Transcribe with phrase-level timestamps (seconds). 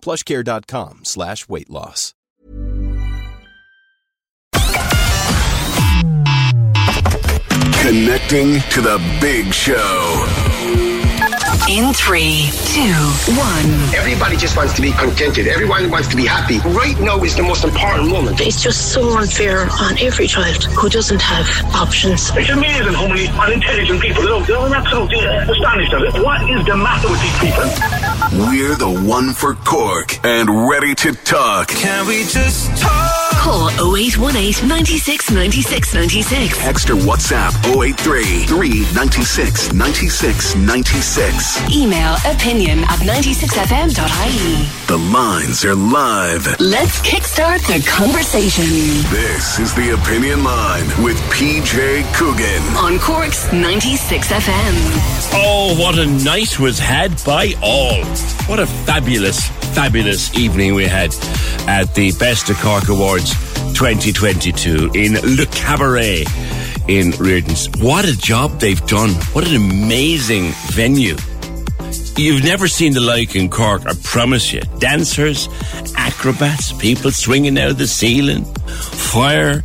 [0.00, 2.14] plushcare.com slash weight loss.
[7.80, 10.87] Connecting to the big show.
[11.66, 12.94] In three, two,
[13.36, 13.70] one.
[13.94, 15.48] Everybody just wants to be contented.
[15.48, 16.58] Everyone wants to be happy.
[16.70, 18.40] Right now is the most important moment.
[18.40, 22.30] It's just so unfair on every child who doesn't have options.
[22.34, 24.66] It's amazing how many unintelligent people there are.
[24.66, 26.14] I'm absolutely astonished at it.
[26.22, 28.48] What is the matter with these people?
[28.48, 31.68] We're the one for Cork and ready to talk.
[31.68, 33.27] Can we just talk?
[33.48, 36.66] Call 0818 96 96 96.
[36.66, 41.74] Extra WhatsApp 083 396 96 96.
[41.74, 44.68] Email opinion at 96fm.ie.
[44.86, 46.60] The lines are live.
[46.60, 48.64] Let's kickstart the conversation
[49.10, 52.62] This is the Opinion Line with PJ Coogan.
[52.76, 54.74] on Cork's 96 FM.
[55.32, 58.04] Oh, what a night was had by all.
[58.46, 61.14] What a fabulous, fabulous evening we had
[61.66, 63.37] at the Best of Cork Awards
[63.74, 66.24] 2022 in Le Cabaret
[66.88, 67.68] in Rearden's.
[67.78, 69.10] What a job they've done.
[69.32, 71.16] What an amazing venue.
[72.16, 74.60] You've never seen the like in Cork, I promise you.
[74.78, 75.48] Dancers,
[75.96, 79.62] acrobats, people swinging out of the ceiling, fire.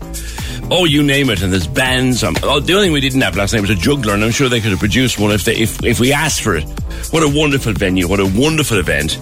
[0.71, 2.23] Oh, you name it, and there's bands.
[2.23, 4.31] Um, oh, the only thing we didn't have last night was a juggler, and I'm
[4.31, 6.63] sure they could have produced one if they, if, if we asked for it.
[7.11, 8.07] What a wonderful venue!
[8.07, 9.19] What a wonderful event!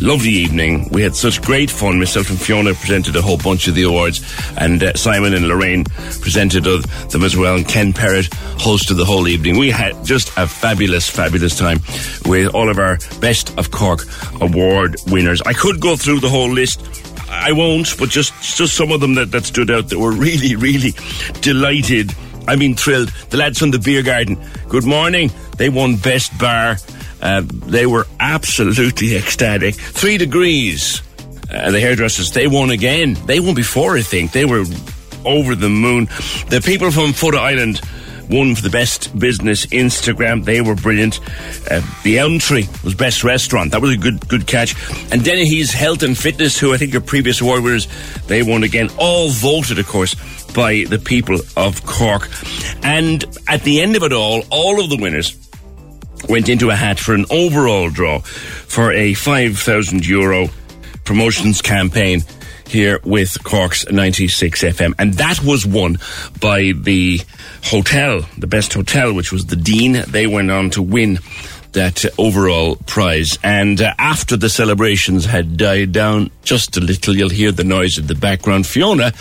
[0.00, 0.88] Lovely evening.
[0.90, 1.98] We had such great fun.
[1.98, 4.20] Myself and Fiona presented a whole bunch of the awards,
[4.56, 5.84] and uh, Simon and Lorraine
[6.20, 7.56] presented them as well.
[7.56, 9.58] And Ken Perrott hosted the whole evening.
[9.58, 11.78] We had just a fabulous, fabulous time
[12.26, 14.00] with all of our best of Cork
[14.40, 15.42] award winners.
[15.42, 16.80] I could go through the whole list.
[17.28, 20.56] I won't, but just just some of them that, that stood out that were really,
[20.56, 20.92] really
[21.40, 22.14] delighted.
[22.48, 23.08] I mean, thrilled.
[23.30, 24.38] The lads from the beer garden.
[24.68, 25.30] Good morning.
[25.56, 26.76] They won best bar.
[27.20, 29.74] Uh, they were absolutely ecstatic.
[29.74, 31.02] Three degrees.
[31.50, 32.30] Uh, the hairdressers.
[32.32, 33.14] They won again.
[33.26, 34.32] They won before, I think.
[34.32, 34.64] They were
[35.24, 36.06] over the moon.
[36.48, 37.80] The people from Fota Island
[38.28, 40.44] won for the best business Instagram.
[40.44, 41.20] They were brilliant.
[41.70, 43.72] Uh, the Elm Tree was best restaurant.
[43.72, 44.74] That was a good good catch.
[45.12, 47.88] And Dennehy's Health and Fitness, who I think are previous award winners,
[48.26, 48.90] they won again.
[48.98, 50.14] All voted, of course,
[50.52, 52.28] by the people of Cork.
[52.82, 55.36] And at the end of it all, all of the winners
[56.28, 60.48] went into a hat for an overall draw for a 5,000 euro
[61.04, 62.22] promotions campaign
[62.66, 64.94] here with Cork's 96 FM.
[64.98, 65.98] And that was won
[66.40, 67.20] by the
[67.64, 70.02] hotel, the best hotel, which was the Dean.
[70.08, 71.18] They went on to win
[71.72, 73.38] that overall prize.
[73.42, 77.98] And uh, after the celebrations had died down just a little, you'll hear the noise
[77.98, 78.66] in the background.
[78.66, 79.12] Fiona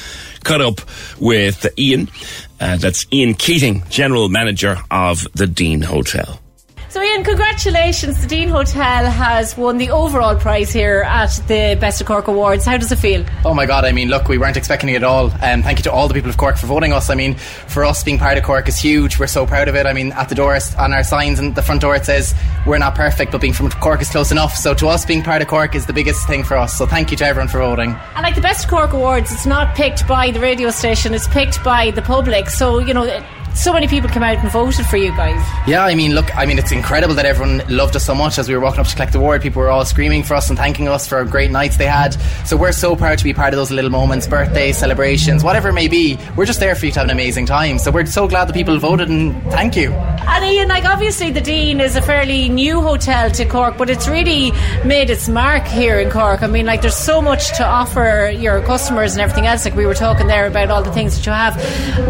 [0.44, 0.82] caught up
[1.20, 2.10] with Ian.
[2.60, 6.40] Uh, that's Ian Keating, General Manager of the Dean Hotel.
[6.96, 8.22] So, Ian, congratulations.
[8.22, 12.64] The Dean Hotel has won the overall prize here at the Best of Cork Awards.
[12.64, 13.26] How does it feel?
[13.44, 15.30] Oh my god, I mean, look, we weren't expecting it at all.
[15.42, 17.10] And thank you to all the people of Cork for voting us.
[17.10, 19.20] I mean, for us, being part of Cork is huge.
[19.20, 19.86] We're so proud of it.
[19.86, 22.34] I mean, at the door, on our signs and the front door, it says,
[22.66, 24.56] we're not perfect, but being from Cork is close enough.
[24.56, 26.78] So to us, being part of Cork is the biggest thing for us.
[26.78, 27.90] So thank you to everyone for voting.
[28.16, 31.28] And like the Best of Cork Awards, it's not picked by the radio station, it's
[31.28, 32.50] picked by the public.
[32.50, 33.22] So, you know,
[33.56, 35.42] so many people came out and voted for you guys.
[35.68, 38.50] Yeah, I mean, look, I mean, it's incredible that everyone loved us so much as
[38.50, 39.42] we were walking up to collect the award.
[39.42, 42.14] People were all screaming for us and thanking us for great nights they had.
[42.46, 45.74] So we're so proud to be part of those little moments, birthdays, celebrations, whatever it
[45.74, 46.18] may be.
[46.36, 47.80] We're just there for you to have an amazing time.
[47.80, 49.92] So we're so glad that people voted and thank you.
[49.94, 54.08] And Ian, like obviously the Dean is a fairly new hotel to Cork, but it's
[54.08, 54.52] really
[54.84, 56.44] made its mark here in Cork.
[56.44, 59.64] I mean, like there's so much to offer your customers and everything else.
[59.64, 61.56] Like we were talking there about all the things that you have.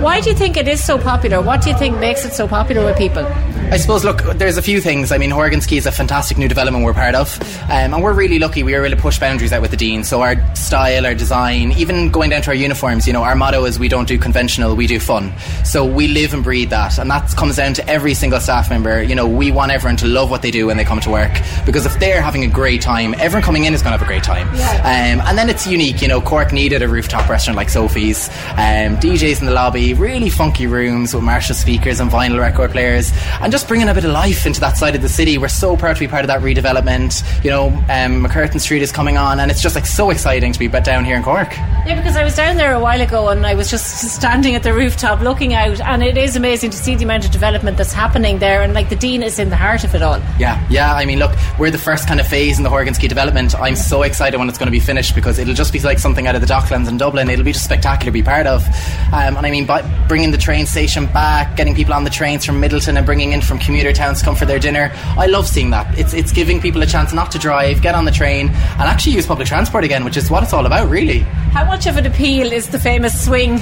[0.02, 1.46] Why do you think it is so popular popular?
[1.46, 3.26] What do you think makes it so popular with people?
[3.72, 5.12] I suppose, look, there's a few things.
[5.12, 8.14] I mean, Horgan's Quay is a fantastic new development we're part of, um, and we're
[8.14, 8.62] really lucky.
[8.62, 10.04] We are able to push boundaries out with the Dean.
[10.04, 13.66] So our style, our design, even going down to our uniforms, you know, our motto
[13.66, 15.34] is we don't do conventional, we do fun.
[15.64, 19.02] So we live and breathe that, and that comes down to every single staff member.
[19.02, 21.34] You know, we want everyone to love what they do when they come to work
[21.66, 24.10] because if they're having a great time, everyone coming in is going to have a
[24.10, 24.48] great time.
[24.86, 26.04] Um, and then it's unique.
[26.04, 30.30] You know, Cork needed a rooftop restaurant like Sophie's, um, DJs in the lobby, really
[30.30, 33.12] funky rooms with Marshall speakers and vinyl record players,
[33.42, 35.38] and just bringing a bit of life into that side of the city.
[35.38, 37.44] We're so proud to be part of that redevelopment.
[37.44, 40.60] You know, um, MacCurtain Street is coming on, and it's just like so exciting to
[40.60, 41.52] be down here in Cork.
[41.86, 43.86] Yeah, because I was down there a while ago and I was just
[44.16, 47.32] standing at the rooftop looking out, and it is amazing to see the amount of
[47.32, 48.62] development that's happening there.
[48.62, 50.20] And like the Dean is in the heart of it all.
[50.40, 50.94] Yeah, yeah.
[50.94, 53.56] I mean, look, we're the first kind of phase in the Horgan's Quay development.
[53.56, 56.28] I'm so excited when it's going to be finished because it'll just be like something
[56.28, 57.30] out of the Docklands in Dublin.
[57.30, 58.66] It'll be just spectacular to be part of.
[59.14, 62.46] Um, and I mean, by bringing the train station back, getting people on the trains
[62.46, 64.92] from Midleton and bringing in from commuter towns to come for their dinner.
[65.18, 65.98] I love seeing that.
[65.98, 69.14] It's it's giving people a chance not to drive, get on the train, and actually
[69.14, 71.20] use public transport again, which is what it's all about, really.
[71.56, 73.60] How much of an appeal is the famous swing?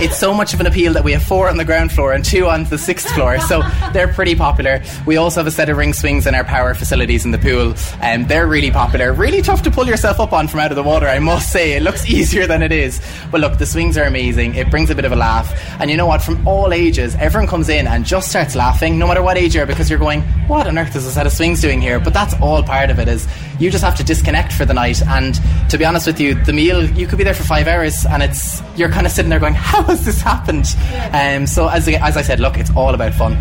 [0.00, 2.24] it's so much of an appeal that we have four on the ground floor and
[2.24, 3.60] two on the sixth floor, so
[3.92, 4.82] they're pretty popular.
[5.04, 7.74] We also have a set of ring swings in our power facilities in the pool,
[8.00, 9.12] and they're really popular.
[9.12, 11.72] Really tough to pull yourself up on from out of the water, I must say.
[11.72, 13.02] It looks easier than it is.
[13.30, 14.54] But look, the swings are amazing.
[14.54, 15.52] It brings a bit of a laugh.
[15.78, 16.21] And you know what?
[16.24, 19.66] From all ages, everyone comes in and just starts laughing, no matter what age you're,
[19.66, 21.98] because you're going, what on earth is a set of swings doing here?
[21.98, 23.26] But that's all part of it, is
[23.58, 25.02] you just have to disconnect for the night.
[25.02, 25.34] And
[25.70, 28.22] to be honest with you, the meal, you could be there for five hours and
[28.22, 30.66] it's, you're kind of sitting there going, how has this happened?
[31.12, 33.36] Um, so as, as I said, look, it's all about fun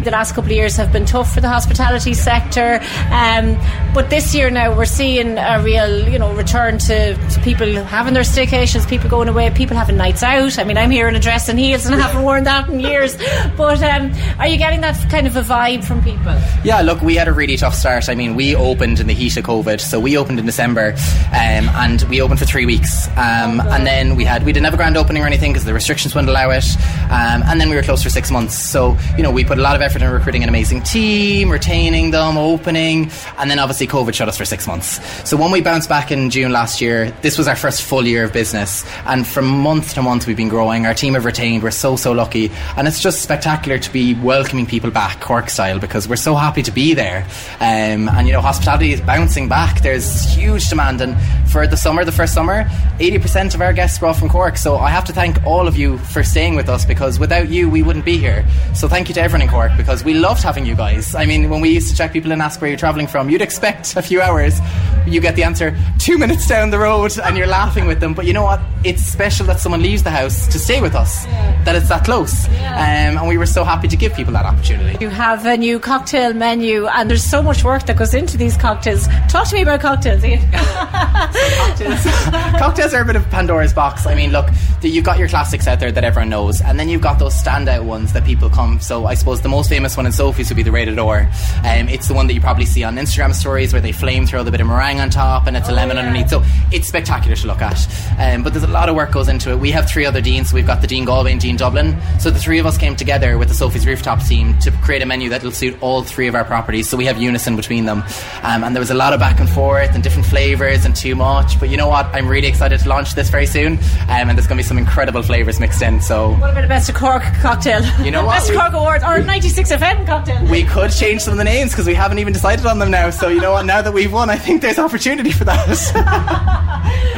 [0.00, 2.80] the last couple of years have been tough for the hospitality sector.
[3.10, 3.58] Um,
[3.94, 8.14] but this year now we're seeing a real, you know, return to, to, people having
[8.14, 10.58] their staycations, people going away, people having nights out.
[10.58, 12.80] I mean, I'm here in a dress and heels and I haven't worn that in
[12.80, 13.16] years.
[13.56, 16.34] But um, are you getting that kind of a vibe from people?
[16.64, 18.08] Yeah, look, we had a really tough start.
[18.08, 20.94] I mean, we opened in the heat of COVID, so we opened in December,
[21.28, 24.64] um, and we opened for three weeks, um, oh, and then we had we didn't
[24.64, 26.64] have a grand opening or anything because the restrictions wouldn't allow it,
[27.10, 28.56] um, and then we were closed for six months.
[28.56, 32.10] So you know, we put a lot of effort in recruiting an amazing team, retaining
[32.10, 35.00] them, opening, and then obviously COVID shut us for six months.
[35.28, 38.24] So when we bounced back in June last year, this was our first full year
[38.24, 40.86] of business, and from month to month we've been growing.
[40.86, 41.62] Our team have retained.
[41.62, 45.78] We're so so lucky, and it's just spectacular to be welcoming people back Cork style
[45.78, 47.26] because we're so happy to be there.
[47.60, 49.82] Um, and you know, hospitality is bouncing back.
[49.82, 51.16] There's huge demand, and
[51.50, 52.64] for the summer, the first summer,
[52.98, 54.56] 80% of our guests brought from Cork.
[54.56, 57.68] So I have to thank all of you for staying with us because without you,
[57.68, 58.46] we wouldn't be here.
[58.74, 61.14] So thank you to everyone in Cork because we loved having you guys.
[61.14, 63.42] I mean, when we used to check people and ask where you're travelling from, you'd
[63.42, 64.60] expect a few hours.
[65.06, 68.14] You get the answer two minutes down the road and you're laughing with them.
[68.14, 68.60] But you know what?
[68.84, 71.64] It's special that someone leaves the house to stay with us, yeah.
[71.64, 72.46] that it's that close.
[72.48, 73.10] Yeah.
[73.10, 74.96] Um, and we were so happy to give people that opportunity.
[75.00, 78.56] You have a new cocktail menu and there's so much work that goes into these
[78.56, 79.06] cocktails.
[79.28, 80.40] Talk to me about cocktails, Ian.
[80.52, 82.04] cocktails.
[82.58, 84.06] cocktails are a bit of Pandora's box.
[84.06, 84.48] I mean, look,
[84.82, 87.84] you've got your classics out there that everyone knows, and then you've got those standout
[87.84, 88.80] ones that people come.
[88.80, 91.20] So I suppose the most most famous one in Sophie's would be the rated or.
[91.64, 94.42] Um, it's the one that you probably see on Instagram stories where they flame throw
[94.42, 96.02] the bit of meringue on top and it's oh, a lemon yeah.
[96.02, 96.30] underneath.
[96.30, 96.42] So
[96.72, 97.78] it's spectacular to look at.
[98.18, 99.60] Um, but there's a lot of work goes into it.
[99.60, 100.50] We have three other deans.
[100.50, 101.96] So we've got the Dean Galway and Dean Dublin.
[102.18, 105.06] So the three of us came together with the Sophie's Rooftop team to create a
[105.06, 106.88] menu that will suit all three of our properties.
[106.88, 108.02] So we have unison between them.
[108.42, 111.14] Um, and there was a lot of back and forth and different flavours and too
[111.14, 111.60] much.
[111.60, 112.06] But you know what?
[112.06, 113.74] I'm really excited to launch this very soon.
[114.08, 116.00] Um, and there's going to be some incredible flavours mixed in.
[116.00, 117.84] So what about the best of Cork cocktail?
[118.04, 118.38] You know what?
[118.38, 120.50] best of Cork awards or 90 96FM, cocktail.
[120.50, 123.10] We could change some of the names because we haven't even decided on them now.
[123.10, 123.66] So, you know what?
[123.66, 125.68] Now that we've won, I think there's opportunity for that.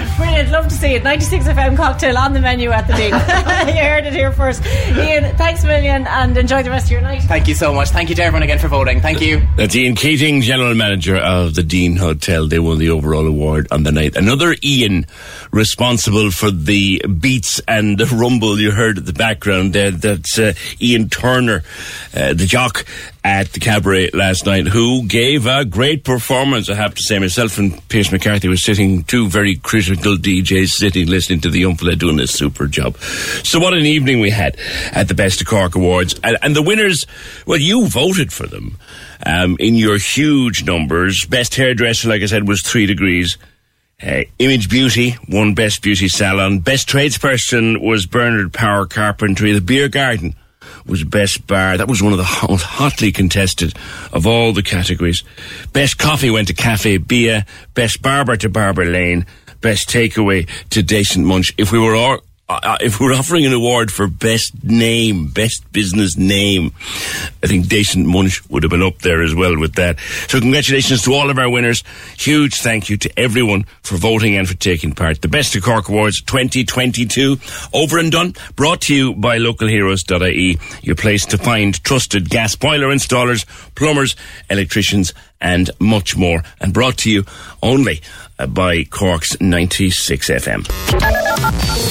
[0.17, 0.51] Brilliant.
[0.51, 1.03] Love to see it.
[1.05, 3.13] 96FM cocktail on the menu at the league.
[3.77, 4.65] you heard it here first.
[4.67, 7.23] Ian, thanks a million and enjoy the rest of your night.
[7.23, 7.91] Thank you so much.
[7.91, 9.01] Thank you to everyone again for voting.
[9.01, 9.43] Thank you.
[9.57, 12.47] That's Ian Keating, General Manager of the Dean Hotel.
[12.49, 14.17] They won the overall award on the night.
[14.17, 15.07] Another Ian
[15.53, 19.91] responsible for the beats and the rumble you heard at the background there.
[19.91, 21.63] That's uh, Ian Turner.
[22.15, 22.85] Uh, the jock
[23.23, 27.19] at the cabaret last night who gave a great performance, I have to say.
[27.19, 31.97] Myself and Pierce McCarthy were sitting, two very critical DJs sitting listening to the fella
[31.97, 32.97] doing a super job.
[32.99, 34.57] So what an evening we had
[34.93, 36.19] at the Best of Cork Awards.
[36.23, 37.07] And, and the winners,
[37.47, 38.79] well, you voted for them
[39.27, 41.25] um, in your huge numbers.
[41.25, 43.39] Best hairdresser, like I said, was three degrees.
[44.03, 46.59] Uh, Image Beauty won Best Beauty Salon.
[46.59, 49.53] Best tradesperson was Bernard Power Carpentry.
[49.53, 50.35] The Beer Garden
[50.87, 51.79] was Best Bar.
[51.79, 53.75] That was one of the most hotly contested
[54.13, 55.23] of all the categories.
[55.73, 57.47] Best Coffee went to Cafe Bia.
[57.75, 59.27] Best Barber to Barber Lane.
[59.61, 61.55] Best Takeaway to Decent Munch.
[61.57, 66.17] If we were all uh, if we're offering an award for best name, best business
[66.17, 66.73] name,
[67.43, 69.99] I think Decent Munch would have been up there as well with that.
[70.29, 71.83] So congratulations to all of our winners.
[72.19, 75.23] Huge thank you to everyone for voting and for taking part.
[75.23, 77.39] The Best of Cork Awards 2022
[77.73, 78.35] over and done.
[78.57, 84.17] Brought to you by localheroes.ie, your place to find trusted gas boiler installers, plumbers,
[84.51, 86.43] electricians, and much more.
[86.61, 87.25] And brought to you
[87.63, 88.01] only
[88.39, 90.67] uh, by Cork's 96 FM.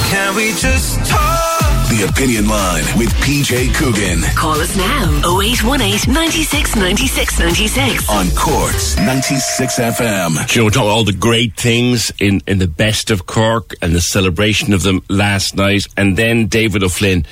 [0.10, 1.50] Can we just talk?
[1.90, 8.10] The Opinion Line with PJ Coogan Call us now 0818 96 96 96.
[8.10, 10.48] on Cork's 96 FM.
[10.48, 13.94] Do you know talk all the great things in, in the best of Cork and
[13.94, 15.86] the celebration of them last night?
[15.96, 17.26] And then David O'Flynn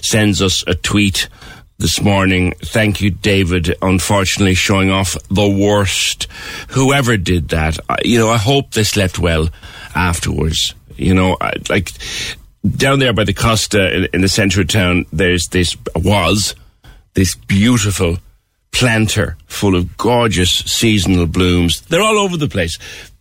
[0.00, 1.28] sends us a tweet
[1.78, 2.54] this morning.
[2.60, 3.74] Thank you, David.
[3.82, 6.24] Unfortunately, showing off the worst.
[6.70, 9.48] Whoever did that, you know, I hope they slept well
[9.94, 10.74] afterwards.
[10.96, 11.36] You know,
[11.68, 11.90] like
[12.76, 16.54] down there by the Costa in, in the centre of town, there's this was
[17.14, 18.18] this beautiful
[18.72, 21.80] planter full of gorgeous seasonal blooms.
[21.82, 22.78] They're all over the place.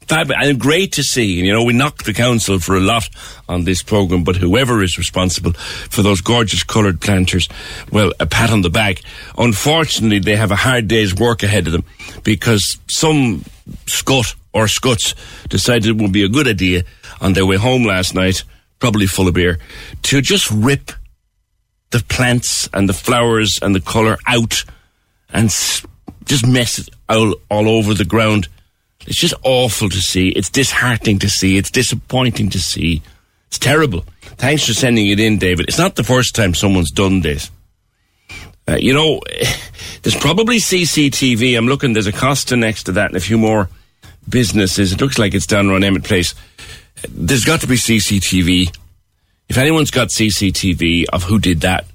[0.08, 1.40] Fab- and great to see.
[1.40, 3.08] And, you know, we knock the council for a lot
[3.48, 7.48] on this programme, but whoever is responsible for those gorgeous coloured planters,
[7.92, 9.02] well, a pat on the back.
[9.38, 11.86] Unfortunately, they have a hard day's work ahead of them
[12.24, 13.44] because some
[13.88, 15.16] scut or scuts
[15.50, 16.84] decided it would be a good idea
[17.22, 18.44] on their way home last night,
[18.80, 19.60] probably full of beer,
[20.04, 20.92] to just rip
[21.92, 24.64] the plants and the flowers and the colour out
[25.30, 25.50] and
[26.26, 28.48] just mess it all, all over the ground.
[29.08, 30.30] It's just awful to see.
[30.30, 31.58] It's disheartening to see.
[31.58, 33.02] It's disappointing to see.
[33.48, 34.06] It's terrible.
[34.38, 35.68] Thanks for sending it in, David.
[35.68, 37.52] It's not the first time someone's done this.
[38.68, 39.20] Uh, you know,
[40.02, 41.58] there's probably CCTV.
[41.58, 43.70] I'm looking, there's a Costa next to that and a few more
[44.28, 44.94] businesses.
[44.94, 46.34] It looks like it's down around Emmet Place.
[47.10, 48.76] There's got to be CCTV.
[49.50, 51.86] If anyone's got CCTV of who did that,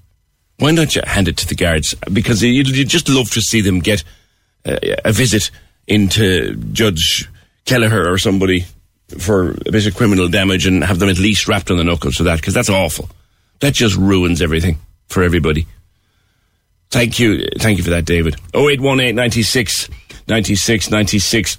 [0.59, 1.95] why don't you hand it to the guards?
[2.13, 4.05] Because you- you'd just love to see them get
[4.67, 5.51] uh, a visit
[5.89, 7.29] into Judge
[7.65, 8.67] Kelleher or somebody
[9.19, 12.17] for a bit of criminal damage and have them at least wrapped on the knuckles
[12.17, 13.09] for that, because that's awful.
[13.61, 14.79] That just ruins everything
[15.09, 15.67] for everybody.
[16.91, 17.47] Thank you.
[17.59, 18.37] Thank you for that, David.
[18.55, 19.89] 0818 96
[20.29, 21.59] 96 96.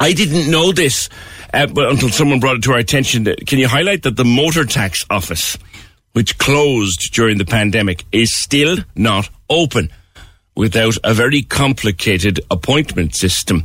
[0.00, 1.08] I didn't know this,
[1.52, 3.24] uh, but until someone brought it to our attention.
[3.24, 5.58] Can you highlight that the motor tax office,
[6.12, 9.90] which closed during the pandemic, is still not open
[10.58, 13.64] without a very complicated appointment system?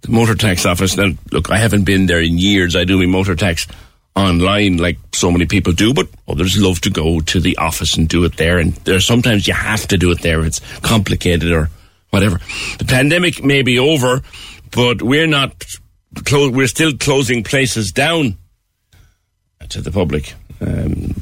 [0.00, 0.96] The motor tax office.
[0.96, 2.74] Now, look, I haven't been there in years.
[2.74, 3.66] I do my motor tax
[4.16, 8.08] online like so many people do, but others love to go to the office and
[8.08, 8.58] do it there.
[8.58, 10.44] And there sometimes you have to do it there.
[10.44, 11.68] It's complicated or
[12.08, 12.38] whatever.
[12.78, 14.22] The pandemic may be over,
[14.70, 15.64] but we're not.
[16.24, 18.38] Clo- we're still closing places down
[19.68, 20.34] to the public.
[20.60, 21.12] Um,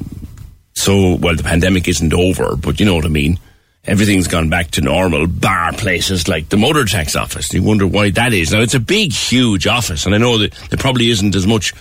[0.75, 3.39] so, well, the pandemic isn't over, but you know what I mean.
[3.85, 7.53] Everything's gone back to normal, bar places like the motor tax office.
[7.53, 8.53] You wonder why that is.
[8.53, 11.73] Now, it's a big, huge office, and I know that there probably isn't as much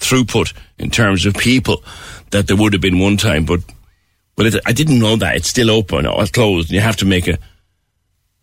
[0.00, 1.84] throughput in terms of people
[2.30, 3.60] that there would have been one time, but
[4.34, 6.70] but it, I didn't know that it's still open or closed.
[6.70, 7.38] You have to make a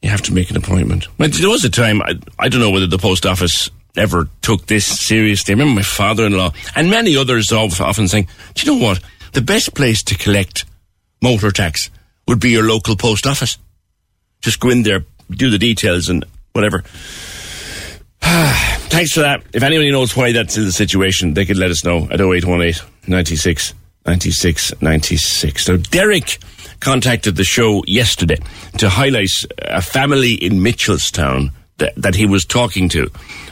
[0.01, 1.07] you have to make an appointment.
[1.17, 4.85] There was a time I, I don't know whether the post office ever took this
[4.85, 5.53] seriously.
[5.53, 9.01] I remember my father-in-law and many others often saying, "Do you know what?
[9.33, 10.65] The best place to collect
[11.21, 11.89] motor tax
[12.27, 13.57] would be your local post office.
[14.41, 16.83] Just go in there, do the details, and whatever."
[18.21, 19.43] Thanks for that.
[19.53, 22.73] If anybody knows why that's in the situation, they could let us know at 0818
[23.07, 23.73] 96
[24.05, 25.65] 96 96.
[25.65, 26.37] So Derek
[26.79, 28.37] contacted the show yesterday
[28.77, 33.09] to highlight a family in Mitchelstown that, that he was talking to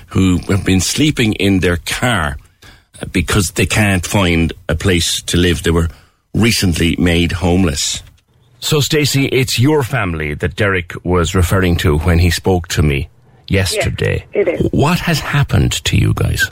[0.08, 2.38] who have been sleeping in their car
[3.12, 5.64] because they can't find a place to live.
[5.64, 5.90] They were
[6.34, 8.04] recently made homeless.
[8.64, 13.10] So, Stacey, it's your family that Derek was referring to when he spoke to me
[13.48, 14.26] yesterday.
[14.36, 14.70] Yes, it is.
[14.72, 16.46] What has happened to you guys?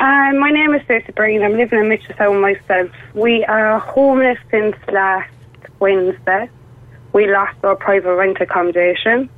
[0.00, 1.42] Um, my name is Stacey Breen.
[1.42, 2.90] I'm living in Mitchelstown myself.
[3.14, 5.30] We are homeless since last
[5.78, 6.48] Wednesday.
[7.12, 9.28] We lost our private rent accommodation.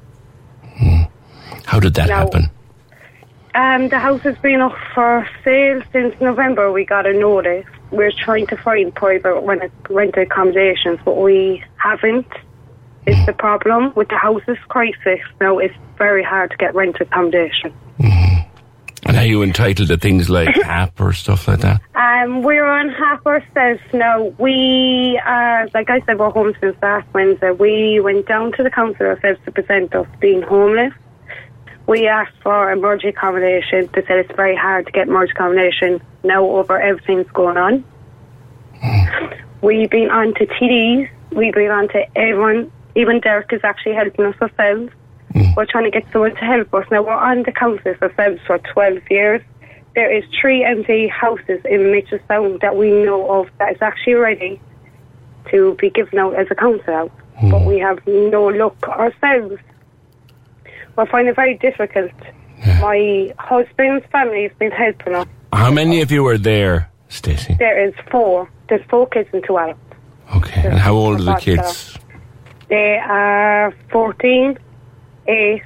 [1.66, 2.14] How did that No.
[2.16, 2.50] happen?
[3.54, 6.72] Um, the house has been up for sale since November.
[6.72, 7.66] We got a notice.
[7.92, 12.26] We're trying to find private rent, rent accommodations, but we haven't.
[13.06, 15.58] Is the problem with the houses crisis now?
[15.58, 17.74] It's very hard to get rented accommodation.
[19.04, 21.80] And are you entitled to things like HAP or stuff like that?
[21.94, 24.22] Um, we're on HAP ourselves now.
[24.38, 27.50] We, uh, like I said, we're home since last Wednesday.
[27.50, 30.92] We went down to the council ourselves to present us being homeless.
[31.86, 33.90] We asked for emergency accommodation.
[33.92, 37.84] They said it's very hard to get emergency accommodation now over everything's going on.
[39.62, 41.08] We've been on to TDs.
[41.30, 42.72] We've been on to everyone.
[42.96, 44.92] Even Derek is actually helping us ourselves.
[45.32, 45.54] Hmm.
[45.56, 46.84] We're trying to get someone to help us.
[46.90, 49.40] Now, we're on the council ourselves for 12 years.
[49.94, 54.60] There is three empty houses in Mitchelstown that we know of that is actually ready
[55.50, 57.10] to be given out as a council house.
[57.38, 57.50] Hmm.
[57.50, 59.62] But we have no luck ourselves.
[60.96, 62.12] We're finding it very difficult.
[62.80, 65.28] My husband's family has been helping us.
[65.52, 67.54] How many of you are there, Stacey?
[67.58, 68.50] There is four.
[68.68, 69.80] There's four kids and two adults.
[70.36, 70.62] Okay.
[70.64, 71.98] And how old are the uh, kids?
[72.68, 74.58] They are 14,
[75.26, 75.62] 8,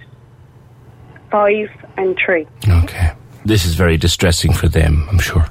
[1.30, 2.46] 5, and 3.
[2.68, 3.12] Okay.
[3.44, 5.46] This is very distressing for them, I'm sure.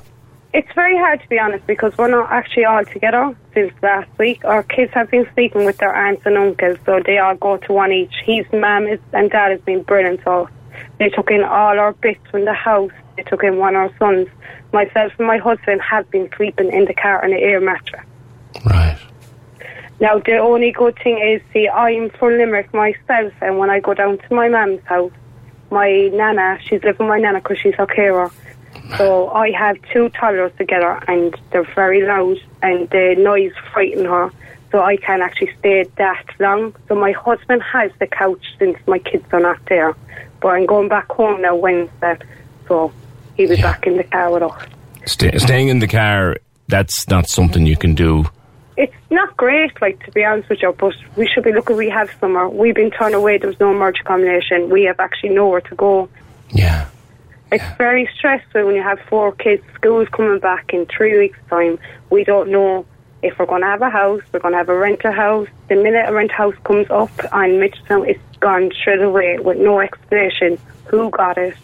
[0.53, 4.43] It's very hard to be honest because we're not actually all together since last week.
[4.43, 7.73] Our kids have been sleeping with their aunts and uncles, so they all go to
[7.73, 8.13] one each.
[8.25, 10.49] His mum is, and dad has been brilliant us.
[10.99, 12.91] They took in all our bits from the house.
[13.15, 14.27] They took in one of our sons.
[14.73, 18.05] Myself and my husband have been sleeping in the car on an air mattress.
[18.65, 18.97] Right.
[19.99, 23.93] Now the only good thing is, see, I'm from Limerick myself, and when I go
[23.93, 25.13] down to my mum's house,
[25.71, 28.31] my nana, she's living with my nana because she's her carer.
[28.97, 34.31] So I have two toddlers together, and they're very loud, and the noise frighten her.
[34.71, 36.75] So I can't actually stay that long.
[36.87, 39.95] So my husband has the couch since my kids are not there.
[40.41, 42.17] But I'm going back home now Wednesday,
[42.67, 42.91] so
[43.35, 44.63] he'll be back in the car with us.
[45.05, 46.37] Stay, staying in the car,
[46.67, 48.25] that's not something you can do.
[48.77, 51.77] It's not great, like to be honest with you, but we should be looking.
[51.77, 52.49] We have somewhere.
[52.49, 53.37] We've been turned away.
[53.37, 54.69] There was no merge combination.
[54.69, 56.09] We have actually nowhere to go.
[56.49, 56.87] Yeah.
[57.51, 59.63] It's very stressful when you have four kids.
[59.75, 61.79] School's coming back in three weeks' time.
[62.09, 62.85] We don't know
[63.21, 64.21] if we're going to have a house.
[64.31, 65.47] We're going to have a rental house.
[65.69, 69.79] The minute a rental house comes up on Mitchelstown, it's gone straight away with no
[69.79, 71.55] explanation who got it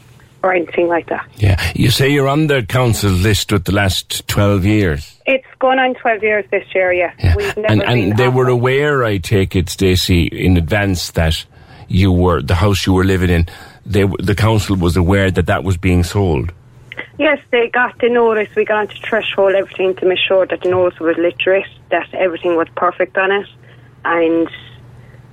[0.43, 1.27] or anything like that.
[1.37, 1.61] Yeah.
[1.75, 5.21] You say you're on the council list with the last 12 years.
[5.25, 9.03] It's gone on 12 years this year, Yeah, We've never And, and they were aware,
[9.03, 11.45] I take it, Stacey, in advance that
[11.87, 13.47] you were, the house you were living in,
[13.85, 16.51] they, the council was aware that that was being sold.
[17.17, 18.49] Yes, they got the notice.
[18.55, 22.55] We got onto threshold everything to make sure that the notice was literate, that everything
[22.55, 23.47] was perfect on it,
[24.05, 24.49] and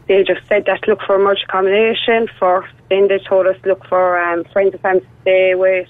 [0.08, 2.72] they just said that look for merge accommodation first.
[2.88, 5.88] Then they told us look for um, friends and family to stay with.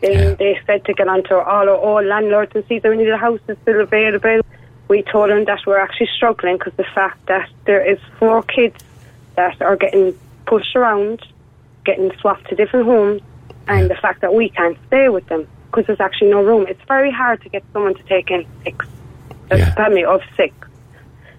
[0.00, 3.08] Then they said to get onto all our all landlords and see if any of
[3.08, 4.40] the houses still available.
[4.88, 8.82] We told them that we're actually struggling because the fact that there is four kids
[9.36, 11.24] that are getting pushed around,
[11.84, 13.22] getting swapped to different homes,
[13.68, 16.66] and the fact that we can't stay with them because there's actually no room.
[16.68, 18.86] It's very hard to get someone to take in six.
[19.50, 20.54] A family of six.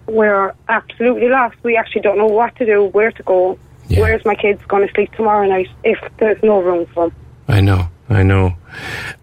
[0.07, 1.57] We're absolutely lost.
[1.63, 3.59] We actually don't know what to do, where to go.
[3.89, 7.17] Where's my kids going to sleep tomorrow night if there's no room for them?
[7.47, 8.55] I know, I know.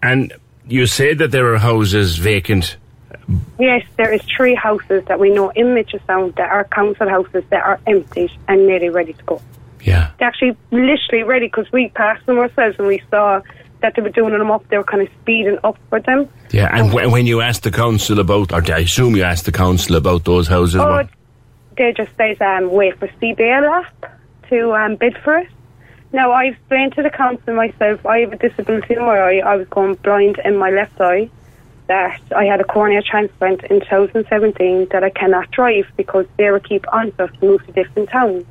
[0.01, 0.33] And
[0.67, 2.77] you said that there are houses vacant.
[3.59, 7.63] Yes, there is three houses that we know in Mitchelstown that are council houses that
[7.63, 9.41] are empty and nearly ready to go.
[9.81, 10.11] Yeah.
[10.17, 13.41] They're actually literally ready because we passed them ourselves and we saw
[13.85, 14.67] that they were doing them up.
[14.69, 16.27] They were kind of speeding up for them.
[16.51, 19.51] Yeah, and wh- when you asked the council about, or I assume you asked the
[19.51, 21.09] council about those houses, Oh, what-
[21.77, 24.11] they just says um, wait for CBL app
[24.49, 25.49] to um, bid for it.
[26.13, 29.41] Now, I explained to the council myself, I have a disability in my eye.
[29.45, 31.29] I was going blind in my left eye.
[31.87, 36.59] That I had a cornea transplant in 2017 that I cannot drive because they will
[36.61, 38.43] keep on us to move to different towns.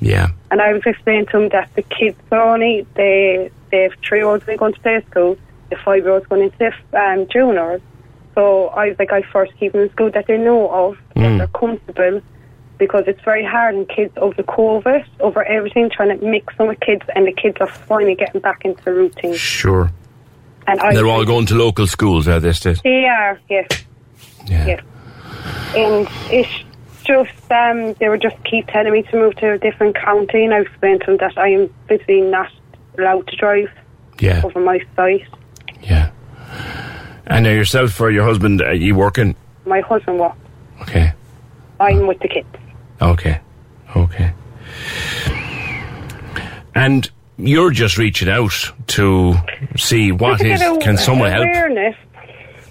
[0.00, 3.92] yeah, And I was explaining to them that the kids are only, they, they have
[4.06, 5.36] three year olds going to play school,
[5.70, 7.80] the five year olds going into um, juniors.
[8.34, 11.38] So I was like, I first keep them in school that they know of, that
[11.38, 12.20] they're comfortable,
[12.78, 16.80] because it's very hard and kids over COVID, over everything, trying to mix them with
[16.80, 19.34] kids, and the kids are finally getting back into the routine.
[19.34, 19.90] sure.
[20.66, 22.80] And I They're all going to local schools, are they, Stacey?
[22.82, 23.68] They are, yes.
[24.46, 24.66] Yeah.
[24.66, 24.82] Yes.
[25.76, 26.64] And it's
[27.04, 30.54] just, um, they were just keep telling me to move to a different county, and
[30.54, 32.50] I explained to them that I am physically not
[32.98, 33.68] allowed to drive
[34.20, 34.42] Yeah.
[34.44, 35.26] over my site.
[35.82, 36.10] Yeah.
[37.26, 39.34] And now yourself or your husband, are you working?
[39.66, 40.38] My husband walked.
[40.82, 41.12] Okay,
[41.80, 42.06] I'm uh.
[42.06, 42.46] with the kids.
[43.00, 43.40] okay,
[43.96, 44.32] okay.
[46.74, 48.52] And you're just reaching out
[48.88, 49.34] to
[49.76, 51.44] see what to is, a- can someone help?
[51.46, 51.94] awareness,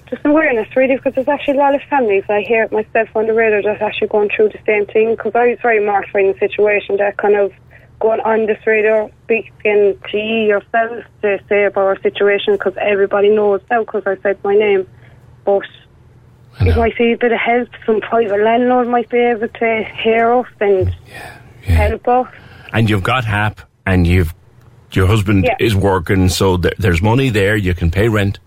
[0.10, 2.24] Just awareness, really, because there's actually a lot of families.
[2.30, 5.12] I hear it myself on the radio that's actually going through the same thing.
[5.16, 7.52] Because I was very mortified in the situation that kind of
[8.04, 13.30] going on this radio, speaking to you yourself to say about our situation, because everybody
[13.30, 14.86] knows now because I said my name.
[15.46, 15.63] But
[16.60, 17.70] if I be a bit of help.
[17.86, 20.94] Some private landlord might be able to hear us and
[21.63, 22.28] help us.
[22.74, 24.34] And you've got HAP, and you've
[24.92, 25.56] your husband Yeah.
[25.60, 27.56] is working, so th- there's money there.
[27.56, 28.38] You can pay rent.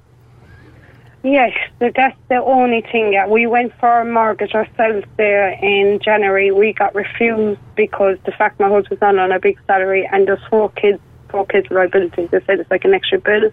[1.26, 3.12] Yes, that's the only thing.
[3.12, 6.52] Yeah, we went for a mortgage ourselves there in January.
[6.52, 10.38] We got refused because the fact my husband's not on a big salary and there's
[10.48, 12.26] four kids, four kids liability.
[12.26, 13.50] They said it's like an extra bill.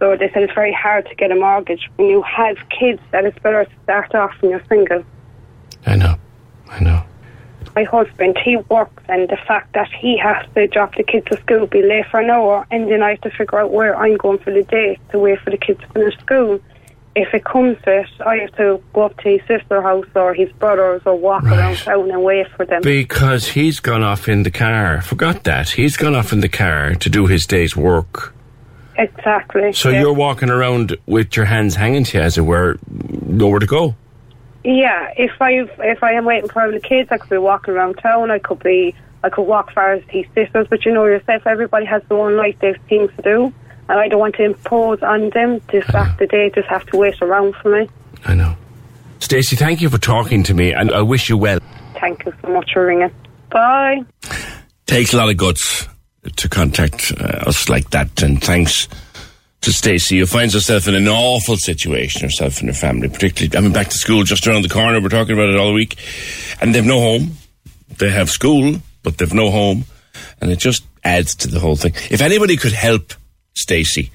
[0.00, 3.00] So they said it's very hard to get a mortgage when you have kids.
[3.12, 5.04] That it's better to start off when you're single.
[5.86, 6.16] I know,
[6.68, 7.04] I know.
[7.76, 11.36] My husband, he works, and the fact that he has to drop the kids to
[11.36, 14.16] school, be late for an hour, and then I have to figure out where I'm
[14.16, 16.60] going for the day to wait for the kids to finish school
[17.16, 20.34] if it comes to it, I have to go up to his sister's house or
[20.34, 21.58] his brother's or walk right.
[21.58, 22.82] around town and wait for them.
[22.82, 25.00] Because he's gone off in the car.
[25.00, 25.70] Forgot that.
[25.70, 28.34] He's gone off in the car to do his day's work.
[28.98, 29.72] Exactly.
[29.72, 33.66] So you're walking around with your hands hanging to you, as it were, nowhere to
[33.66, 33.94] go.
[34.62, 37.94] Yeah, if I if I am waiting for the kids, I could be walking around
[37.94, 38.30] town.
[38.30, 41.86] I could be I could walk far as his sisters, but you know yourself, everybody
[41.86, 42.56] has their own life.
[42.60, 43.54] They have things to do
[43.88, 47.20] I don't want to impose on them the fact that they just have to wait
[47.22, 47.88] around for me.
[48.24, 48.56] I know.
[49.20, 51.58] Stacey, thank you for talking to me, and I wish you well.
[52.00, 53.10] Thank you so much for ringing.
[53.50, 54.02] Bye.
[54.86, 55.88] Takes a lot of guts
[56.36, 58.88] to contact uh, us like that, and thanks
[59.62, 63.56] to Stacey, who finds herself in an awful situation, herself and her family, particularly.
[63.56, 65.00] I mean, back to school just around the corner.
[65.00, 65.96] We're talking about it all week,
[66.60, 67.32] and they've no home.
[67.98, 69.84] They have school, but they've no home,
[70.40, 71.94] and it just adds to the whole thing.
[72.10, 73.14] If anybody could help
[73.56, 74.10] Stacey,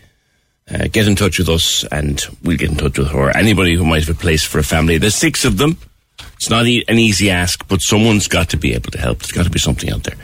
[0.69, 3.29] uh, get in touch with us and we'll get in touch with her.
[3.35, 4.97] Anybody who might have a place for a family.
[4.97, 5.77] There's six of them.
[6.35, 9.19] It's not e- an easy ask, but someone's got to be able to help.
[9.19, 10.15] There's got to be something out there.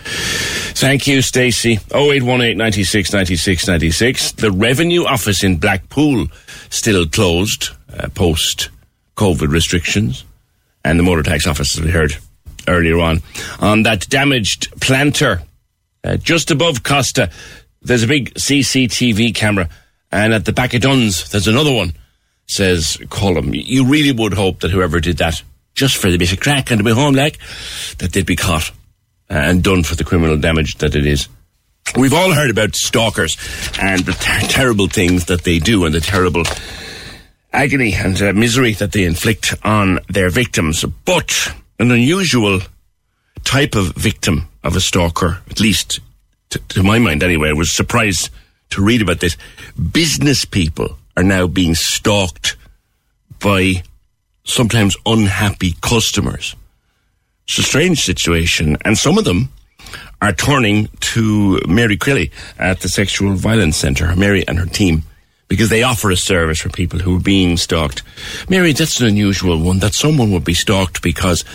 [0.73, 1.79] Thank you, Stacey.
[1.93, 4.31] 0818 96 96 96.
[4.33, 6.27] The Revenue Office in Blackpool
[6.69, 8.69] still closed uh, post
[9.15, 10.23] COVID restrictions.
[10.85, 12.15] And the Motor Tax Office, as we heard
[12.67, 13.21] earlier on,
[13.59, 15.41] on that damaged planter
[16.03, 17.29] uh, just above Costa
[17.87, 19.69] there's a big CCTV camera,
[20.11, 21.93] and at the back of Dunnes, there's another one,
[22.45, 23.53] says Colum.
[23.53, 25.41] You really would hope that whoever did that,
[25.73, 27.39] just for the bit of crack and to be home like,
[27.97, 28.71] that they'd be caught
[29.29, 31.27] and done for the criminal damage that it is.
[31.95, 33.37] We've all heard about stalkers
[33.81, 36.43] and the ter- terrible things that they do and the terrible
[37.53, 40.83] agony and uh, misery that they inflict on their victims.
[41.05, 42.59] But an unusual
[43.43, 46.01] type of victim of a stalker, at least
[46.49, 48.29] to, to my mind anyway, I was surprised
[48.71, 49.37] to read about this.
[49.91, 52.57] Business people are now being stalked
[53.39, 53.83] by
[54.43, 56.55] sometimes unhappy customers.
[57.47, 59.49] It's a strange situation, and some of them
[60.21, 65.03] are turning to Mary Crilly at the Sexual Violence Centre, Mary and her team,
[65.47, 68.03] because they offer a service for people who are being stalked.
[68.49, 71.45] Mary, that's an unusual one, that someone would be stalked because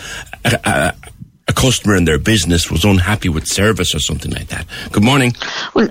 [1.52, 4.66] a customer in their business was unhappy with service or something like that.
[4.90, 5.34] Good morning.
[5.74, 5.90] Well,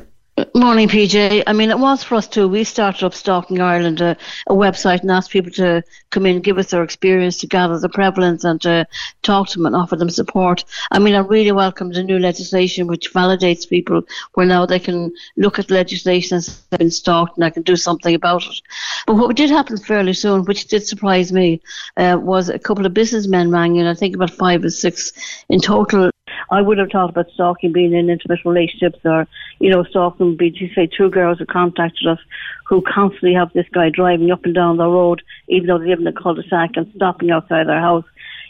[0.54, 1.44] Morning, PJ.
[1.48, 2.46] I mean, it was for us too.
[2.46, 6.58] We started up Stalking Ireland, a, a, website, and asked people to come in, give
[6.58, 8.86] us their experience, to gather the prevalence, and to
[9.22, 10.66] talk to them and offer them support.
[10.92, 14.02] I mean, I really welcome the new legislation which validates people,
[14.34, 17.78] where now they can look at legislation and they've been stalked, and I can do
[17.78, 18.62] something about it.
[19.08, 21.62] But what did happen fairly soon, which did surprise me,
[21.96, 23.88] uh, was a couple of businessmen rang in.
[23.88, 25.14] I think about five or six
[25.48, 26.12] in total
[26.50, 29.28] I would have thought about stalking being in intimate relationships or,
[29.60, 32.20] you know, stalking be to say two girls who contacted us
[32.68, 36.00] who constantly have this guy driving up and down the road, even though they live
[36.00, 38.06] in a cul-de-sac and stopping outside their house.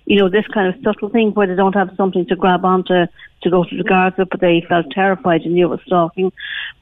[0.06, 3.06] You know, this kind of subtle thing where they don't have something to grab onto
[3.44, 6.32] to go to the guards with, but they felt terrified and knew it was stalking.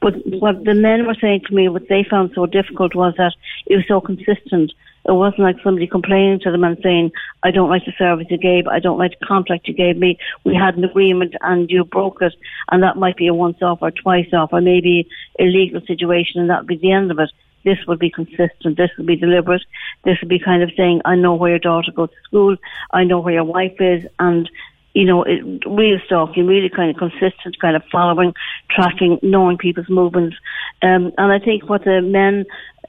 [0.00, 3.34] But what the men were saying to me, what they found so difficult was that
[3.66, 4.72] it was so consistent.
[5.06, 8.36] It wasn't like somebody complaining to them and saying, I don't like the service you
[8.36, 11.84] gave, I don't like the contract you gave me, we had an agreement and you
[11.84, 12.34] broke it,
[12.70, 16.40] and that might be a once off or twice off, or maybe a legal situation
[16.40, 17.30] and that would be the end of it.
[17.64, 19.62] This would be consistent, this would be deliberate,
[20.04, 22.56] this would be kind of saying, I know where your daughter goes to school,
[22.92, 24.50] I know where your wife is, and
[24.94, 28.34] you know, it, real stalking, really kind of consistent, kind of following,
[28.70, 30.36] tracking, knowing people's movements.
[30.82, 32.44] Um, and I think what the men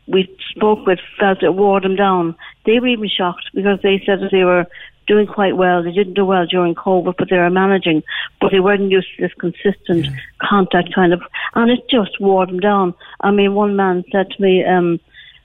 [0.08, 2.36] we spoke with felt it wore them down.
[2.66, 4.66] They were even shocked because they said that they were
[5.08, 5.84] doing quite well.
[5.84, 8.04] They didn't do well during COVID, but they were managing.
[8.40, 10.18] But they weren't used to this consistent mm.
[10.42, 11.22] contact kind of,
[11.56, 12.94] and it just wore them down.
[13.22, 15.00] I mean, one man said to me, um,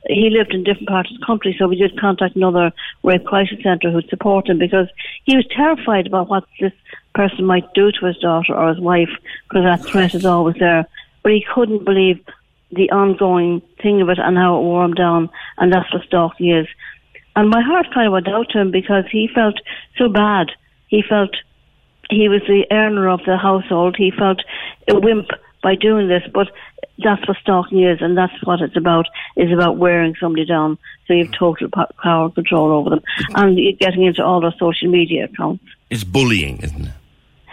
[0.09, 3.59] he lived in different parts of the country, so we did contact another rape crisis
[3.63, 4.89] centre who'd support him because
[5.25, 6.73] he was terrified about what this
[7.15, 9.11] person might do to his daughter or his wife
[9.49, 10.87] because that threat is always there.
[11.23, 12.25] But he couldn't believe
[12.71, 16.51] the ongoing thing of it and how it wore him down, and that's what stalking
[16.51, 16.67] is.
[17.37, 19.61] And my heart kind of went out to him because he felt
[19.99, 20.51] so bad.
[20.89, 21.31] He felt
[22.11, 23.97] he was the earner of the household.
[23.97, 24.41] He felt
[24.89, 25.29] a wimp
[25.63, 26.49] by doing this, but
[27.05, 29.07] that's what stalking is, and that's what it's about.
[29.37, 33.03] Is about wearing somebody down, so you have total power and control over them,
[33.35, 35.65] and you're getting into all their social media accounts.
[35.91, 36.93] It's bullying, isn't it?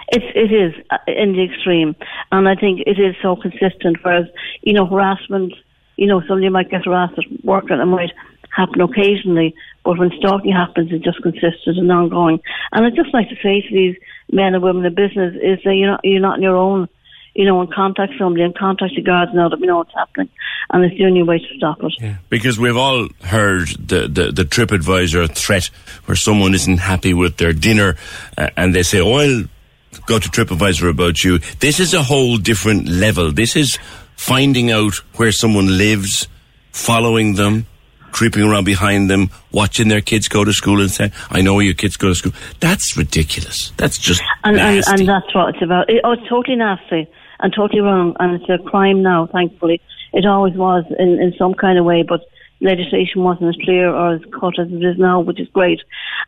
[0.09, 1.95] It's it is uh, in the extreme,
[2.31, 3.97] and I think it is so consistent.
[4.03, 4.27] Whereas
[4.61, 5.53] you know harassment,
[5.97, 8.11] you know somebody might get harassed at work and it might
[8.55, 12.39] happen occasionally, but when stalking happens, it's just consistent and ongoing.
[12.71, 13.95] And I'd just like to say to these
[14.31, 16.89] men and women in business is that you're not you're not on your own.
[17.35, 20.29] You know, and contact somebody and contact the guards now that we know what's happening,
[20.69, 21.91] and it's the only way to stop it.
[21.99, 22.17] Yeah.
[22.29, 25.71] Because we've all heard the, the, the TripAdvisor threat
[26.05, 27.95] where someone isn't happy with their dinner
[28.37, 29.45] uh, and they say, oh, I'll
[30.05, 31.39] go to TripAdvisor about you.
[31.59, 33.31] This is a whole different level.
[33.31, 33.79] This is
[34.15, 36.27] finding out where someone lives,
[36.71, 37.65] following them,
[38.13, 41.73] creeping around behind them, watching their kids go to school and saying, I know your
[41.73, 42.31] kids go to school.
[42.61, 43.73] That's ridiculous.
[43.77, 44.57] That's just and.
[44.57, 45.89] And, and that's what it's about.
[45.89, 47.07] It, oh, it's totally nasty
[47.39, 49.81] and totally wrong, and it's a crime now, thankfully.
[50.13, 52.21] It always was in, in some kind of way, but
[52.61, 55.81] legislation wasn't as clear or as cut as it is now, which is great.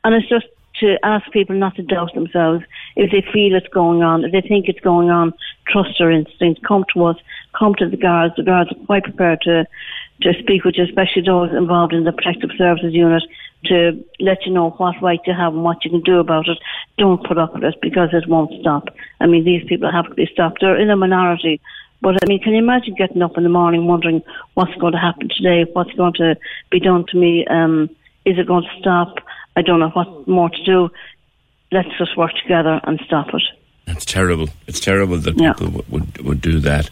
[0.04, 0.48] And it's just
[0.82, 2.64] to ask people not to doubt themselves.
[2.96, 5.34] If they feel it's going on, if they think it's going on,
[5.68, 6.62] trust their instincts.
[6.68, 7.18] Come to us.
[7.58, 8.36] Come to the guards.
[8.36, 9.66] The guards are quite prepared to
[10.22, 13.24] to speak with especially those involved in the protective services unit,
[13.66, 16.58] to let you know what right you have and what you can do about it.
[16.98, 18.90] Don't put up with it because it won't stop.
[19.20, 20.60] I mean, these people have to be stopped.
[20.62, 21.60] They're in a minority.
[22.02, 24.22] But I mean, can you imagine getting up in the morning wondering
[24.54, 25.66] what's going to happen today?
[25.74, 26.38] What's going to
[26.70, 27.46] be done to me?
[27.48, 27.90] Um,
[28.26, 29.18] is it going to stop?
[29.56, 30.90] I don't know what more to do.
[31.72, 33.44] Let's just work together and stop it.
[33.88, 34.50] It's terrible.
[34.68, 35.54] It's terrible that yeah.
[35.54, 36.90] people would, would, would do that.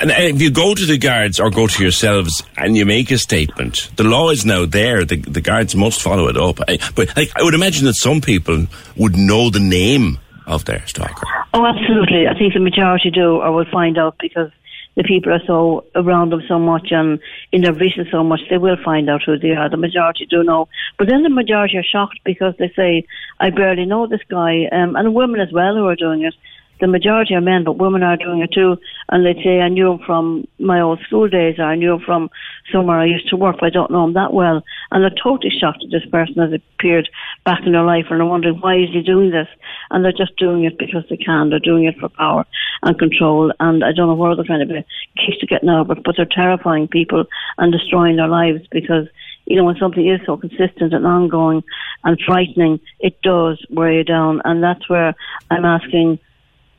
[0.00, 3.18] And if you go to the guards or go to yourselves and you make a
[3.18, 5.04] statement, the law is now there.
[5.04, 6.60] The, the guards must follow it up.
[6.68, 8.66] I, but like, I would imagine that some people
[8.96, 11.26] would know the name of their stalker.
[11.52, 12.28] Oh, absolutely.
[12.28, 14.50] I think the majority do or will find out because
[14.96, 17.20] the people are so around them so much and
[17.52, 19.70] in their vision so much, they will find out who they are.
[19.70, 20.68] The majority do know.
[20.98, 23.04] But then the majority are shocked because they say,
[23.38, 26.34] I barely know this guy, um, and women as well who are doing it
[26.80, 28.76] the majority are men, but women are doing it too.
[29.10, 32.00] And they say, I knew him from my old school days, or I knew him
[32.04, 32.30] from
[32.72, 34.62] somewhere I used to work, but I don't know him that well.
[34.90, 37.08] And they're totally shocked that this person has appeared
[37.44, 39.48] back in their life, and they're wondering, why is he doing this?
[39.90, 41.50] And they're just doing it because they can.
[41.50, 42.46] They're doing it for power
[42.82, 43.52] and control.
[43.60, 44.84] And I don't know where they're trying to be
[45.16, 47.24] kicked to get now, but, but they're terrifying people
[47.58, 49.06] and destroying their lives because
[49.46, 51.64] you know, when something is so consistent and ongoing
[52.04, 54.40] and frightening, it does wear you down.
[54.44, 55.16] And that's where
[55.50, 56.20] I'm asking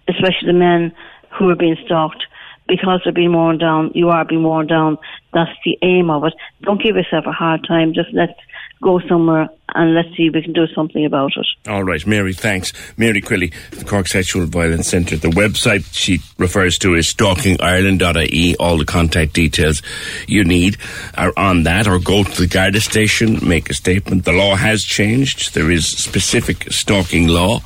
[0.07, 0.93] especially the men
[1.37, 2.23] who are being stalked,
[2.67, 4.97] because they're being worn down, you are being worn down.
[5.33, 6.33] That's the aim of it.
[6.61, 7.93] Don't give yourself a hard time.
[7.93, 8.33] Just let's
[8.81, 11.45] go somewhere and let's see if we can do something about it.
[11.69, 12.73] All right, Mary, thanks.
[12.97, 15.15] Mary Crilly, the Cork Sexual Violence Centre.
[15.15, 18.55] The website she refers to is stalkingireland.ie.
[18.57, 19.81] All the contact details
[20.27, 20.77] you need
[21.15, 24.25] are on that, or go to the Garda station, make a statement.
[24.25, 25.53] The law has changed.
[25.53, 27.61] There is specific stalking law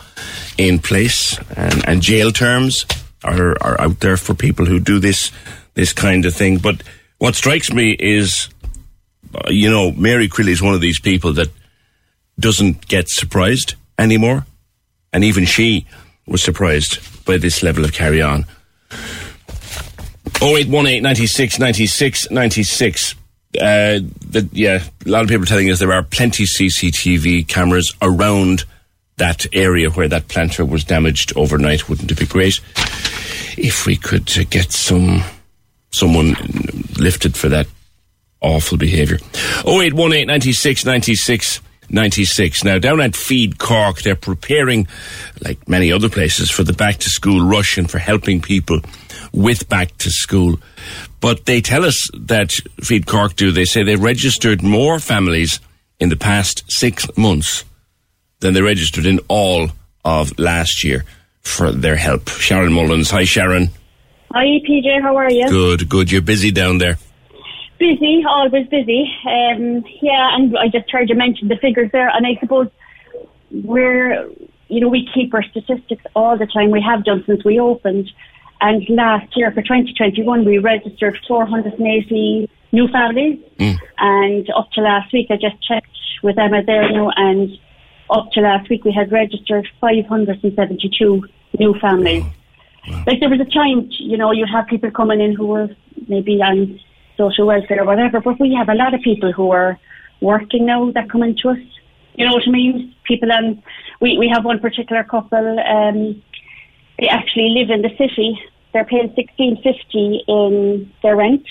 [0.58, 2.86] in place, and, and jail terms
[3.24, 5.32] are, are out there for people who do this
[5.74, 6.58] this kind of thing.
[6.58, 6.84] But
[7.18, 8.50] what strikes me is,
[9.48, 11.50] you know, Mary Crilly is one of these people that
[12.40, 14.46] doesn't get surprised anymore,
[15.14, 15.86] and even she
[16.28, 18.46] was surprised by this level of carry on.
[20.42, 23.16] 0818 96 96 96.
[23.56, 27.96] Uh, the, yeah, a lot of people are telling us there are plenty CCTV cameras
[28.02, 28.66] around
[29.18, 31.88] that area where that planter was damaged overnight.
[31.88, 32.60] Wouldn't it be great
[33.58, 35.24] if we could uh, get some
[35.92, 36.36] someone
[36.98, 37.68] lifted for that
[38.42, 39.18] awful behaviour?
[39.66, 42.64] 0818 96 96 96.
[42.64, 44.88] Now, down at Feed Cork, they're preparing,
[45.42, 48.80] like many other places, for the back to school rush and for helping people
[49.32, 50.60] with back to school.
[51.22, 55.60] But they tell us that Feed Cork do, they say they registered more families
[56.00, 57.64] in the past six months
[58.40, 59.70] than they registered in all
[60.04, 61.06] of last year
[61.42, 62.30] for their help.
[62.30, 63.12] Sharon Mullins.
[63.12, 63.70] Hi, Sharon.
[64.32, 65.02] Hi, PJ.
[65.02, 65.48] How are you?
[65.48, 66.12] Good, good.
[66.12, 66.98] You're busy down there.
[67.78, 69.14] Busy, always busy.
[69.26, 72.70] Um, yeah, and I just heard you mention the figures there, and I suppose
[73.52, 74.30] we're,
[74.68, 76.72] you know, we keep our statistics all the time.
[76.72, 78.12] We have done since we opened.
[78.62, 83.40] And last year, for 2021, we registered 480 new families.
[83.60, 83.78] Mm.
[83.98, 85.90] And up to last week, I just checked
[86.24, 87.50] with Emma there now, and
[88.10, 91.28] up to last week, we had registered 572
[91.60, 92.24] new families.
[92.88, 93.04] Wow.
[93.08, 95.70] Like there was a time, you know, you have people coming in who were
[96.08, 96.80] maybe on
[97.18, 99.80] social welfare or whatever, but we have a lot of people who are
[100.22, 101.60] working now that come into us.
[102.16, 102.96] You know what I mean?
[103.04, 103.62] People, um,
[104.00, 106.22] we, we have one particular couple, um,
[106.98, 108.40] they actually live in the city,
[108.72, 111.46] they're paying sixteen fifty in their rent.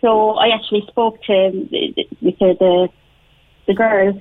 [0.00, 2.88] So I actually spoke to the, the, the
[3.66, 4.18] the girl,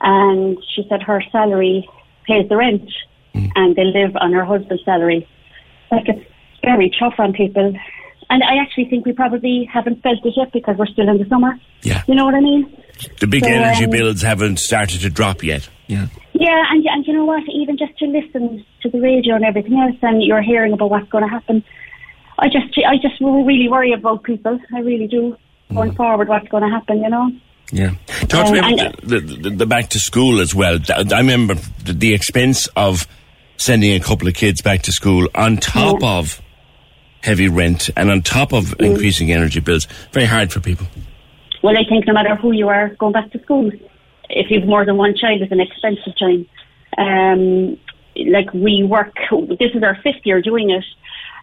[0.00, 1.88] and she said her salary
[2.26, 2.90] pays the rent,
[3.32, 5.26] and they live on her husband's salary.
[5.90, 6.26] Like it's
[6.62, 7.74] very tough on people.
[8.30, 11.28] And I actually think we probably haven't felt it yet because we're still in the
[11.28, 11.58] summer.
[11.82, 12.02] Yeah.
[12.08, 12.82] You know what I mean?
[13.20, 15.68] The big So, energy um, bills haven't started to drop yet.
[15.86, 16.06] Yeah.
[16.32, 17.42] Yeah, and and you know what?
[17.48, 21.08] Even just to listen to the radio and everything else, and you're hearing about what's
[21.08, 21.62] going to happen.
[22.38, 24.58] I just I just really worry about people.
[24.74, 25.36] I really do.
[25.72, 25.96] Going Mm.
[25.96, 27.02] forward, what's going to happen?
[27.02, 27.30] You know.
[27.72, 27.94] Yeah.
[28.28, 30.78] Talk to me Um, about the, the, the back to school as well.
[30.94, 33.06] I remember the, the expense of
[33.56, 36.42] sending a couple of kids back to school on top of
[37.24, 38.86] heavy rent and on top of Mm.
[38.86, 39.86] increasing energy bills.
[40.12, 40.86] Very hard for people.
[41.62, 43.70] Well, I think no matter who you are, going back to school,
[44.28, 46.46] if you've more than one child, is an expensive time.
[46.98, 47.78] Um,
[48.36, 49.14] like we work,
[49.58, 50.84] this is our fifth year doing it,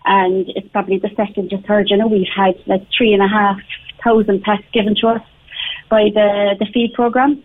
[0.06, 1.90] and it's probably the second to third.
[1.90, 3.58] You know, we've had like three and a half
[4.04, 5.22] thousand packs given to us
[5.90, 7.44] by the the feed program.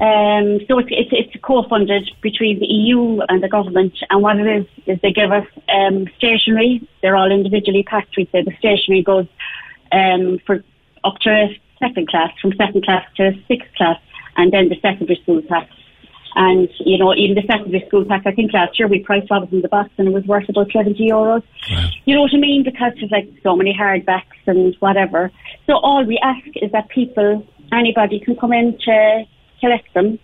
[0.00, 3.94] Um, so it's, it's, it's co-funded between the EU and the government.
[4.08, 6.86] And what it is, is they give us um, stationery.
[7.02, 8.16] They're all individually packed.
[8.16, 9.26] We say the stationery goes
[9.92, 10.62] um, for
[11.04, 13.98] up to second class, from second class to sixth class,
[14.36, 15.68] and then the secondary school pack.
[16.36, 19.40] And, you know, even the secondary school pack, I think last year we priced what
[19.42, 21.42] was in the box and it was worth about 70 euros.
[22.04, 22.62] You know what I mean?
[22.62, 25.32] Because there's like so many hardbacks and whatever.
[25.66, 29.24] So all we ask is that people, anybody can come in to
[29.60, 30.18] collect them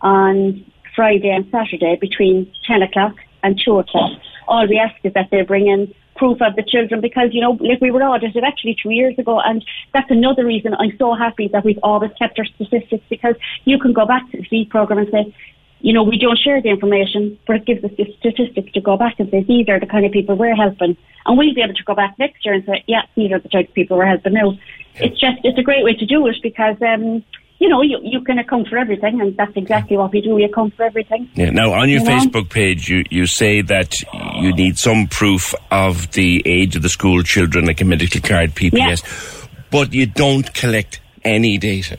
[0.00, 4.12] on Friday and Saturday between 10 o'clock and 2 o'clock.
[4.46, 7.52] All we ask is that they bring in proof of the children because, you know,
[7.60, 11.48] like we were audited actually two years ago and that's another reason I'm so happy
[11.48, 14.98] that we've always kept our statistics because you can go back to the feed program
[14.98, 15.34] and say,
[15.80, 18.96] you know, we don't share the information, but it gives us the statistics to go
[18.96, 20.96] back and say, these are the kind of people we're helping.
[21.26, 23.50] And we'll be able to go back next year and say, yeah, these are the
[23.50, 24.56] type of people we're helping now.
[24.94, 27.22] It's just, it's a great way to do it because, um,
[27.58, 30.34] you know, you, you can account for everything and that's exactly what we do.
[30.34, 31.30] We account for everything.
[31.34, 31.50] Yeah.
[31.50, 32.16] Now, on your You know?
[32.16, 33.94] Facebook page, you, you say that
[34.36, 38.50] you need some proof of the age of the school children, like a medical card,
[38.50, 41.98] PPS, but you don't collect any data.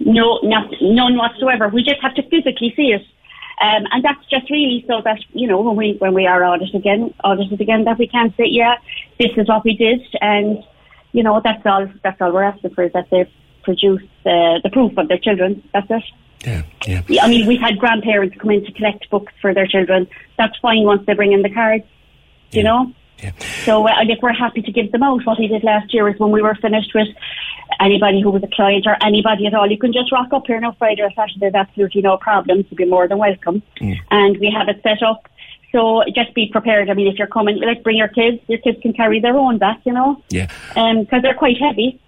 [0.00, 1.68] No, not, none whatsoever.
[1.68, 3.02] We just have to physically see it.
[3.60, 6.74] Um, and that's just really so that, you know, when we, when we are audited
[6.74, 8.74] again, audited again, that we can say, yeah,
[9.18, 10.00] this is what we did.
[10.20, 10.62] And,
[11.12, 13.30] you know, that's all, that's all we're asking for is that they
[13.64, 15.62] produce uh, the proof of their children.
[15.72, 16.04] That's it.
[16.46, 16.62] Yeah,
[17.08, 17.24] yeah.
[17.24, 20.06] I mean, we've had grandparents come in to collect books for their children.
[20.36, 21.84] That's fine once they bring in the cards,
[22.52, 22.92] you know?
[23.22, 23.32] Yeah.
[23.64, 25.24] So uh, I guess we're happy to give them out.
[25.24, 27.08] What we did last year is when we were finished with
[27.80, 30.62] anybody who was a client or anybody at all, you can just rock up here
[30.62, 31.38] on Friday or Saturday.
[31.40, 32.64] There's absolutely no problem.
[32.64, 33.62] To be more than welcome.
[34.10, 35.28] And we have it set up.
[35.72, 36.90] So just be prepared.
[36.90, 38.38] I mean, if you're coming, like bring your kids.
[38.48, 40.48] Your kids can carry their own back, you know, Yeah.
[40.74, 42.00] because they're quite heavy.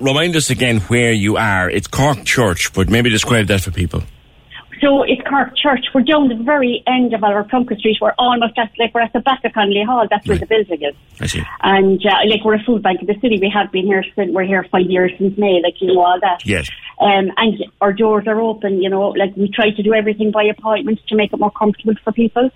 [0.00, 1.70] Remind us again where you are.
[1.70, 4.02] It's Cork Church, but maybe describe that for people.
[4.80, 5.86] So it's Cork Church.
[5.92, 7.98] We're down the very end of Oliver Plunkett Street.
[8.00, 10.06] We're almost at, like, we're at the back of Connolly Hall.
[10.08, 10.94] That's where the building is.
[11.20, 11.42] I see.
[11.62, 13.38] And, uh, like, we're a food bank of the city.
[13.40, 16.20] We have been here since, we're here five years since May, like, you know, all
[16.20, 16.46] that.
[16.46, 16.70] Yes.
[17.00, 20.44] Um, and our doors are open, you know, like, we try to do everything by
[20.44, 22.50] appointment to make it more comfortable for people.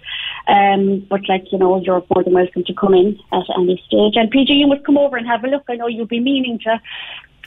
[0.46, 4.14] Um, but, like, you know, you're more than welcome to come in at any stage.
[4.16, 5.64] And PG, you must come over and have a look.
[5.68, 6.80] I know you've been meaning to.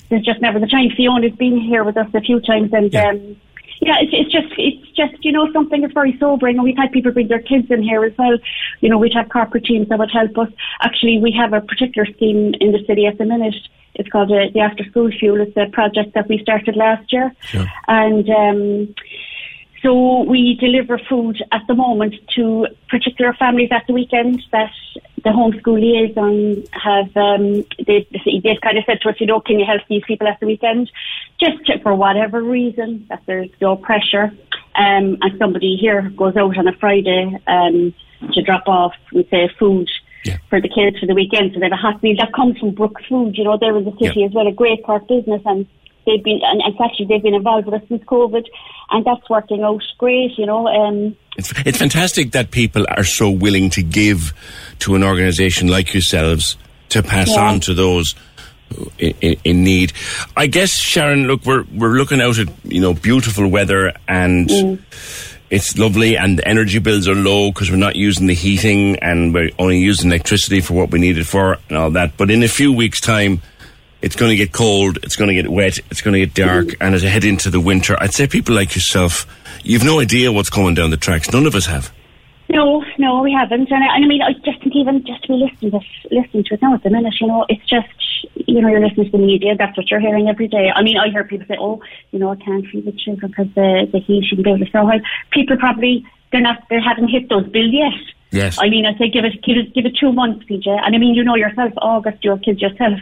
[0.09, 0.89] There's just never the time.
[0.95, 3.37] Fiona's been here with us a few times and, um,
[3.81, 6.55] yeah, it's, it's just, it's just, you know, something that's very sobering.
[6.55, 8.37] And we've had people bring their kids in here as well.
[8.81, 10.49] You know, we'd have corporate teams that would help us.
[10.81, 13.55] Actually, we have a particular scheme in the city at the minute.
[13.95, 15.41] It's called uh, the After School Fuel.
[15.41, 17.33] It's a project that we started last year.
[17.87, 18.95] And, um,
[19.85, 24.71] so we deliver food at the moment to particular families at the weekend that
[25.23, 28.07] the homeschool liaison have um, they,
[28.43, 30.47] they've kind of said to us, you know, can you help these people at the
[30.47, 30.89] weekend?
[31.39, 34.31] Just to, for whatever reason that there's no pressure.
[34.73, 37.93] Um, and somebody here goes out on a Friday um,
[38.33, 39.87] to drop off, we say, food
[40.49, 41.51] for the kids for the weekend.
[41.53, 43.37] So they have a hot meal that comes from Brook Food.
[43.37, 45.67] You know, they're in the city as well, a great part business, and
[46.05, 48.43] they've been and, and actually they've been involved with us since COVID,
[48.91, 50.37] and that's working out great.
[50.37, 54.33] You know, um, It's, it's fantastic that people are so willing to give
[54.79, 56.57] to an organisation like yourselves
[56.89, 57.49] to pass Yeah.
[57.49, 58.15] on to those
[58.97, 59.93] in, in, in need.
[60.35, 64.79] I guess Sharon, look, we're we're looking out at you know beautiful weather and.
[65.51, 69.31] It's lovely, and the energy bills are low because we're not using the heating, and
[69.31, 72.17] we're only using electricity for what we need it for, and all that.
[72.17, 73.43] But in a few weeks' time,
[74.01, 76.75] it's going to get cold, it's going to get wet, it's going to get dark,
[76.79, 79.25] and as I head into the winter, I'd say people like yourself,
[79.63, 81.31] you've no idea what's coming down the tracks.
[81.31, 81.91] None of us have.
[82.47, 83.71] No, no, we haven't.
[83.71, 85.79] And I, and I mean, I just think even just to be listening to
[86.11, 87.87] listening to it now at the minute, you know, it's just
[88.35, 89.55] you know you're listening to the media.
[89.57, 90.71] That's what you're hearing every day.
[90.73, 91.81] I mean, I hear people say, "Oh,
[92.11, 94.71] you know, I can't feed the children because the the heat shouldn't be able to
[94.71, 97.93] so high." People probably they're not they haven't hit those bills yet.
[98.35, 98.57] Yes.
[98.59, 100.67] I mean, I say give it give it give it two months, PJ.
[100.67, 102.99] And I mean, you know yourself, August, your kids yourself.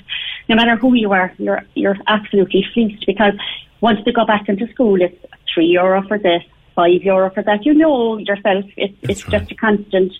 [0.47, 3.33] No matter who you are, you're you're absolutely fleeced because
[3.81, 5.17] once they go back into school, it's
[5.51, 6.43] three euro for this,
[6.75, 7.65] five euro for that.
[7.65, 10.13] You know yourself, it's it's just a constant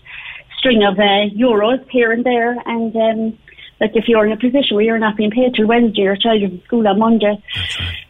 [0.58, 2.56] string of uh, euros here and there.
[2.66, 3.38] And um,
[3.80, 6.42] like if you're in a position where you're not being paid till Wednesday, your child
[6.42, 7.40] is in school on Monday,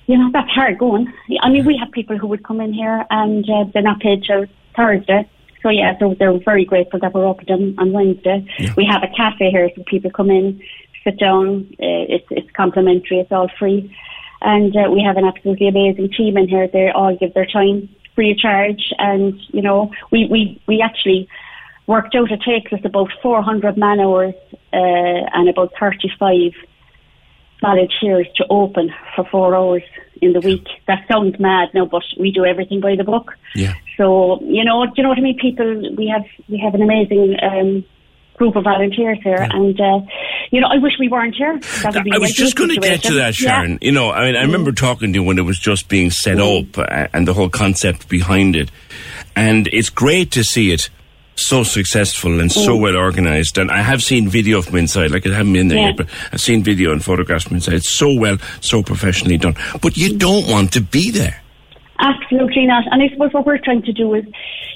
[0.07, 1.13] you know that's hard going.
[1.43, 4.25] I mean, we have people who would come in here and uh, they're not paid
[4.25, 5.29] till Thursday.
[5.65, 8.47] So yeah, so they're very grateful that we're open on, on Wednesday.
[8.77, 10.63] We have a cafe here, so people come in,
[11.03, 11.67] sit down.
[11.73, 13.19] Uh, it's it's complimentary.
[13.19, 13.91] It's all free,
[14.43, 16.69] and uh, we have an absolutely amazing team in here.
[16.69, 21.29] They all give their time free of charge, and you know, we we we actually
[21.87, 24.35] worked out it takes us about 400 man hours
[24.73, 24.77] uh,
[25.37, 26.53] and about 35
[27.61, 29.83] volunteers to open for four hours
[30.21, 30.67] in the week.
[30.87, 33.33] That sounds mad now, but we do everything by the book.
[33.55, 33.75] Yeah.
[33.97, 35.39] So you know, do you know what I mean?
[35.39, 37.85] People, we have we have an amazing um,
[38.37, 40.01] group of volunteers here, and uh,
[40.51, 41.59] you know, I wish we weren't here.
[41.83, 43.73] That would be I was just going to get to that, Sharon.
[43.73, 43.79] Yeah.
[43.83, 46.41] You know, I mean, I remember talking to you when it was just being set
[46.41, 48.71] up uh, and the whole concept behind it.
[49.37, 50.91] And it's great to see it
[51.37, 52.81] so successful and so Mm.
[52.81, 53.59] well organized.
[53.59, 55.87] And I have seen video from inside, like I haven't been there Yeah.
[55.89, 57.75] yet, but I've seen video and photographs from inside.
[57.75, 59.57] It's so well, so professionally done.
[59.83, 61.41] But you don't want to be there.
[62.05, 62.85] Absolutely not.
[62.91, 64.27] And I suppose what we're trying to do is,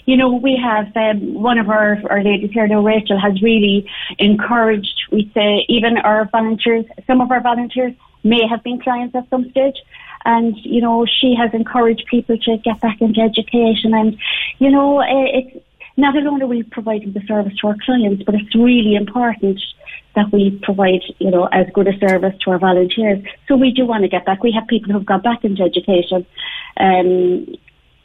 [0.06, 3.86] you know, we have um, one of our, our ladies here now, Rachel, has really
[4.18, 7.92] encouraged, we say, even our volunteers, some of our volunteers
[8.24, 9.76] may have been clients at some stage.
[10.24, 13.92] And, you know, she has encouraged people to get back into education.
[13.92, 14.16] And,
[14.58, 15.64] you know, eh, it's
[15.98, 19.60] not only are we providing the service to our clients, but it's really important
[20.14, 23.24] that we provide, you know, as good a service to our volunteers.
[23.46, 24.42] So we do want to get back.
[24.42, 26.26] We have people who've got back into education.
[26.78, 27.46] Um,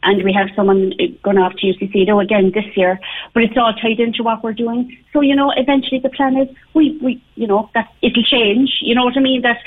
[0.04, 0.93] and we have someone
[1.24, 2.99] going off to UCC though again this year,
[3.34, 4.97] but it's all tied into what we're doing.
[5.14, 8.80] So you know, eventually the plan is we, we you know, that it'll change.
[8.82, 9.41] You know what I mean?
[9.41, 9.60] That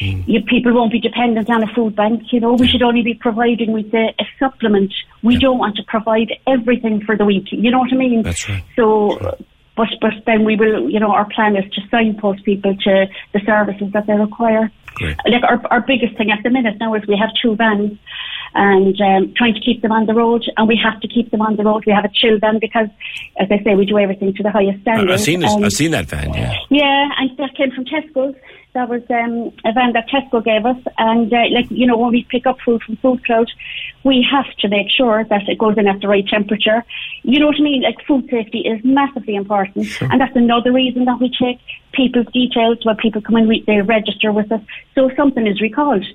[0.00, 2.32] you, people won't be dependent on a food bank.
[2.32, 4.94] You know, we should only be providing with a, a supplement.
[5.22, 7.48] We don't want to provide everything for the week.
[7.50, 8.22] You know what I mean?
[8.22, 8.64] That's right.
[8.76, 9.36] So,
[9.76, 10.88] but but then we will.
[10.88, 14.70] You know, our plan is to signpost people to the services that they require.
[14.94, 15.16] Great.
[15.26, 17.98] Like our our biggest thing at the minute now is we have two vans.
[18.52, 21.40] And um, trying to keep them on the road, and we have to keep them
[21.40, 21.84] on the road.
[21.86, 22.88] We have a chill van because,
[23.38, 25.08] as I say, we do everything to the highest standard.
[25.08, 26.56] I've seen this, I've seen that van, yeah.
[26.68, 28.34] yeah, and that came from Tesco's.
[28.72, 32.12] That was um, a van that Tesco gave us, and uh, like you know, when
[32.12, 33.48] we pick up food from FoodCloud,
[34.04, 36.84] we have to make sure that it goes in at the right temperature.
[37.24, 37.82] You know what I mean?
[37.82, 41.58] Like food safety is massively important, and that's another reason that we take
[41.90, 43.48] people's details when people come in.
[43.48, 44.62] We, they register with us,
[44.94, 46.06] so if something is recalled.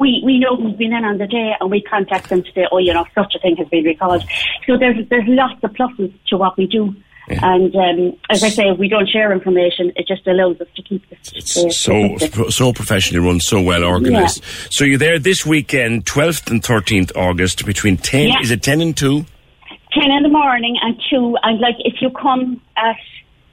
[0.00, 2.66] We we know who's been in on the day, and we contact them to say,
[2.72, 4.22] oh, you know, such a thing has been recalled.
[4.66, 6.94] So there's there's lots of pluses to what we do.
[7.30, 10.82] And um, as I say, if we don't share information, it just allows us to
[10.82, 11.56] keep this.
[11.56, 12.16] uh, so
[12.48, 14.42] so professionally run, so well organised.
[14.70, 18.40] So you're there this weekend, 12th and 13th August, between 10, Yeah.
[18.40, 19.24] is it 10 and 2?
[19.92, 21.36] 10 in the morning and 2.
[21.42, 22.96] And like, if you come at,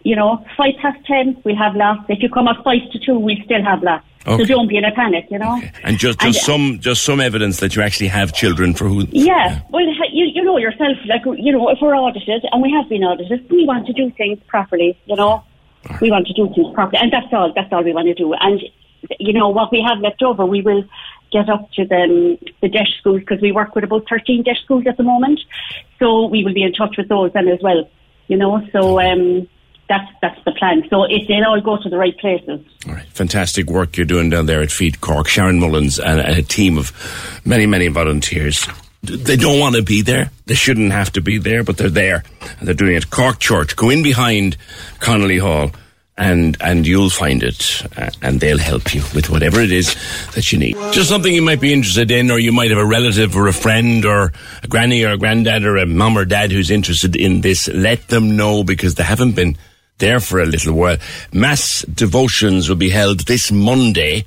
[0.06, 2.06] you know, 5 past 10, we'll have lots.
[2.08, 4.06] If you come at 5 to 2, we'll still have lots.
[4.28, 4.43] Okay.
[4.43, 5.60] So don't be in a panic, you know.
[5.84, 9.06] And just, just uh, some just some evidence that you actually have children for who.
[9.12, 12.88] Yeah, well, you, you know yourself, like, you know, if we're audited, and we have
[12.88, 15.43] been audited, we want to do things properly, you know.
[16.01, 18.34] We want to do things properly, and that's all, that's all we want to do.
[18.34, 18.62] And,
[19.20, 20.84] you know, what we have left over, we will
[21.32, 24.86] get up to the, the DEIS schools, because we work with about 13 DEIS schools
[24.88, 25.39] at the moment.
[25.99, 27.88] So we will be in touch with those then as well,
[28.28, 28.68] you know.
[28.72, 29.47] So, um,
[29.88, 30.83] that's, that's the plan.
[30.89, 32.61] So it, they'll all go to the right places.
[32.88, 35.27] All right, fantastic work you're doing down there at Feed Cork.
[35.27, 36.91] Sharon Mullins and a team of
[37.45, 38.67] many, many volunteers.
[39.03, 40.31] They don't want to be there.
[40.47, 42.23] They shouldn't have to be there, but they're there.
[42.59, 43.11] And they're doing it.
[43.11, 43.75] Cork Church.
[43.75, 44.57] Go in behind
[44.99, 45.71] Connolly Hall
[46.17, 47.83] and, and you'll find it.
[47.97, 49.95] Uh, and they'll help you with whatever it is
[50.33, 50.75] that you need.
[50.91, 53.53] Just something you might be interested in, or you might have a relative or a
[53.53, 54.31] friend or
[54.63, 57.67] a granny or a granddad or a mum or dad who's interested in this.
[57.67, 59.57] Let them know because they haven't been
[59.97, 60.97] there for a little while.
[61.31, 64.25] Mass devotions will be held this Monday,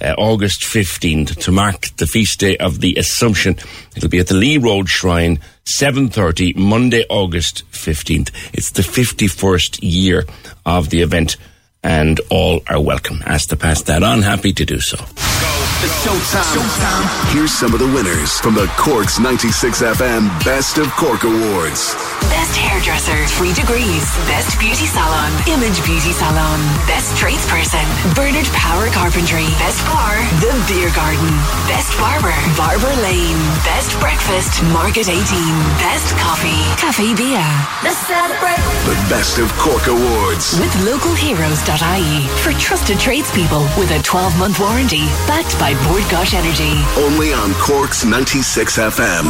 [0.00, 3.56] uh, August 15th, to mark the feast day of the Assumption.
[3.96, 5.38] It'll be at the Lee Road Shrine,
[5.80, 8.30] 7.30, Monday, August 15th.
[8.52, 10.24] It's the 51st year
[10.64, 11.36] of the event,
[11.82, 13.22] and all are welcome.
[13.26, 14.96] Asked to pass that on, happy to do so.
[15.82, 16.46] It's showtime.
[16.54, 17.34] Showtime.
[17.34, 21.98] Here's some of the winners from the Corks 96 FM Best of Cork Awards.
[22.30, 24.06] Best hairdresser, Three Degrees.
[24.30, 26.62] Best beauty salon, Image Beauty Salon.
[26.86, 27.82] Best tradesperson,
[28.14, 29.50] Bernard Power Carpentry.
[29.58, 31.26] Best bar, The Beer Garden.
[31.66, 33.42] Best barber, Barber Lane.
[33.66, 35.18] Best breakfast, Market 18.
[35.82, 37.42] Best coffee, Cafe Bia.
[37.82, 38.62] Let's celebrate.
[38.86, 40.54] The Best of Cork Awards.
[40.62, 46.72] With localheroes.ie for trusted tradespeople with a 12 month warranty backed by Bord Gáis Energy.
[46.98, 49.28] Only on Corks 96 FM.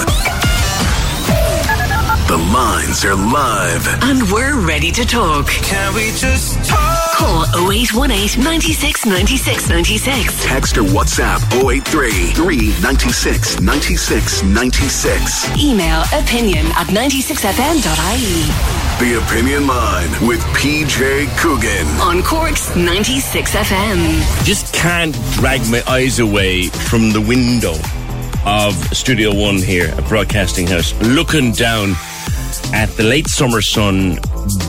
[2.29, 3.87] The lines are live.
[4.05, 5.47] And we're ready to talk.
[5.49, 7.13] Can we just talk?
[7.17, 10.45] Call 0818 96 96 96.
[10.45, 15.51] Text or WhatsApp 083 396 96 96.
[15.63, 18.92] Email opinion at 96fm.ie.
[19.03, 21.87] The Opinion Line with PJ Coogan.
[22.01, 24.45] On Cork's 96 FM.
[24.45, 27.75] Just can't drag my eyes away from the window
[28.47, 31.97] of Studio One here at Broadcasting House, looking down
[32.73, 34.21] at the late summer sun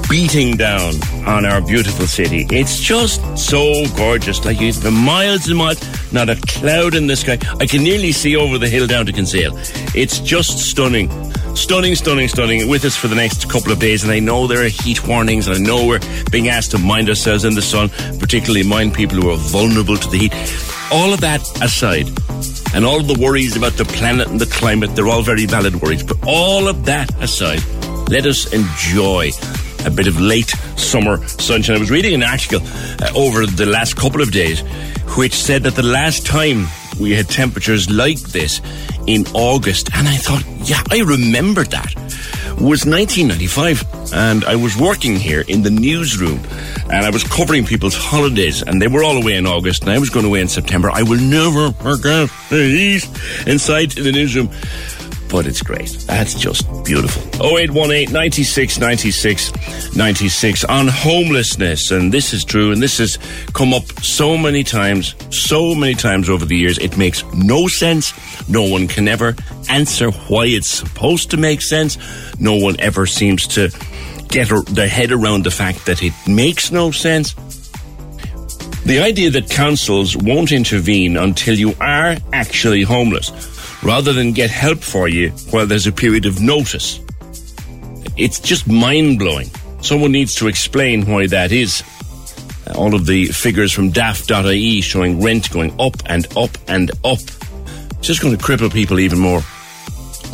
[0.10, 0.96] beating down
[1.28, 2.48] on our beautiful city.
[2.50, 4.44] It's just so gorgeous.
[4.44, 7.38] Like you, for miles and miles, not a cloud in the sky.
[7.60, 9.56] I can nearly see over the hill down to Kinsale.
[9.94, 11.10] It's just stunning.
[11.56, 12.68] Stunning, stunning, stunning.
[12.68, 15.48] With us for the next couple of days, and I know there are heat warnings,
[15.48, 16.00] and I know we're
[16.32, 17.90] being asked to mind ourselves in the sun,
[18.20, 20.34] particularly mind people who are vulnerable to the heat.
[20.92, 22.08] All of that aside,
[22.76, 26.04] and all the worries about the planet and the climate, they're all very valid worries.
[26.04, 27.64] But all of that aside,
[28.10, 29.32] let us enjoy
[29.86, 31.78] a bit of late summer sunshine.
[31.78, 34.62] I was reading an article uh, over the last couple of days
[35.16, 36.68] which said that the last time
[37.00, 38.62] we had temperatures like this
[39.08, 41.94] in August, and I thought, yeah, I remember that,
[42.60, 44.14] was 1995.
[44.14, 46.40] And I was working here in the newsroom
[46.92, 49.98] and I was covering people's holidays and they were all away in August and I
[49.98, 50.92] was going away in September.
[50.92, 53.10] I will never forget the heat
[53.48, 54.50] inside the newsroom
[55.34, 55.90] but it's great.
[56.06, 57.24] That's just beautiful.
[57.44, 61.90] 0818 96 96 96 on homelessness.
[61.90, 63.18] And this is true, and this has
[63.54, 66.78] come up so many times, so many times over the years.
[66.78, 68.14] It makes no sense.
[68.48, 69.36] No one can ever
[69.70, 71.98] answer why it's supposed to make sense.
[72.40, 73.70] No one ever seems to
[74.28, 77.34] get their head around the fact that it makes no sense.
[78.86, 83.53] The idea that councils won't intervene until you are actually homeless
[83.84, 87.00] rather than get help for you while there's a period of notice.
[88.16, 89.50] It's just mind blowing.
[89.82, 91.84] Someone needs to explain why that is.
[92.76, 97.20] All of the figures from daft.ie showing rent going up and up and up.
[97.98, 99.42] It's just going to cripple people even more.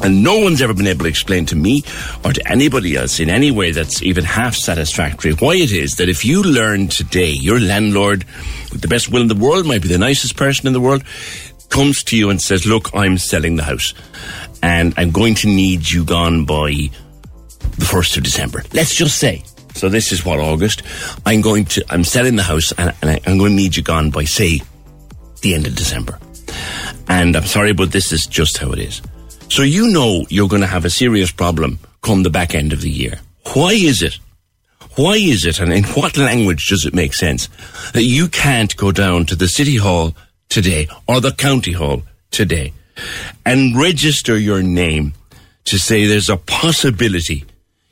[0.03, 1.83] And no one's ever been able to explain to me
[2.23, 6.07] or to anybody else in any way that's even half satisfactory why it is that
[6.07, 8.23] if you learn today, your landlord,
[8.71, 11.03] with the best will in the world, might be the nicest person in the world,
[11.69, 13.93] comes to you and says, Look, I'm selling the house
[14.61, 18.63] and I'm going to need you gone by the 1st of December.
[18.73, 19.43] Let's just say.
[19.75, 20.81] So this is what, August?
[21.25, 23.83] I'm going to, I'm selling the house and, and I, I'm going to need you
[23.83, 24.61] gone by, say,
[25.41, 26.19] the end of December.
[27.07, 29.01] And I'm sorry, but this is just how it is.
[29.49, 32.81] So you know you're going to have a serious problem come the back end of
[32.81, 33.19] the year.
[33.53, 34.19] Why is it?
[34.95, 37.47] Why is it, and in what language does it make sense
[37.93, 40.13] that you can't go down to the city hall
[40.49, 42.73] today or the county hall today
[43.45, 45.13] and register your name
[45.65, 47.45] to say there's a possibility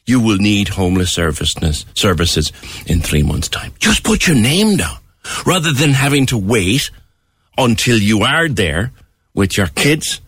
[0.06, 2.52] you will need homeless services
[2.88, 3.74] in three months' time.
[3.78, 4.98] Just put your name down
[5.46, 6.90] rather than having to wait
[7.58, 8.92] until you are there
[9.34, 10.22] with your kids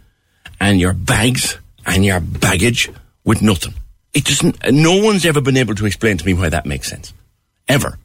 [0.60, 2.90] and your bags and your baggage
[3.24, 3.74] with nothing.
[4.14, 7.14] It doesn't, no one's ever been able to explain to me why that makes sense.
[7.68, 7.98] Ever.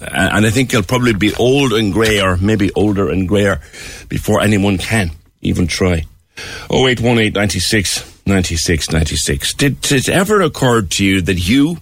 [0.00, 3.60] And I think he'll probably be old and grey, or maybe older and grayer,
[4.08, 5.10] before anyone can
[5.42, 6.06] even try.
[6.70, 9.54] 0818 96 96 96.
[9.54, 11.78] Did, did it ever occur to you that you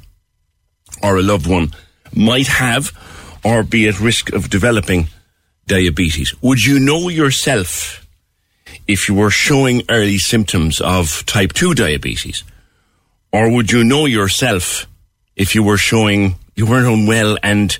[1.02, 1.72] or a loved one
[2.12, 2.90] might have
[3.44, 5.08] or be at risk of developing
[5.66, 6.34] diabetes?
[6.42, 8.06] Would you know yourself
[8.86, 12.42] if you were showing early symptoms of type 2 diabetes?
[13.32, 14.86] Or would you know yourself
[15.36, 17.78] if you were showing you weren't unwell and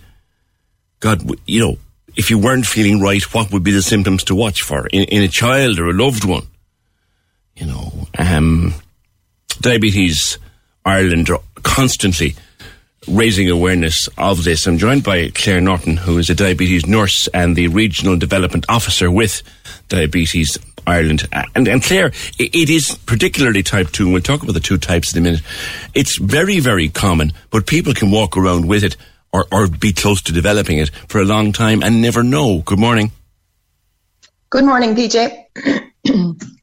[1.01, 1.79] God, you know,
[2.17, 5.23] if you weren't feeling right, what would be the symptoms to watch for in, in
[5.23, 6.47] a child or a loved one?
[7.57, 8.75] You know, um,
[9.61, 10.39] Diabetes
[10.85, 12.35] Ireland are constantly
[13.07, 14.67] raising awareness of this.
[14.67, 19.11] I'm joined by Claire Norton, who is a diabetes nurse and the regional development officer
[19.11, 19.43] with
[19.89, 21.27] Diabetes Ireland.
[21.55, 25.13] And, and Claire, it, is particularly type 2, and we'll talk about the two types
[25.13, 25.43] in a minute.
[25.95, 28.97] It's very, very common, but people can walk around with it
[29.33, 32.63] or, or be close to developing it for a long time and never know.
[32.65, 33.13] Good morning.
[34.51, 35.45] Good morning, PJ.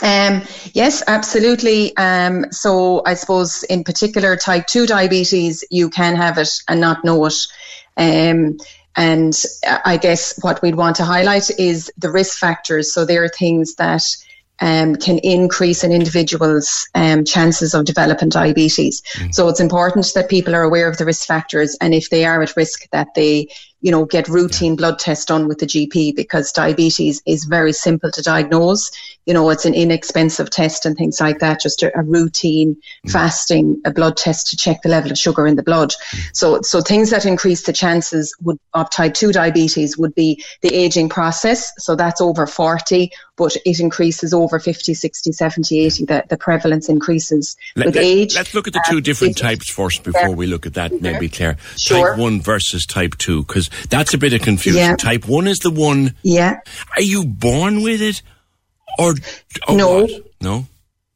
[0.00, 0.42] Um,
[0.74, 1.96] yes, absolutely.
[1.96, 7.04] Um, so I suppose in particular type 2 diabetes, you can have it and not
[7.04, 7.34] know it.
[7.96, 8.58] Um,
[8.96, 9.44] and
[9.84, 12.92] I guess what we'd want to highlight is the risk factors.
[12.92, 14.04] So there are things that
[14.60, 19.02] um, can increase an individual's um, chances of developing diabetes.
[19.14, 19.34] Mm.
[19.34, 22.42] So it's important that people are aware of the risk factors and if they are
[22.42, 23.48] at risk that they
[23.80, 28.10] you know, get routine blood tests done with the GP because diabetes is very simple
[28.10, 28.90] to diagnose.
[29.24, 32.76] You know, it's an inexpensive test and things like that, just a, a routine
[33.06, 33.10] mm.
[33.10, 35.90] fasting, a blood test to check the level of sugar in the blood.
[35.90, 36.30] Mm.
[36.32, 40.74] So, so things that increase the chances would, of type 2 diabetes would be the
[40.74, 41.72] aging process.
[41.78, 46.04] So that's over 40, but it increases over 50, 60, 70, 80.
[46.06, 48.34] The, the prevalence increases let, with let, age.
[48.34, 50.34] Let's look at the two um, different types first before yeah.
[50.34, 51.58] we look at that, maybe, Claire.
[51.76, 52.10] Sure.
[52.10, 54.80] Type 1 versus type 2, because that's a bit of confusion.
[54.80, 54.96] Yeah.
[54.96, 56.14] Type 1 is the one.
[56.22, 56.60] Yeah.
[56.96, 58.22] Are you born with it?
[58.98, 59.14] Or,
[59.68, 60.02] or no.
[60.02, 60.10] What?
[60.40, 60.66] No.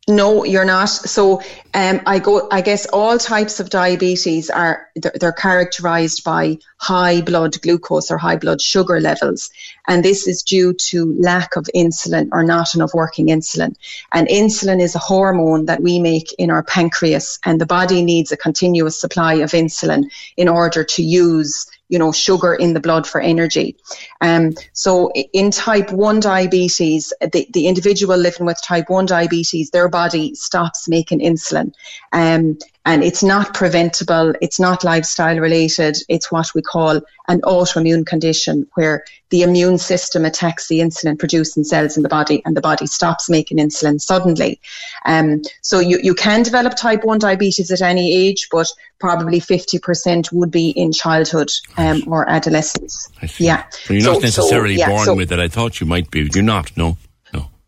[0.08, 0.86] No, you're not.
[0.86, 1.42] So,
[1.74, 2.48] um, I go.
[2.50, 8.18] I guess all types of diabetes are they're, they're, characterized by high blood glucose or
[8.18, 9.48] high blood sugar levels,
[9.86, 13.76] and this is due to lack of insulin or not enough working insulin.
[14.12, 18.32] And insulin is a hormone that we make in our pancreas, and the body needs
[18.32, 23.06] a continuous supply of insulin in order to use you know, sugar in the blood
[23.06, 23.76] for energy.
[24.22, 29.90] Um, so in type 1 diabetes, the, the individual living with type 1 diabetes, their
[29.90, 31.74] body stops making insulin.
[32.10, 38.04] Um, and it's not preventable, it's not lifestyle related, it's what we call an autoimmune
[38.04, 42.60] condition where the immune system attacks the insulin producing cells in the body and the
[42.60, 44.60] body stops making insulin suddenly.
[45.04, 48.68] Um, so you, you can develop type 1 diabetes at any age, but
[48.98, 53.08] probably 50% would be in childhood um, or adolescence.
[53.38, 53.64] Yeah.
[53.70, 55.38] So you're not so, necessarily so, yeah, born with it.
[55.38, 56.28] I thought you might be.
[56.34, 56.96] You're not, no.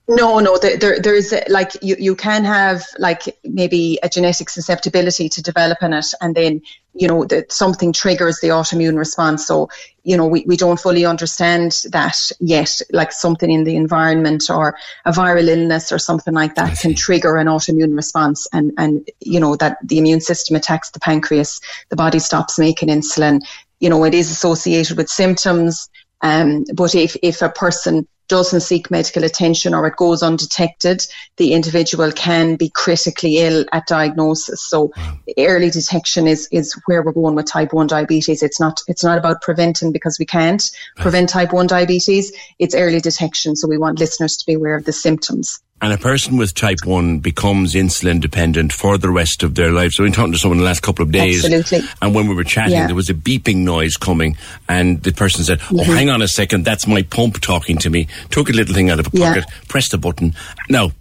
[0.06, 5.30] No, no, there, there, there's like you, you can have like maybe a genetic susceptibility
[5.30, 6.60] to developing it, and then
[6.92, 9.46] you know that something triggers the autoimmune response.
[9.46, 9.70] So
[10.02, 12.82] you know we, we don't fully understand that yet.
[12.92, 14.76] Like something in the environment or
[15.06, 19.40] a viral illness or something like that can trigger an autoimmune response, and and you
[19.40, 23.40] know that the immune system attacks the pancreas, the body stops making insulin.
[23.80, 25.88] You know it is associated with symptoms.
[26.20, 31.06] Um, but if, if a person doesn't seek medical attention or it goes undetected,
[31.36, 34.62] the individual can be critically ill at diagnosis.
[34.62, 34.92] So
[35.38, 38.42] early detection is, is where we're going with type 1 diabetes.
[38.42, 40.62] It's not, it's not about preventing because we can't
[40.96, 42.32] prevent type 1 diabetes.
[42.58, 43.56] It's early detection.
[43.56, 45.60] So we want listeners to be aware of the symptoms.
[45.82, 49.92] And a person with type 1 becomes insulin dependent for the rest of their life.
[49.92, 51.44] So, we've been talking to someone the last couple of days.
[51.44, 51.88] Absolutely.
[52.00, 52.86] And when we were chatting, yeah.
[52.86, 54.36] there was a beeping noise coming.
[54.68, 55.92] And the person said, Oh, mm-hmm.
[55.92, 58.08] hang on a second, that's my pump talking to me.
[58.30, 59.60] Took a little thing out of a pocket, yeah.
[59.68, 60.34] pressed the button.
[60.70, 60.92] Now,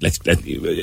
[0.00, 0.38] let's, let,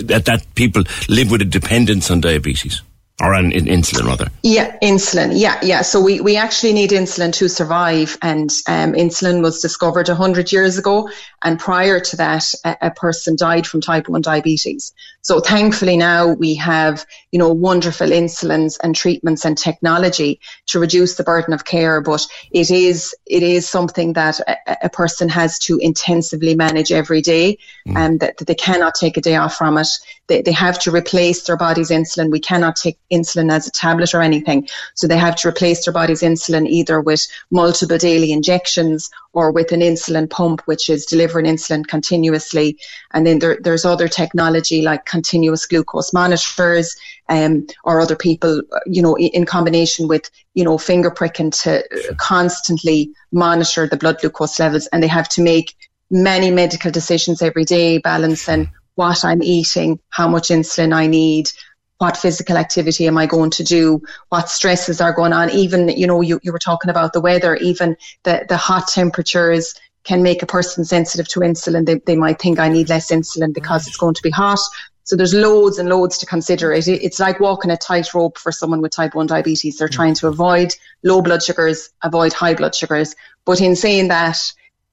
[0.08, 2.82] that, that people live with a dependence on diabetes
[3.22, 4.28] or an in insulin rather.
[4.44, 5.32] Yeah insulin.
[5.34, 5.82] Yeah yeah.
[5.82, 8.18] So we, we actually need insulin to survive.
[8.22, 11.10] And um, insulin was discovered 100 years ago.
[11.42, 14.94] And prior to that a, a, person died from type 1 diabetes
[15.26, 21.16] so thankfully now we have you know wonderful insulins and treatments and technology to reduce
[21.16, 25.58] the burden of care but it is it is something that a, a person has
[25.58, 27.58] to intensively manage every day
[27.88, 27.98] mm.
[27.98, 29.88] and that, that, they cannot take a day off from it
[30.28, 34.14] they, they have to replace their body's insulin we cannot take insulin as a tablet
[34.14, 34.68] or anything.
[34.94, 39.72] So they have to replace their body's insulin either with multiple daily injections or with
[39.74, 42.80] an insulin pump, which is delivering insulin continuously.
[43.14, 46.96] And then there, there's other technology like continuous glucose monitors,
[47.28, 51.84] um, or other people, you know, in combination with, you know, finger pricking to
[52.18, 54.88] constantly monitor the blood glucose levels.
[54.88, 55.76] And they have to make
[56.10, 61.50] many medical decisions every day, balancing what I'm eating, how much insulin I need,
[61.98, 64.02] what physical activity am I going to do?
[64.30, 65.50] What stresses are going on?
[65.52, 69.74] Even, you know, you, you were talking about the weather, even the, the hot temperatures
[70.04, 71.86] can make a person sensitive to insulin.
[71.86, 74.60] They, they might think I need less insulin because it's going to be hot.
[75.04, 76.72] So there's loads and loads to consider.
[76.72, 79.78] It, it's like walking a tightrope for someone with type 1 diabetes.
[79.78, 79.94] They're mm.
[79.94, 80.74] trying to avoid
[81.04, 83.16] low blood sugars, avoid high blood sugars.
[83.46, 84.40] But in saying that,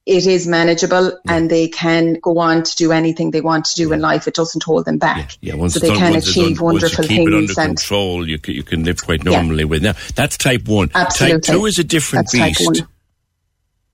[0.05, 3.93] it is manageable and they can go on to do anything they want to do
[3.93, 4.27] in life.
[4.27, 5.37] It doesn't hold them back.
[5.39, 5.67] Yeah, yeah.
[5.67, 7.51] so they can achieve un- wonderful once you keep things.
[7.51, 9.69] It under control, you can, you can live quite normally yeah.
[9.69, 9.83] with.
[9.83, 10.91] Now, that's type 1.
[10.93, 11.39] Absolutely.
[11.39, 12.83] Type 2 is a different that's beast.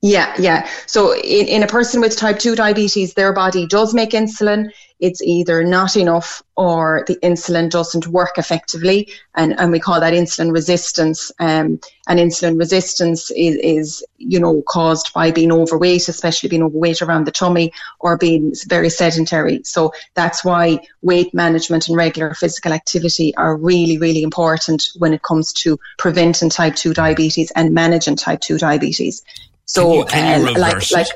[0.02, 0.68] Yeah, yeah.
[0.86, 4.70] So in, in a person with type 2 diabetes, their body does make insulin.
[5.00, 10.12] It's either not enough or the insulin doesn't work effectively, and, and we call that
[10.12, 11.32] insulin resistance.
[11.40, 17.02] Um, and insulin resistance is, is, you know, caused by being overweight, especially being overweight
[17.02, 19.62] around the tummy or being very sedentary.
[19.64, 25.22] So that's why weight management and regular physical activity are really, really important when it
[25.22, 29.22] comes to preventing type 2 diabetes and managing type 2 diabetes.
[29.64, 31.08] So, can you, can you uh, like, like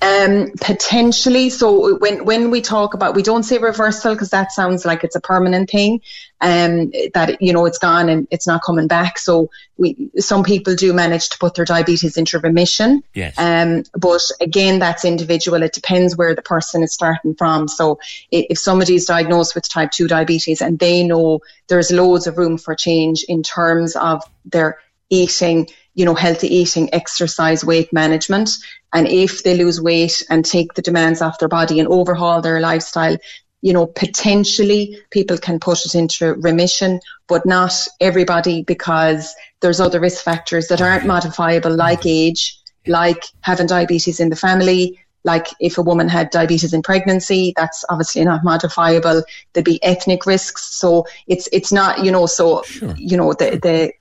[0.00, 1.50] um, potentially.
[1.50, 5.16] So when when we talk about, we don't say reversal because that sounds like it's
[5.16, 6.00] a permanent thing,
[6.40, 9.18] um, that you know it's gone and it's not coming back.
[9.18, 13.02] So we some people do manage to put their diabetes into remission.
[13.14, 13.34] Yes.
[13.38, 15.62] Um, but again, that's individual.
[15.62, 17.68] It depends where the person is starting from.
[17.68, 17.98] So
[18.30, 22.38] if, if somebody is diagnosed with type two diabetes and they know there's loads of
[22.38, 24.78] room for change in terms of their
[25.12, 28.50] eating you know, healthy eating, exercise, weight management.
[28.92, 32.60] And if they lose weight and take the demands off their body and overhaul their
[32.60, 33.16] lifestyle,
[33.60, 40.00] you know, potentially people can put it into remission, but not everybody because there's other
[40.00, 45.78] risk factors that aren't modifiable, like age, like having diabetes in the family, like if
[45.78, 49.22] a woman had diabetes in pregnancy, that's obviously not modifiable.
[49.52, 50.74] There'd be ethnic risks.
[50.74, 52.94] So it's it's not, you know, so sure.
[52.96, 53.92] you know, the the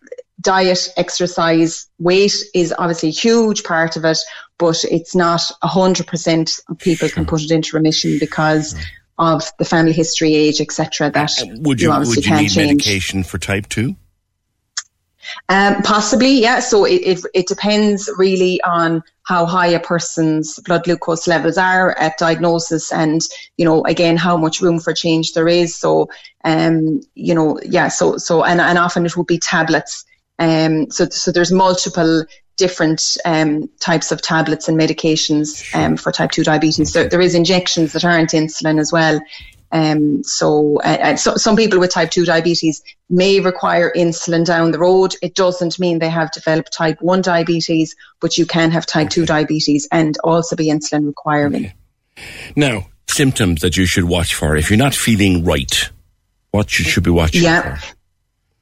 [0.41, 4.17] diet, exercise, weight is obviously a huge part of it,
[4.57, 8.75] but it's not 100% of people can put it into remission because
[9.17, 11.11] of the family history, age, etc.
[11.11, 12.57] That would you, you would you need change.
[12.57, 13.95] medication for type two?
[15.49, 16.59] Um, possibly, yeah.
[16.59, 21.97] So it, it, it depends really on how high a person's blood glucose levels are
[21.97, 23.21] at diagnosis and,
[23.57, 25.75] you know, again, how much room for change there is.
[25.75, 26.09] So,
[26.43, 30.05] um, you know, yeah, so, so, and, and often it will be tablets.
[30.41, 32.25] Um, so, so there's multiple
[32.57, 36.93] different um, types of tablets and medications um, for type 2 diabetes.
[36.93, 39.21] There, there is injections that aren't insulin as well.
[39.71, 44.79] Um, so, uh, so, some people with type 2 diabetes may require insulin down the
[44.79, 45.13] road.
[45.21, 49.27] It doesn't mean they have developed type 1 diabetes, but you can have type 2
[49.27, 51.67] diabetes and also be insulin requiring.
[51.67, 51.73] Okay.
[52.55, 54.57] Now, symptoms that you should watch for.
[54.57, 55.89] If you're not feeling right,
[56.49, 57.75] what you should be watching yeah.
[57.77, 57.95] for?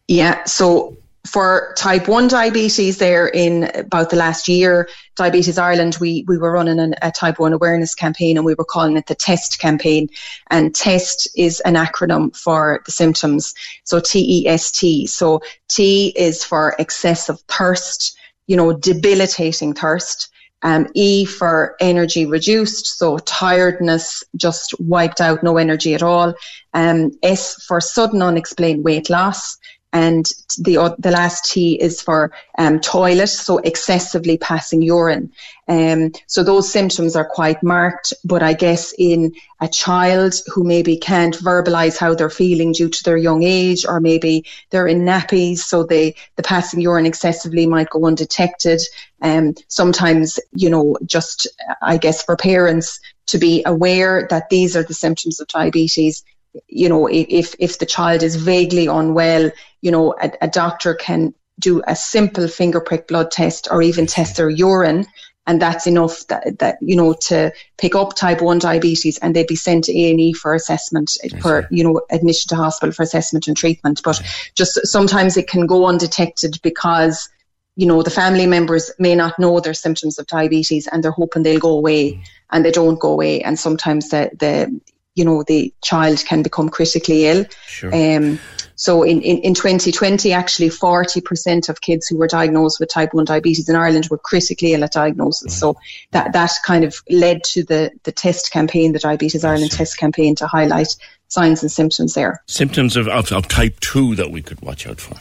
[0.08, 0.44] Yeah.
[0.44, 6.38] So for type 1 diabetes there in about the last year diabetes ireland we, we
[6.38, 9.60] were running an, a type 1 awareness campaign and we were calling it the test
[9.60, 10.08] campaign.
[10.50, 13.54] And test is an acronym for the symptoms.
[13.84, 18.18] So t-e-s-t so t is for excessive thirst
[18.48, 20.30] you know debilitating thirst.
[20.62, 26.34] Um, E for energy reduced, so tiredness, just wiped out, no energy at all.
[26.74, 29.58] Um, S for sudden unexplained weight loss
[29.92, 30.26] and
[30.60, 35.32] the the last T is for um, toilet, so excessively passing urine.
[35.68, 40.98] Um, so those symptoms are quite marked, but I guess in a child who maybe
[40.98, 45.60] can't verbalize how they're feeling due to their young age, or maybe they're in nappies,
[45.60, 48.82] so they the passing urine excessively might go undetected.
[49.22, 51.48] Um, sometimes, you know, just
[51.82, 56.24] I guess for parents to be aware that these are the symptoms of diabetes
[56.68, 61.34] you know, if, if the child is vaguely unwell, you know, a, a doctor can
[61.60, 65.06] do a simple finger prick blood test or even test their urine
[65.50, 69.48] and that's enough that, that you know to pick up type 1 diabetes and they'd
[69.48, 73.58] be sent to A&E for assessment for you know admission to hospital for assessment and
[73.58, 74.02] treatment.
[74.04, 74.22] But
[74.54, 77.30] just sometimes it can go undetected because
[77.76, 81.42] you know the family members may not know their symptoms of diabetes and they're hoping
[81.42, 82.24] they'll go away mm.
[82.52, 83.42] and they don't go away.
[83.42, 84.80] And sometimes the the
[85.16, 87.46] you know the child can become critically ill.
[87.66, 87.94] Sure.
[87.94, 88.40] Um,
[88.80, 93.26] so in, in, in 2020, actually 40% of kids who were diagnosed with type 1
[93.26, 95.54] diabetes in Ireland were critically ill at diagnosis.
[95.54, 95.60] Mm.
[95.60, 95.76] So
[96.12, 100.34] that, that kind of led to the, the test campaign, the Diabetes Ireland test campaign
[100.36, 100.96] to highlight
[101.28, 102.42] signs and symptoms there.
[102.48, 105.18] Symptoms of, of, of type 2 that we could watch out for.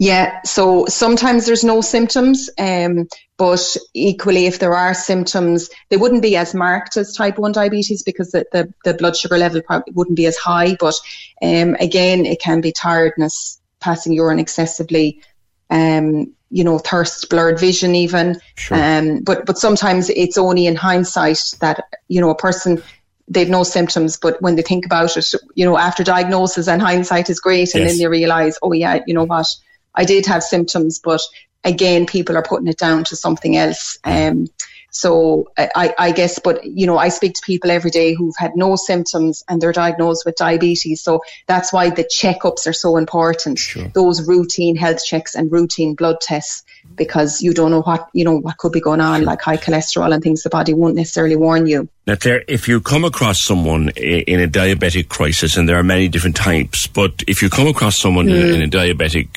[0.00, 6.22] Yeah, so sometimes there's no symptoms, um, but equally, if there are symptoms, they wouldn't
[6.22, 9.92] be as marked as type 1 diabetes because the, the, the blood sugar level probably
[9.92, 10.74] wouldn't be as high.
[10.80, 10.94] But
[11.42, 15.20] um, again, it can be tiredness, passing urine excessively,
[15.68, 18.40] um, you know, thirst, blurred vision, even.
[18.54, 18.82] Sure.
[18.82, 22.82] Um, but, but sometimes it's only in hindsight that, you know, a person
[23.28, 27.28] they've no symptoms, but when they think about it, you know, after diagnosis and hindsight
[27.28, 27.92] is great, and Yes.
[27.92, 29.46] then they realize, oh yeah, you know what,
[29.94, 31.20] I did have symptoms, but
[31.64, 33.98] again, people are putting it down to something else.
[34.04, 34.46] Um,
[34.90, 38.52] So I, I guess, but you know, I speak to people every day who've had
[38.56, 41.02] no symptoms and they're diagnosed with diabetes.
[41.02, 43.58] So that's why the checkups are so important.
[43.58, 43.88] Sure.
[43.88, 46.64] Those routine health checks and routine blood tests
[46.96, 50.12] because you don't know what you know what could be going on, like high cholesterol
[50.12, 51.88] and things the body won't necessarily warn you.
[52.06, 56.08] Now, Claire, if you come across someone in a diabetic crisis, and there are many
[56.08, 58.54] different types, but if you come across someone mm.
[58.54, 59.28] in a diabetic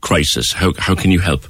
[0.00, 1.46] crisis, how how can you help?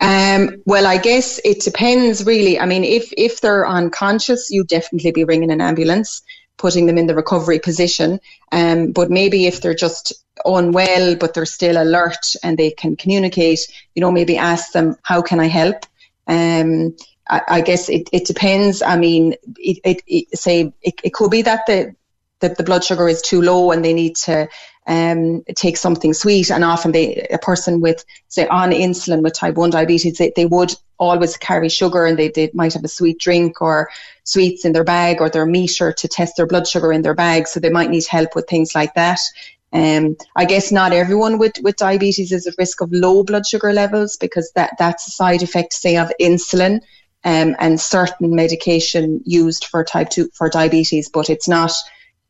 [0.00, 2.58] Um, well, I guess it depends really.
[2.58, 6.22] I mean, if if they're unconscious, you definitely be ringing an ambulance,
[6.56, 8.20] putting them in the recovery position.
[8.52, 10.12] Um, but maybe if they're just
[10.44, 13.60] unwell, but they're still alert and they can communicate,
[13.94, 15.86] you know, maybe ask them, how can I help?
[16.26, 16.96] Um,
[17.28, 18.82] I, I guess it, it depends.
[18.82, 21.94] I mean, it, it, it say it, it could be that the
[22.40, 24.48] that the blood sugar is too low and they need to
[24.86, 26.50] um, take something sweet.
[26.50, 30.46] And often they, a person with, say, on insulin with type 1 diabetes, they, they
[30.46, 33.90] would always carry sugar and they, they might have a sweet drink or
[34.24, 37.48] sweets in their bag or their meter to test their blood sugar in their bag.
[37.48, 39.20] So they might need help with things like that.
[39.72, 43.72] Um, I guess not everyone with, with diabetes is at risk of low blood sugar
[43.72, 46.80] levels because that, that's a side effect, say, of insulin
[47.24, 51.72] um, and certain medication used for type 2 for diabetes, but it's not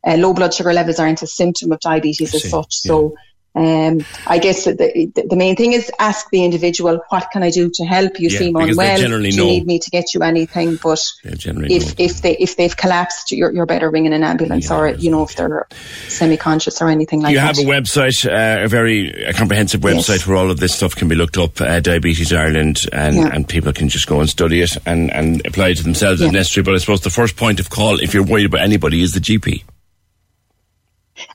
[0.07, 2.81] uh, low blood sugar levels aren't a symptom of diabetes as such.
[2.85, 2.89] Yeah.
[2.89, 3.15] So
[3.57, 7.71] um, I guess the, the main thing is ask the individual, what can I do
[7.75, 8.19] to help?
[8.19, 8.97] You yeah, seem unwell.
[8.97, 9.45] Do you know.
[9.45, 10.77] need me to get you anything?
[10.83, 12.05] But if, know.
[12.05, 15.23] if they if they've collapsed, you're, you're better ringing an ambulance yeah, or you know
[15.23, 15.69] if they're
[16.09, 17.57] semi-conscious or anything like you that.
[17.57, 20.27] You have a website, uh, a very a comprehensive website yes.
[20.27, 21.61] where all of this stuff can be looked up.
[21.61, 23.31] Uh, Diabetes Ireland, and, yeah.
[23.33, 26.33] and people can just go and study it and and apply it to themselves if
[26.33, 26.65] necessary.
[26.65, 29.21] But I suppose the first point of call, if you're worried about anybody, is the
[29.21, 29.63] GP.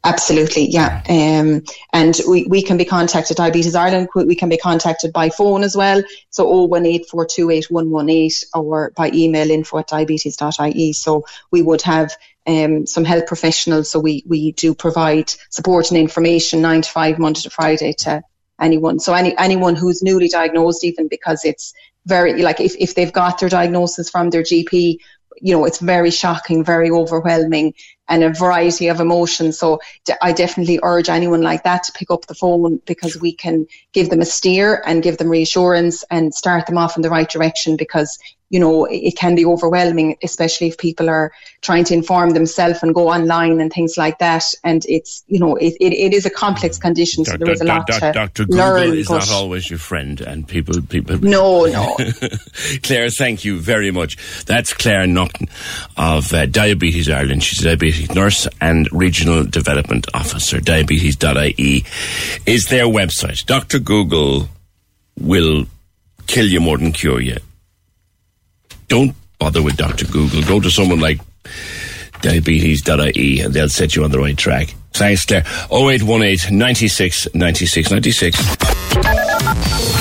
[0.04, 1.02] Absolutely, yeah.
[1.08, 1.64] Um,
[1.94, 5.76] and we, we can be contacted, Diabetes Ireland, we can be contacted by phone as
[5.76, 6.04] well.
[6.30, 10.94] So 018428118 or by email info at diabetes.ie.
[10.94, 12.12] So we would have
[12.46, 13.90] um, some health professionals.
[13.90, 18.22] So we, we do provide support and information nine to five, Monday to Friday to
[18.60, 19.00] anyone.
[19.00, 21.74] So any anyone who's newly diagnosed, even because it's
[22.06, 24.98] very like if, if they've got their diagnosis from their GP,
[25.42, 27.74] you know, it's very shocking, very overwhelming,
[28.10, 29.58] and a variety of emotions.
[29.58, 29.80] So
[30.22, 34.10] I definitely urge anyone like that to pick up the phone because we can give
[34.10, 37.78] them a steer and give them reassurance and start them off in the right direction
[37.78, 38.18] because
[38.50, 41.32] you know, it can be overwhelming, especially if people are
[41.62, 44.44] trying to inform themselves and go online and things like that.
[44.64, 47.66] And it's, you know, it, it, it is a complex condition, so there is a
[47.66, 48.46] lot to Dr.
[48.46, 48.98] Google learn.
[48.98, 51.18] is not always your friend, and people, people.
[51.30, 51.96] No, no.
[52.82, 54.18] Claire, thank you very much.
[54.46, 55.48] That's Claire Naughton
[55.96, 57.44] of uh, Diabetes Ireland.
[57.44, 60.60] She's a diabetes nurse and regional development officer.
[60.60, 61.86] Diabetes.ie
[62.48, 63.46] is their website.
[63.46, 63.80] Dr.
[63.80, 64.50] Google
[65.20, 65.66] will
[66.26, 67.38] kill you more than cure you
[68.90, 70.06] don't bother with Dr.
[70.08, 70.44] Google.
[70.44, 71.20] Go to someone like
[72.22, 74.76] diabetes.ie and they'll set you on the right track.
[74.92, 75.46] Thanks, Claire.
[75.72, 78.56] 0818 96 96 96.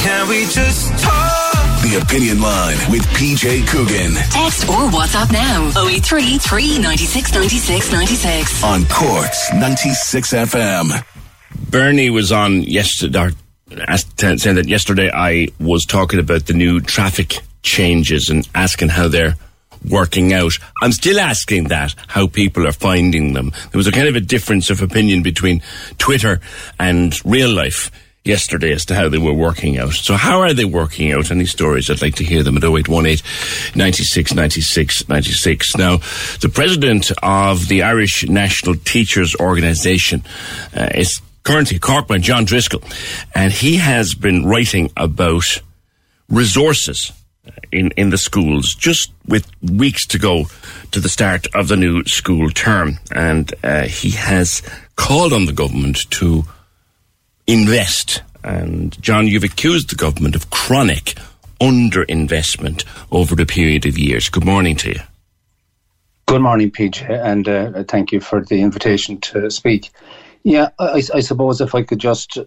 [0.03, 1.35] Can we just talk?
[1.83, 4.15] The Opinion Line with PJ Coogan.
[4.31, 8.65] Text or WhatsApp now 083 396 96 96.
[8.65, 11.05] On Cork's 96 FM.
[11.71, 13.29] Bernie was on yesterday,
[13.87, 17.39] uh, saying that yesterday I was talking about the new traffic
[17.69, 19.37] changes and asking how they're
[19.89, 20.53] working out.
[20.83, 23.51] I'm still asking that, how people are finding them.
[23.71, 25.63] There was a kind of a difference of opinion between
[25.99, 26.41] Twitter
[26.79, 27.91] and real life
[28.25, 29.93] yesterday as to how they were working out.
[29.93, 31.31] So how are they working out?
[31.31, 31.91] Any stories?
[31.91, 33.25] I'd like to hear them at 0818
[33.75, 35.77] 96 96 96.
[35.77, 35.97] Now,
[36.41, 40.23] the president of the Irish National Teachers Organisation
[40.77, 42.83] uh, is currently Corkman, John Driscoll,
[43.35, 45.63] and he has been writing about
[46.29, 47.13] resources
[47.73, 50.47] in, in the schools just with weeks to go
[50.91, 52.99] to the start of the new school term.
[53.13, 54.63] And uh, he has
[54.97, 56.45] called on the government to
[57.47, 58.23] invest.
[58.45, 61.15] And John, you've accused the government of chronic
[61.61, 64.29] underinvestment over the period of years.
[64.29, 65.01] Good morning to you.
[66.27, 69.91] Good morning, PJ, and uh, thank you for the invitation to speak.
[70.43, 72.39] Yeah, I, I suppose if I could just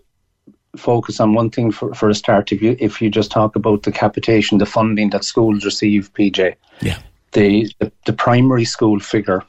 [0.77, 2.51] focus on one thing for, for a start.
[2.51, 6.55] If you if you just talk about the capitation, the funding that schools receive, PJ,
[6.81, 6.99] yeah,
[7.33, 9.43] the the, the primary school figure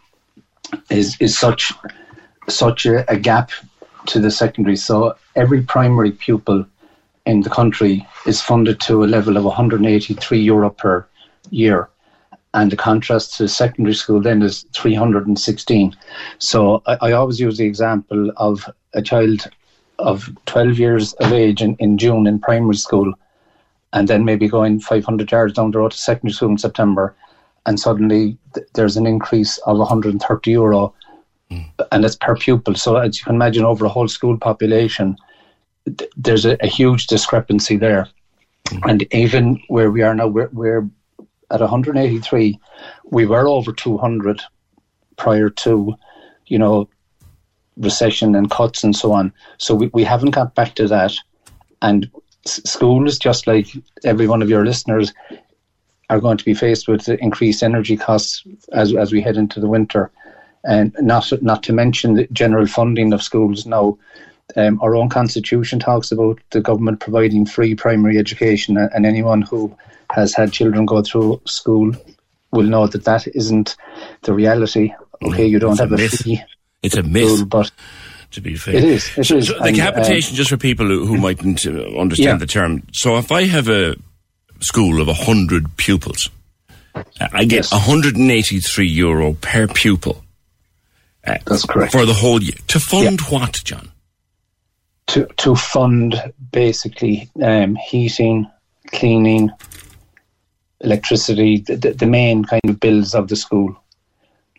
[0.90, 1.72] is is such
[2.48, 3.50] such a, a gap
[4.06, 4.76] to the secondary.
[4.76, 6.66] So every primary pupil
[7.26, 11.06] in the country is funded to a level of 183 euro per
[11.50, 11.88] year.
[12.54, 15.96] And the contrast to secondary school then is 316.
[16.38, 19.48] So I, I always use the example of a child
[20.02, 23.14] of 12 years of age in, in June in primary school
[23.92, 27.14] and then maybe going 500 yards down the road to secondary school in September,
[27.66, 30.94] and suddenly th- there's an increase of 130 euro,
[31.50, 31.64] mm.
[31.90, 32.74] and it's per pupil.
[32.74, 35.16] So as you can imagine, over a whole school population,
[35.84, 38.08] th- there's a, a, huge discrepancy there.
[38.68, 38.90] Mm.
[38.90, 40.88] And even where we are now, we're, we're
[41.50, 42.58] at 183.
[43.10, 44.40] We were over 200
[45.18, 45.94] prior to,
[46.46, 46.88] you know,
[47.76, 49.32] recession and cuts and so on.
[49.58, 51.14] So we, we haven't got back to that.
[51.80, 52.10] And
[52.44, 53.68] schools, just like
[54.04, 55.12] every one of your listeners,
[56.10, 59.68] are going to be faced with increased energy costs as as we head into the
[59.68, 60.10] winter,
[60.64, 63.98] and not not to mention the general funding of schools now.
[64.56, 69.74] Um, our own constitution talks about the government providing free primary education, and anyone who
[70.10, 71.92] has had children go through school
[72.50, 73.76] will know that that isn't
[74.22, 74.92] the reality.
[75.24, 76.44] Okay, you don't it's have a, a.
[76.82, 77.70] It's a myth, but
[78.32, 78.74] to be fair.
[78.76, 79.10] It is.
[79.16, 79.48] It so, is.
[79.48, 82.36] so the And, capitation, um, just for people who, who mightn't uh, understand Yeah.
[82.38, 82.82] the term.
[82.92, 83.94] So if I have a
[84.60, 86.30] school of 100 pupils,
[86.94, 87.02] uh,
[87.32, 90.24] I get 183 euro per pupil.
[91.24, 91.92] Uh, That's correct.
[91.92, 92.56] For the whole year.
[92.68, 93.88] To fund what, John?
[95.08, 98.48] to to fund basically um, heating,
[98.92, 99.50] cleaning,
[100.80, 103.76] electricity, the, the main kind of bills of the school.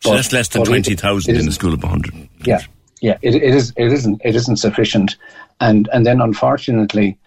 [0.03, 2.13] So But- that's less than 20,000 in a school of 100.
[2.45, 2.59] Yeah,
[3.01, 3.71] yeah, it, it is.
[3.77, 4.21] It isn't.
[4.25, 5.15] It isn't sufficient,
[5.61, 7.17] and and then unfortunately,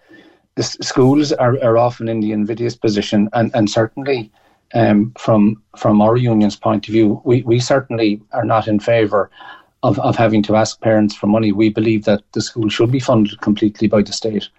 [0.55, 4.31] the s- schools are, are often in the invidious position, and and certainly.
[4.73, 9.31] Um, from from our union's point of view, we, we certainly are not in favour
[9.81, 11.53] of, of having to ask parents for money.
[11.53, 14.49] We believe that the school should be funded completely by the state,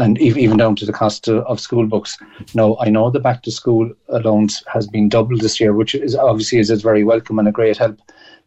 [0.00, 2.18] and ev- even down to the cost of, school books.
[2.54, 6.14] No, I know the back to school allowance has been doubled this year, which is
[6.14, 7.98] obviously is, is very welcome and a great help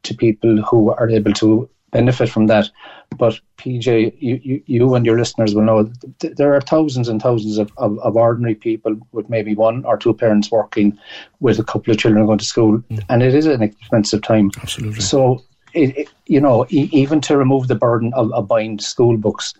[0.03, 2.69] to people who are able to benefit from that.
[3.17, 7.21] But PJ, you, you, you and your listeners will know th- there are thousands and
[7.21, 10.97] thousands of, of, of ordinary people with maybe one or two parents working
[11.39, 13.03] with a couple of children going to school, mm.
[13.09, 14.51] and it is an expensive time.
[14.61, 15.01] Absolutely.
[15.01, 15.43] So,
[15.73, 19.53] it, it, you know, e- even to remove the burden of, of buying school books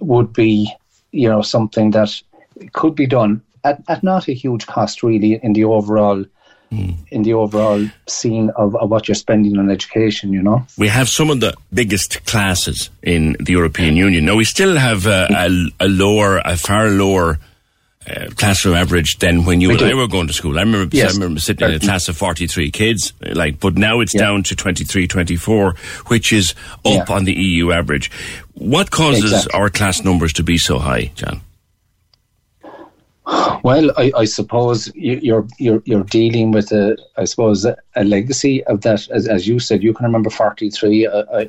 [0.00, 0.72] would be,
[1.12, 2.22] you know, something that
[2.72, 6.24] could be done at, at not a huge cost, really, in the overall.
[6.70, 10.66] In the overall scene of, of what you're spending on education, you know.
[10.76, 14.26] We have some of the biggest classes in the European Union.
[14.26, 15.48] Now, we still have uh, a,
[15.80, 17.38] a lower, a far lower
[18.08, 19.96] uh, classroom average than when you We and I do.
[19.96, 20.58] were going to school.
[20.58, 24.00] I remember, Yes, I remember sitting in a class of 43 kids, like, but now
[24.00, 24.22] it's Yeah.
[24.22, 25.74] down to 23, 24,
[26.06, 26.54] which is
[26.84, 27.14] up Yeah.
[27.14, 28.10] on the EU average.
[28.54, 29.52] What causes Exactly.
[29.60, 31.40] our class numbers to be so high, John?
[33.62, 38.02] Well, I, I suppose you- you're you're you're dealing with a I suppose a, a
[38.04, 39.06] legacy of that.
[39.10, 41.06] As, as you said, you can remember forty three.
[41.06, 41.46] I, I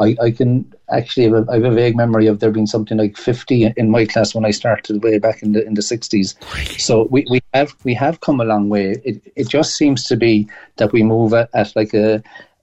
[0.00, 2.98] I I can actually have a, I have a vague memory of there being something
[2.98, 6.34] like fifty in my class when I started way back in the in the sixties.
[6.78, 8.96] So we, we have we have come a long way.
[9.04, 12.22] It it just seems to be that we move at, at like a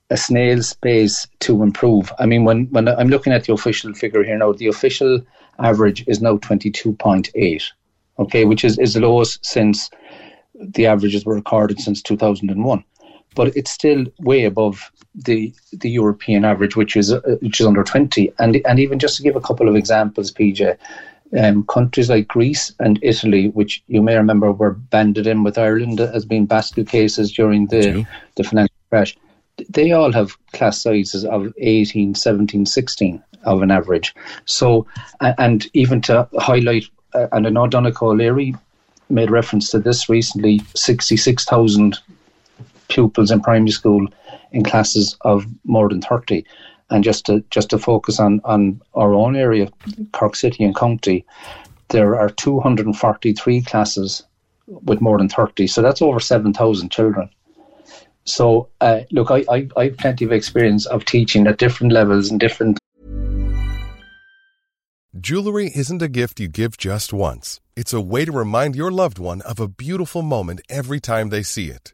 [0.10, 2.12] a snail's pace to improve.
[2.20, 5.22] I mean, when when I'm looking at the official figure here now, the official
[5.60, 7.72] average is now twenty two point eight
[8.22, 9.90] okay, which is, is the lowest since
[10.54, 12.84] the averages were recorded since 2001.
[13.36, 17.84] But it's still way above the the European average, which is uh, which is under
[17.84, 18.32] 20.
[18.40, 20.78] And and even just to give a couple of examples, PJ,
[21.38, 26.00] um, countries like Greece and Italy, which you may remember were banded in with Ireland
[26.00, 28.06] as being basket cases during the
[28.36, 29.18] the financial crash,
[29.70, 34.14] they all have class sizes of 18, 17, 16 of an average.
[34.46, 34.86] So,
[35.20, 38.56] and even to highlight, uh, and I know Donegal O'Leary
[39.10, 42.00] made reference to this recently, 66,000
[42.88, 44.08] pupils in primary school
[44.52, 46.46] in classes of more than 30.
[46.90, 49.70] And just to just to focus on, on our own area,
[50.12, 51.26] Cork City and County,
[51.90, 54.24] there are 243 classes
[54.68, 55.68] with more than 30.
[55.68, 57.30] So that's over 7,000 children.
[58.24, 62.30] So, uh, look, I, I, I have plenty of experience of teaching at different levels
[62.30, 62.78] and different
[65.20, 67.60] Jewelry isn't a gift you give just once.
[67.76, 71.44] It's a way to remind your loved one of a beautiful moment every time they
[71.44, 71.94] see it.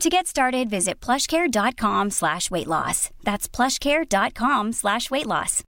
[0.00, 3.10] To get started, visit plushcare.com slash weight loss.
[3.24, 5.62] That's plushcare.com slash weight loss.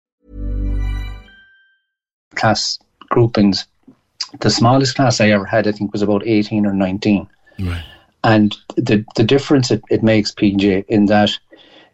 [2.34, 3.66] Class groupings.
[4.40, 7.26] The smallest class I ever had, I think, was about 18 or 19.
[7.60, 7.84] Right.
[8.22, 11.30] And the, the difference it, it makes, PJ, in that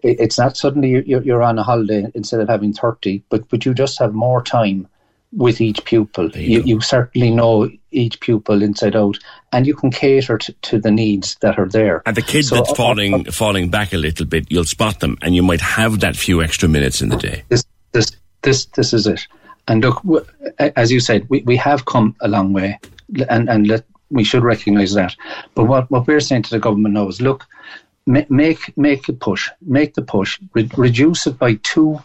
[0.02, 3.64] it, it's not suddenly you're, you're on a holiday instead of having 30, but, but
[3.64, 4.88] you just have more time
[5.32, 6.30] with each pupil.
[6.30, 9.18] You, you, certainly know each pupil inside out,
[9.52, 12.02] and you can cater to, to the needs that are there.
[12.06, 15.16] And the kid So, that's uh, falling falling back a little bit, you'll spot them,
[15.22, 17.44] and you might have that few extra minutes in the day.
[17.48, 19.26] This, this, this, this is it.
[19.66, 20.26] And look, w-
[20.58, 22.78] as you said, we, we have come a long way,
[23.30, 25.16] and and let, we should recognise that.
[25.54, 27.46] But what, what we're saying to the government now is, look,
[28.06, 32.00] ma- make make a push, make the push, re- reduce it by two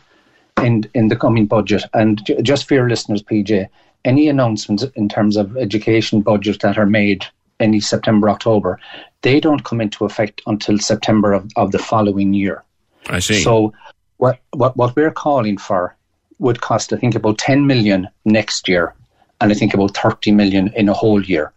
[0.61, 1.83] in in the coming budget.
[1.93, 3.67] And j- just for your listeners, PJ,
[4.05, 7.25] any announcements in terms of education budgets that are made
[7.59, 8.79] any September October,
[9.21, 12.63] they don't come into effect until September of, of the following year.
[13.09, 13.41] I see.
[13.43, 13.73] So
[14.17, 15.95] what, what what we're calling for
[16.39, 18.95] would cost I think about 10 million next year
[19.41, 21.53] and I think about 30 million in a whole year.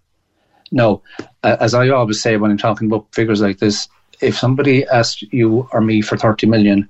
[0.70, 1.02] Now,
[1.42, 3.88] as I always say when I'm talking about figures like this,
[4.20, 6.88] if somebody asked you or me for 30 million,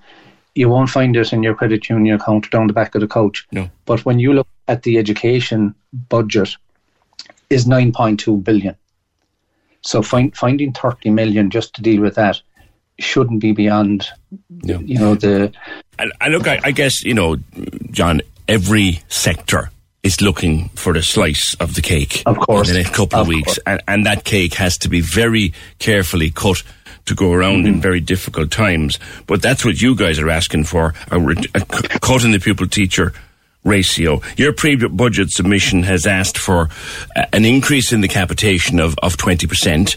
[0.55, 3.47] you won't find it in your credit union account down the back of the couch.
[3.53, 3.71] No.
[3.87, 5.75] But when you look at the education
[6.09, 6.57] budget
[7.51, 8.77] is 9.2 billion.
[9.83, 12.41] So find, finding 30 million just to deal with that
[12.99, 14.07] shouldn't be beyond
[14.63, 15.53] you know the
[15.99, 17.37] And, and look, I, I guess you know,
[17.91, 18.23] John.
[18.49, 19.71] Every sector
[20.03, 22.23] is looking for the slice of the cake.
[22.27, 22.69] Of course.
[22.69, 25.55] in the next couple of, Of weeks, and, and that cake has to be very
[25.79, 26.63] carefully cut
[27.07, 27.75] to go around Mm-hmm.
[27.75, 28.99] in very difficult times.
[29.27, 32.39] But that's what you guys are asking for: a, re- a c- cut in the
[32.41, 33.13] pupil-teacher
[33.65, 34.21] ratio.
[34.37, 36.69] Your pre-budget submission has asked for
[37.33, 39.97] an increase in the capitation of of twenty percent.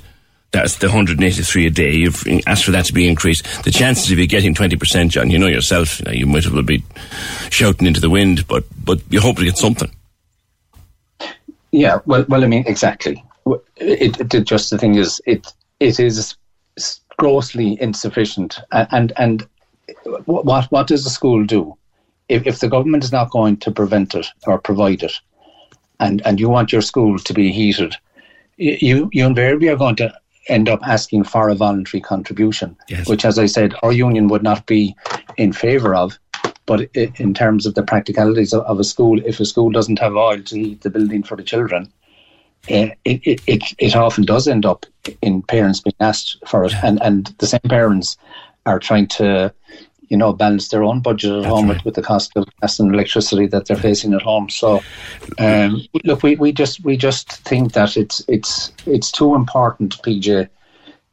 [0.52, 1.92] That's the 183 a day.
[1.96, 3.46] You've asked for that to be increased.
[3.66, 6.50] The chances of you getting 20%, John, you know yourself, you, know, you might as
[6.52, 6.82] well be
[7.50, 9.92] shouting into the wind, but, but you hope to get something.
[11.72, 13.22] Yeah, well, well, I mean, exactly.
[13.76, 15.46] It, it, it- just the thing is, it
[15.82, 16.38] it is
[17.18, 19.48] grossly insufficient, and and
[20.26, 21.76] what what does the school do?
[22.30, 25.14] If if the government is not going to prevent it or provide it,
[26.00, 27.96] and and you want your school to be heated,
[28.58, 30.14] you you invariably are going to
[30.48, 34.66] end up asking for a voluntary contribution, which, as I said, our union would not
[34.66, 34.96] be
[35.38, 36.20] in favour of.
[36.68, 40.42] But in terms of the practicalities of a school, if a school doesn't have oil
[40.42, 41.92] to heat the building for the children,
[42.68, 42.98] it,
[43.48, 44.86] it, it, often does end up
[45.22, 46.74] in parents being asked for it.
[46.84, 48.18] And, and the same parents
[48.66, 49.54] are trying to,
[50.10, 52.94] you know, balance their own budget at home with, with the cost of gas and
[52.94, 54.50] electricity that they're facing at home.
[54.50, 54.82] So,
[55.40, 60.50] um, look, we, we just we just think that it's it's it's too important, PJ,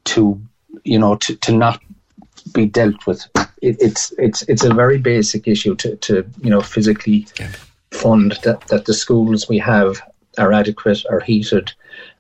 [0.05, 0.41] to
[0.85, 1.81] you know to, to not
[2.53, 3.27] be dealt with.
[3.63, 7.27] It, it's it's it's a very basic issue to, to you know physically
[7.93, 10.03] fund that, that the schools we have
[10.39, 11.72] are adequate, are heated.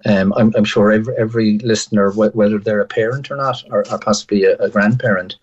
[0.04, 3.84] Um, I'm, I'm sure every, every listener, wh- whether they're a parent or not, or,
[3.90, 5.36] or possibly a, a grandparent,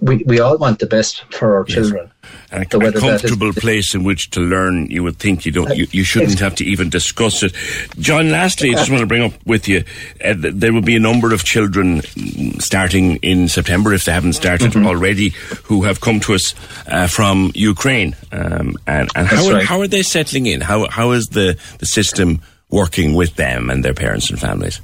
[0.00, 2.10] we, we all want the best for our children.
[2.50, 5.52] And a, a that is- comfortable place in which to learn, you would think you
[5.52, 7.54] don't, you, you shouldn't have to even discuss it.
[7.98, 9.84] John, lastly, I just want to bring up with you,
[10.24, 14.34] uh, there will be a number of children mm, starting in September, if they haven't
[14.34, 14.86] started Mm-hmm.
[14.86, 15.28] already,
[15.64, 16.54] who have come to us
[16.88, 18.16] uh, from Ukraine.
[18.32, 19.64] Um, and and how, are, right.
[19.64, 20.60] how are they settling in?
[20.62, 22.40] How, how is the, the system
[22.70, 24.80] working with them and their parents and families?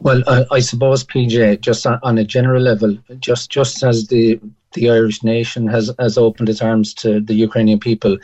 [0.00, 4.40] Well, I, I suppose PJ, just on, a general level, just just as the
[4.72, 8.18] the Irish nation has has opened its arms to the Ukrainian people,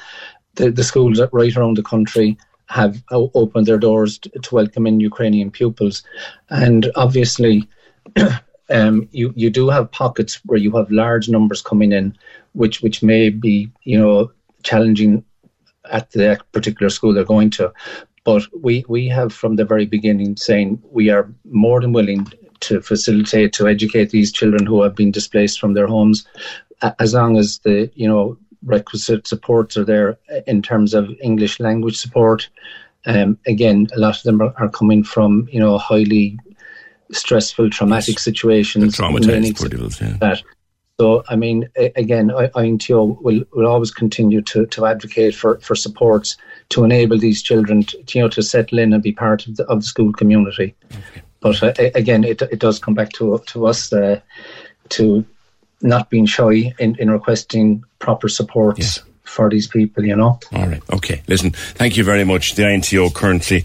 [0.55, 5.01] the, the schools right around the country have opened their doors to, to welcome in
[5.01, 6.02] Ukrainian pupils,
[6.51, 7.68] and obviously.
[8.70, 12.16] Um, you you do have pockets where you have large numbers coming in,
[12.52, 14.31] which which may be you know
[14.62, 15.22] challenging
[15.90, 17.70] at the particular school they're going to.
[18.24, 22.31] But we, we have from the very beginning saying we are more than willing
[22.61, 26.27] to facilitate, to educate these children who have been displaced from their homes,
[26.99, 31.99] as long as the, you know, requisite supports are there in terms of English language
[31.99, 32.49] support.
[33.07, 36.39] Um, again, a lot of them are, are, coming from you know highly
[37.11, 38.23] stressful, traumatic yes.
[38.23, 38.97] situations.
[38.97, 40.16] Traumatized yeah.
[40.20, 40.43] That.
[41.01, 45.74] So, I mean, again, I, INTO will, will always continue to, to advocate for, for
[45.74, 46.36] supports
[46.70, 49.64] to enable these children to, you know, to settle in and be part of the,
[49.64, 50.74] of the school community.
[50.93, 51.22] Okay.
[51.40, 54.20] But uh, again, it, it does come back to, to us uh,
[54.90, 55.24] to
[55.80, 58.78] not being shy in, in requesting proper supports.
[58.78, 60.39] Yes for these people, you know.
[60.53, 60.82] All right.
[60.93, 61.23] Okay.
[61.27, 62.55] Listen, thank you very much.
[62.55, 63.65] The INTO currently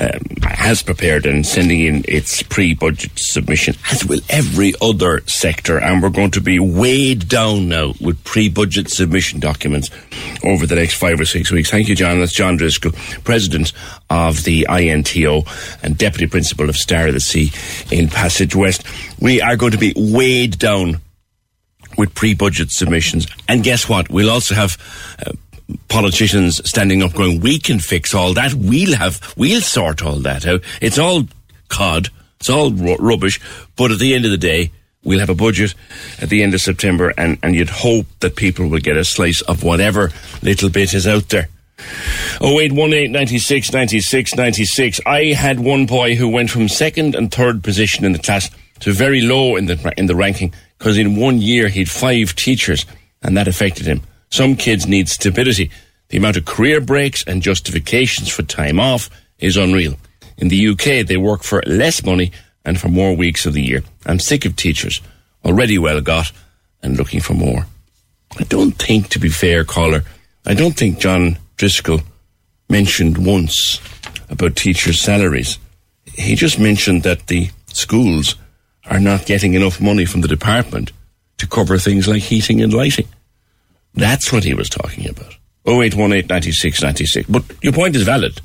[0.00, 6.02] um, has prepared and sending in its pre-budget submission, as will every other sector, and
[6.02, 9.90] we're going to be weighed down now with pre-budget submission documents
[10.44, 11.70] over the next five or six weeks.
[11.70, 12.20] Thank you, John.
[12.20, 12.92] That's John Driscoll,
[13.24, 13.72] President
[14.10, 15.42] of the INTO
[15.82, 17.50] and Deputy Principal of Star of the Sea
[17.90, 18.84] in Passage West.
[19.20, 21.00] We are going to be weighed down
[21.98, 23.26] with pre-budget submissions.
[23.48, 24.08] And guess what?
[24.08, 24.78] We'll also have
[25.26, 25.32] uh,
[25.88, 28.54] politicians standing up going, we can fix all that.
[28.54, 30.62] We'll have, we'll sort all that out.
[30.80, 31.24] It's all
[31.68, 32.08] cod.
[32.40, 33.40] It's all rubbish.
[33.76, 34.70] But at the end of the day,
[35.02, 35.74] we'll have a budget
[36.22, 39.42] at the end of September and, and you'd hope that people will get a slice
[39.42, 40.10] of whatever
[40.42, 41.48] little bit is out there.
[42.40, 45.00] 0818 96 96 96.
[45.06, 48.50] I had one boy who went from second and third position in the class
[48.80, 52.86] to very low in the, in the ranking because in one year he'd five teachers
[53.22, 54.02] and that affected him.
[54.30, 55.70] Some kids need stability.
[56.08, 59.96] The amount of career breaks and justifications for time off is unreal.
[60.36, 62.32] In the UK, they work for less money
[62.64, 63.82] and for more weeks of the year.
[64.06, 65.00] I'm sick of teachers,
[65.44, 66.30] already well got
[66.82, 67.66] and looking for more.
[68.38, 70.04] I don't think, to be fair, caller,
[70.46, 72.00] I don't think John Driscoll
[72.68, 73.80] mentioned once
[74.30, 75.58] about teachers' salaries.
[76.04, 78.36] He just mentioned that the schools
[78.88, 80.92] are not getting enough money from the department
[81.38, 83.08] to cover things like heating and lighting.
[83.94, 85.36] That's what he was talking about.
[85.66, 87.28] 0818 96 96.
[87.28, 88.40] But your point is valid.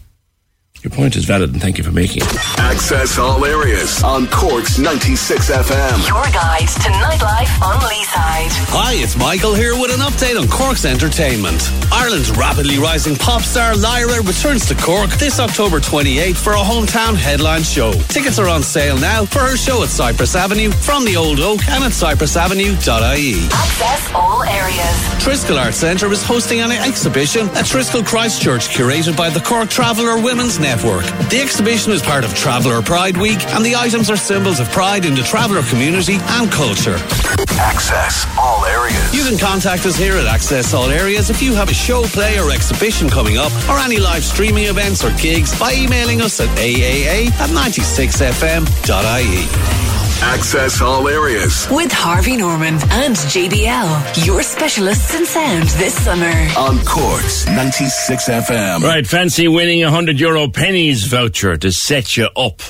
[0.84, 2.60] Your point is valid, and thank you for making it.
[2.60, 6.08] Access all areas on Cork's 96 FM.
[6.10, 8.52] Your guide to nightlife on Leeside.
[8.76, 11.72] Hi, it's Michael here with an update on Cork's entertainment.
[11.90, 17.16] Ireland's rapidly rising pop star Lyra returns to Cork this October 28th for a hometown
[17.16, 17.94] headline show.
[18.12, 21.66] Tickets are on sale now for her show at Cypress Avenue from the Old Oak
[21.70, 23.48] and at cypressavenue.ie.
[23.56, 24.96] Access all areas.
[25.24, 30.22] Triskel Arts Centre is hosting an exhibition at Triskel Christchurch curated by the Cork Traveller
[30.22, 30.73] Women's Network.
[30.74, 31.06] Network.
[31.30, 35.06] The exhibition is part of Traveller Pride Week, and the items are symbols of pride
[35.06, 36.96] in the traveller community and culture.
[37.60, 39.14] Access all areas.
[39.14, 42.40] You can contact us here at Access All Areas if you have a show, play,
[42.40, 46.50] or exhibition coming up, or any live streaming events or gigs by emailing us at
[46.58, 49.46] aaa at 96fm.ie.
[50.24, 51.68] Access all areas.
[51.70, 56.32] With Harvey Norman and JBL, your specialists in sound this summer.
[56.58, 58.82] On Cork's 96 FM.
[58.84, 62.62] Right, fancy winning a 100 euro Penneys voucher to set you up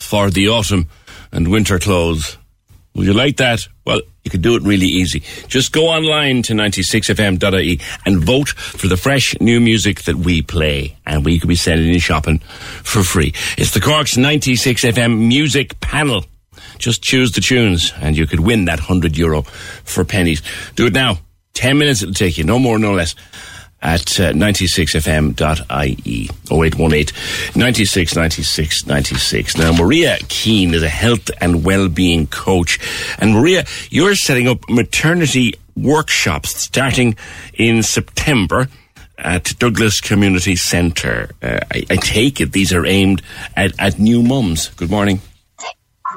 [0.00, 0.88] for the autumn
[1.30, 2.38] and winter clothes.
[2.94, 3.60] Would you like that?
[3.84, 5.22] Well, you can do it really easy.
[5.48, 10.96] Just go online to 96fm.ie and vote for the fresh new music that we play.
[11.06, 13.32] And we could be sending you shopping for free.
[13.58, 16.24] It's the Cork's 96FM music panel.
[16.82, 20.42] Just choose the tunes and you could win that 100 euro for Penneys.
[20.74, 21.18] Do it now.
[21.54, 23.14] 10 minutes it'll take you, no more, no less.
[23.80, 29.56] At uh, 96fm.ie 0818 96 96 96.
[29.56, 32.80] Now, Maria Keane is a health and well-being coach.
[33.18, 37.16] And Maria, you're setting up maternity workshops starting
[37.54, 38.68] in September
[39.18, 41.30] at Douglas Community Centre.
[41.40, 43.22] Uh, I, I, take it these are aimed
[43.56, 44.68] at, at new mums.
[44.70, 45.20] Good morning.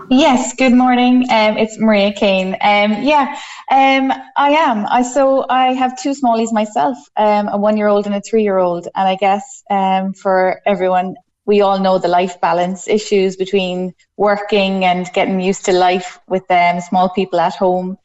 [0.09, 1.25] Yes, good morning.
[1.31, 2.55] Um, it's Maria Kane.
[2.61, 3.39] Um, yeah,
[3.71, 4.85] um, I am.
[4.87, 9.15] I so I have two smallies myself, um, a one-year-old and a three-year-old, and I
[9.15, 11.15] guess um, for everyone,
[11.45, 16.49] we all know the life balance issues between working and getting used to life with
[16.51, 17.97] um, small people at home.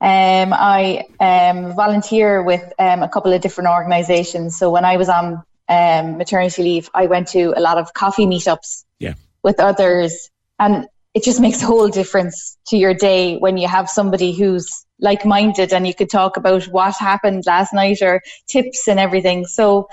[0.00, 4.58] I volunteer with a couple of different organisations.
[4.58, 8.84] So when I was on maternity leave, I went to a lot of coffee meetups
[8.98, 9.14] yeah.
[9.42, 13.88] with others and it just makes a whole difference to your day when you have
[13.88, 18.88] somebody who's like minded and you could talk about what happened last night or tips
[18.88, 19.44] and everything.
[19.44, 19.88] So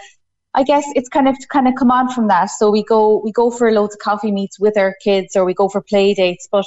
[0.53, 2.45] I guess it's kind of kind of come on from that.
[2.45, 5.53] So we go we go for loads of coffee meets with our kids or we
[5.53, 6.65] go for play dates, but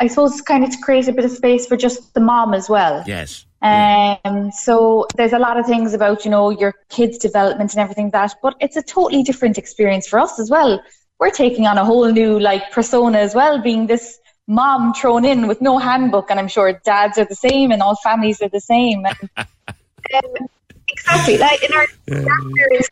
[0.00, 2.68] I suppose kind of to create a bit of space for just the mom as
[2.68, 3.04] well.
[3.06, 3.46] Yes.
[3.62, 8.10] Um, so there's a lot of things about, you know, your kids' development and everything
[8.10, 10.80] that, but it's a totally different experience for us as well
[11.18, 15.48] we're taking on a whole new like persona as well, being this mom thrown in
[15.48, 16.30] with no handbook.
[16.30, 19.04] And I'm sure dads are the same and all families are the same.
[19.06, 20.48] And, um,
[20.88, 21.38] exactly.
[21.38, 22.88] Like in our grandparents'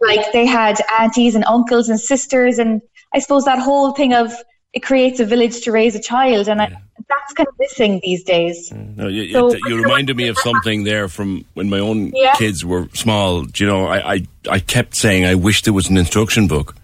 [0.00, 2.82] like they had aunties and uncles and sisters, and
[3.14, 4.32] I suppose that whole thing of
[4.72, 6.68] it creates a village to raise a child, and I,
[7.08, 8.72] that's kind of missing these days.
[8.72, 12.34] No, you, So- you reminded me of something there from when my own Yeah.
[12.34, 13.42] kids were small.
[13.42, 16.74] Do you know, I, I, I kept saying I wish there was an instruction book.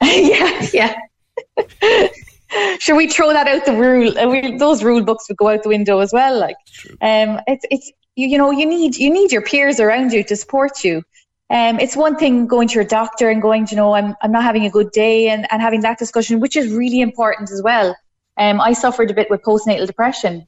[0.02, 0.94] yeah, yeah.
[2.78, 4.18] Should we throw that out the rule?
[4.18, 6.38] uh, we- Those rule books would go out the window as well.
[6.38, 6.56] Like,
[7.00, 10.36] um, it's it's you, you know you need you need your peers around you to
[10.36, 11.02] support you.
[11.50, 14.42] Um, it's one thing going to your doctor and going, you know, I'm I'm not
[14.42, 17.96] having a good day and, and having that discussion, which is really important as well.
[18.36, 20.46] Um, I suffered a bit with postnatal depression,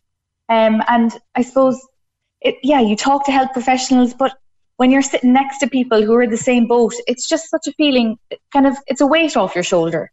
[0.48, 1.80] um, and I suppose
[2.40, 4.36] it, yeah, you talk to health professionals, but
[4.76, 7.66] when you're sitting next to people who are in the same boat, it's just such
[7.66, 8.18] a feeling,
[8.52, 10.10] kind of, it's a weight off your shoulder.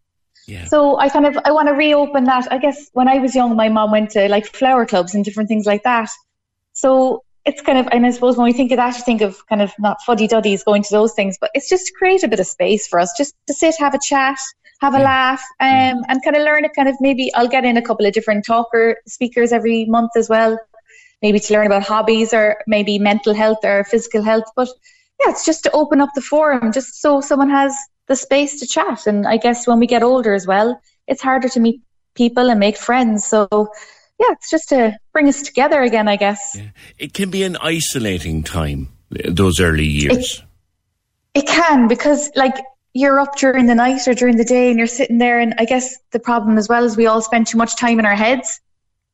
[0.47, 0.65] Yeah.
[0.65, 2.51] So I kind of, I want to reopen that.
[2.51, 5.47] I guess when I was young, my mom went to like flower clubs and different
[5.47, 6.09] things like that.
[6.73, 9.45] So it's kind of, and I suppose when we think of that, you think of
[9.47, 12.27] kind of not fuddy duddies going to those things, but it's just to create a
[12.27, 14.37] bit of space for us, just to sit, have a chat,
[14.81, 16.71] have a laugh, um, and kind of learn it.
[16.75, 20.29] Kind of maybe I'll get in a couple of different talker speakers every month as
[20.29, 20.57] well,
[21.21, 24.45] maybe to learn about hobbies or maybe mental health or physical health.
[24.55, 24.69] But
[25.21, 27.75] yeah, it's just to open up the forum, just so someone has
[28.07, 29.05] the space to chat.
[29.05, 31.81] And I guess when we get older as well, it's harder to meet
[32.15, 33.25] people and make friends.
[33.25, 33.47] So
[34.19, 36.57] yeah, it's just to bring us together again, I guess.
[36.97, 40.43] It can be an isolating time, those early years.
[41.33, 42.55] It can because like
[42.93, 45.65] you're up during the night or during the day and you're sitting there and I
[45.65, 48.59] guess the problem as well is we all spend too much time in our heads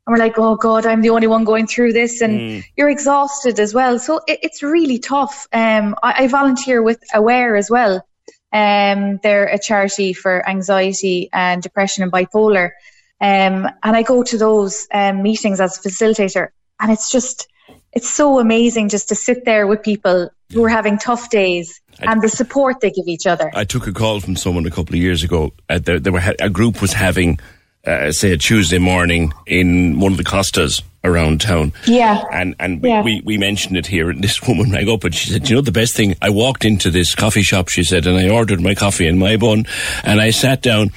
[0.06, 2.64] and we're like, oh God, I'm the only one going through this and Mm.
[2.78, 3.98] you're exhausted as well.
[4.00, 5.48] So it, it's really tough.
[5.52, 8.06] Um, I, I volunteer with Aware as well.
[8.54, 12.72] Um, they're a charity for anxiety and depression and bipolar.
[13.20, 16.50] Um, and I go to those um, meetings as a facilitator
[16.80, 17.48] and it's just,
[17.92, 22.22] it's so amazing just to sit there with people who are having tough days and
[22.22, 23.50] the support they give each other.
[23.56, 25.52] I took a call from someone a couple of years ago.
[25.70, 27.40] Uh, were ha- a group was having,
[27.86, 31.72] uh, say, a Tuesday morning in one of the Costas around town.
[31.86, 32.24] Yeah.
[32.32, 33.04] And and we, Yeah.
[33.04, 35.62] we, we mentioned it here, and this woman rang up and she said, "You know
[35.62, 36.16] the best thing?
[36.22, 39.38] I walked into this coffee shop," she said, "and I ordered my coffee and my
[39.38, 39.66] bun,
[40.04, 40.92] and I sat down,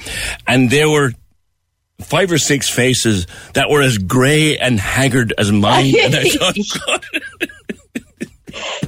[0.47, 1.13] and there were."
[2.01, 6.55] Five or six faces that were as grey and haggard as mine, and I thought,
[6.85, 7.05] God,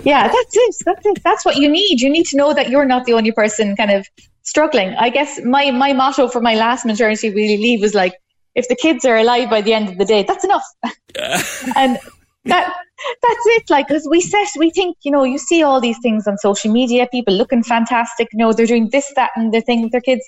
[0.06, 0.76] Yeah, that's it.
[0.86, 1.22] That's it.
[1.22, 2.00] That's what you need.
[2.00, 4.08] You need to know that you're not the only person kind of
[4.44, 4.96] struggling.
[4.96, 8.14] I guess my, my motto for my last maternity really leave was like,
[8.56, 10.66] if the kids are alive by the end of the day, that's enough.
[11.76, 11.98] and
[12.46, 12.74] that
[13.22, 13.70] that's it.
[13.70, 16.72] Like, because we set, we think, you know, you see all these things on social
[16.72, 18.28] media, people looking fantastic.
[18.34, 20.28] You know, they're doing this, that, and the thing with their kids.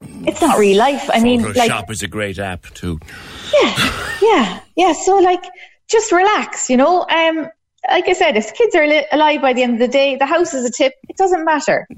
[0.00, 1.08] It's not real life.
[1.12, 2.98] I mean, like, Photoshop is a great app too.
[3.54, 4.60] yeah, yeah.
[4.76, 4.92] Yeah.
[4.92, 5.42] So like,
[5.88, 7.06] just relax, you know.
[7.08, 7.48] Um,
[7.88, 10.26] like I said, if kids are li- alive by the end of the day, the
[10.26, 10.92] house is a tip.
[11.08, 11.88] It doesn't matter,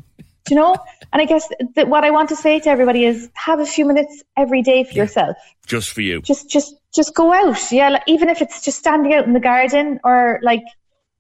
[0.51, 0.77] you know.
[1.13, 3.85] And I guess that what I want to say to everybody is have a few
[3.85, 5.37] minutes every day for yourself.
[5.67, 6.21] Just for you.
[6.23, 7.73] Just, just, just go out.
[7.73, 10.63] Yeah, like, even if it's just standing out in the garden or like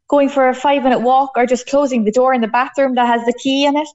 [0.08, 3.06] going for a five minute walk or just closing the door in the bathroom that
[3.06, 3.88] has the key in it.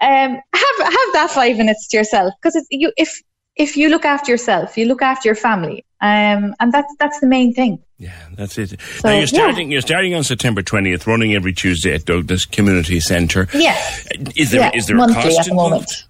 [0.00, 3.22] Um, have have that five minutes to yourself because it's you if
[3.56, 7.26] if you look after yourself, you look after your family, um, and that's that's the
[7.26, 7.82] main thing.
[7.98, 8.80] Yeah, that's it.
[9.00, 9.26] So, now you're yeah.
[9.26, 9.72] starting.
[9.72, 13.48] You're starting on September twentieth, running every Tuesday at Douglas Community Centre.
[13.52, 14.06] Yes.
[14.36, 15.72] Is there Yeah, is there a cost at the involved?
[15.72, 16.04] moment.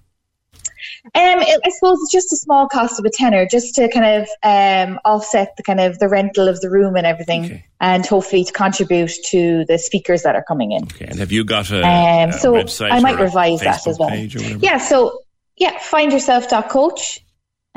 [1.15, 4.05] Um, it, I suppose it's just a small cost of a tenner, just to kind
[4.23, 8.45] of um, offset the kind of the rental of the room and everything, and hopefully
[8.45, 10.83] to contribute to the speakers that are coming in.
[10.83, 12.93] Okay, and have you got a, Um, a so website?
[12.93, 14.11] I might revise that as well.
[14.11, 14.59] page or whatever?
[14.63, 15.23] Yeah, so
[15.57, 17.25] yeah, findyourself.coach.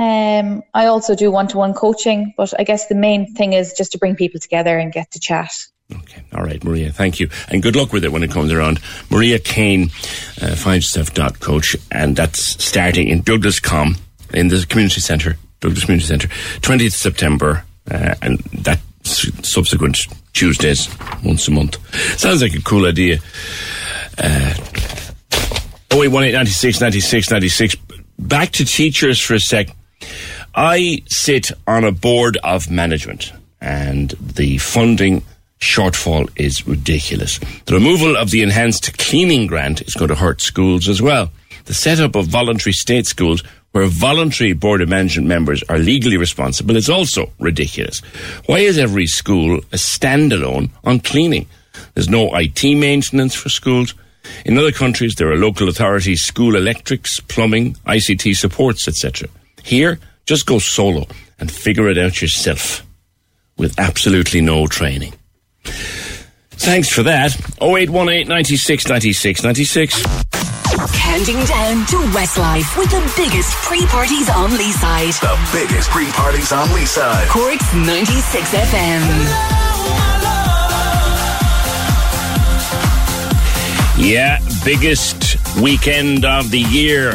[0.01, 3.99] Um, I also do one-to-one coaching, but I guess the main thing is just to
[3.99, 5.51] bring people together and get to chat.
[5.93, 6.23] Okay.
[6.33, 7.29] All right, Maria, thank you.
[7.49, 8.79] And good luck with it when it comes around.
[9.11, 9.91] Maria Kane,
[10.41, 13.97] uh, findyourself.coach, and that's starting in Douglas Com
[14.33, 16.29] in the community centre, Douglas Community Centre,
[16.61, 19.99] 20th September, uh, and that subsequent
[20.33, 20.89] Tuesdays,
[21.23, 21.77] once a month.
[22.19, 23.19] Sounds like a cool idea.
[24.17, 24.55] Uh,
[25.93, 27.75] 0818 96 96 96.
[28.17, 29.67] Back to teachers for a sec.
[30.55, 35.23] I sit on a board of management, and the funding
[35.59, 37.39] shortfall is ridiculous.
[37.65, 41.31] The removal of the enhanced cleaning grant is going to hurt schools as well.
[41.65, 46.75] The setup of voluntary state schools where voluntary board of management members are legally responsible
[46.75, 47.99] is also ridiculous.
[48.47, 51.47] Why is every school a standalone on cleaning?
[51.93, 53.93] There's no IT maintenance for schools.
[54.45, 59.29] In other countries, there are local authorities, school electrics, plumbing, ICT supports, etc.
[59.63, 61.07] Here, just go solo
[61.39, 62.85] and figure it out yourself
[63.57, 65.13] with absolutely no training.
[66.51, 67.35] Thanks for that.
[67.61, 70.03] 0818 96 96 96.
[70.93, 75.19] Counting down to Westlife with the biggest pre-parties on Leeside.
[75.19, 77.27] The biggest pre-parties on Leeside.
[77.27, 79.71] Cork's 96 FM.
[83.97, 87.13] Yeah, biggest weekend of the year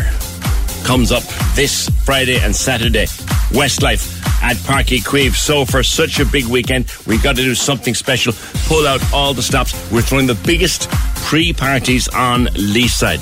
[0.87, 1.25] comes up
[1.57, 3.07] this Friday and Saturday.
[3.51, 5.35] Westlife at Páirc Uí Chaoimh.
[5.35, 8.33] So for such a big weekend, we've got to do something special.
[8.69, 9.75] Pull out all the stops.
[9.91, 10.89] We're throwing the biggest
[11.27, 13.21] pre-parties on Leeside.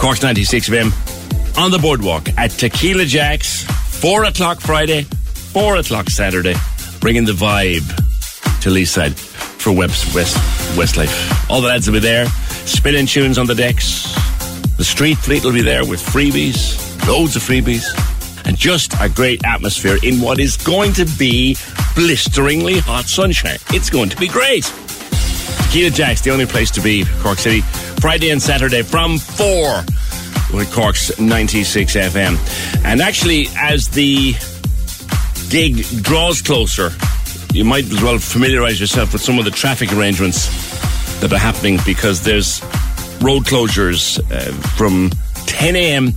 [0.00, 3.64] Cork 96 of FM on the boardwalk at Tequila Jacks.
[4.00, 6.54] Four o'clock Friday, four o'clock Saturday.
[7.00, 7.86] Bringing the vibe
[8.62, 10.36] to Leeside for West, West,
[10.78, 11.50] Westlife.
[11.50, 12.26] All the lads will be there.
[12.64, 14.16] Spinning tunes on the decks.
[14.78, 17.86] The street fleet will be there with freebies, loads of freebies,
[18.46, 21.56] and just a great atmosphere in what is going to be
[21.94, 23.58] blisteringly hot sunshine.
[23.70, 24.64] It's going to be great.
[25.64, 27.60] Tequila Jack's the only place to be, Cork City.
[28.00, 29.84] Friday and Saturday from 4
[30.54, 32.84] with Cork's 96 FM.
[32.84, 34.34] And actually, as the
[35.50, 36.90] gig draws closer,
[37.52, 40.46] you might as well familiarise yourself with some of the traffic arrangements
[41.20, 42.62] that are happening because there's
[43.22, 45.10] road closures uh, from
[45.46, 46.12] 10 a.m.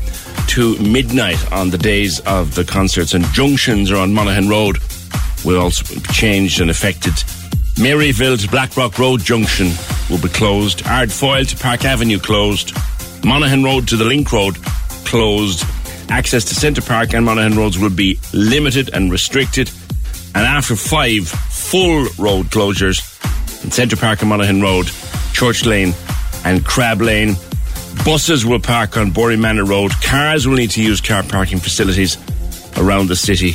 [0.47, 4.77] to midnight on the days of the concerts, and junctions around Monahan Road
[5.45, 7.14] will also be changed and affected.
[7.76, 9.72] Maryville to Blackrock Road Junction
[10.10, 10.84] will be closed.
[10.84, 12.73] Ardfoyle to Park Avenue closed.
[13.23, 14.56] Monahan Road to the Link Road
[15.06, 15.64] closed.
[16.10, 19.72] Access to Centre Park and Monahan Roads will be limited and restricted.
[20.35, 22.99] And after five full road closures
[23.64, 24.89] in Centre Park and Monahan Road,
[25.34, 25.93] Church Lane
[26.43, 27.35] and Crab Lane,
[28.05, 29.91] buses will park on Bury Manor Road.
[30.01, 32.17] Cars will need to use car parking facilities
[32.77, 33.53] around the city.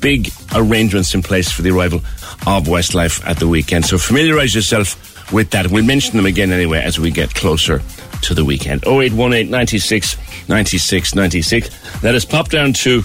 [0.00, 1.98] Big arrangements in place for the arrival
[2.46, 3.84] of Westlife at the weekend.
[3.84, 5.70] So familiarise yourself with that.
[5.70, 7.82] We'll mention them again anyway as we get closer
[8.22, 8.84] to the weekend.
[8.86, 12.02] 0818 96 96 96.
[12.02, 13.02] Let us pop down to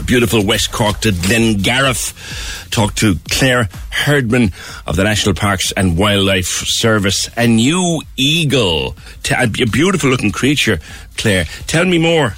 [0.00, 2.70] beautiful West Cork to Glengarriff.
[2.70, 4.52] Talk to Claire Heardman
[4.86, 7.28] of the National Parks and Wildlife Service.
[7.36, 8.96] A new eagle.
[9.36, 10.78] A beautiful looking creature,
[11.16, 11.44] Claire.
[11.66, 12.34] Tell me more.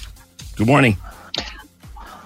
[0.57, 0.97] Good morning.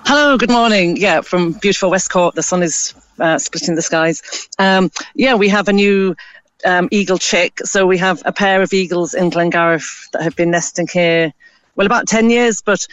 [0.07, 0.97] Hello, good morning.
[0.97, 2.35] Yeah, from beautiful West Cork.
[2.35, 4.49] The sun is uh, splitting the skies.
[4.59, 6.17] Um, yeah, we have a new
[6.65, 7.61] um, eagle chick.
[7.65, 11.33] So we have a pair of eagles in Glengarriff that have been nesting here,
[11.77, 12.87] well, about 10 years, but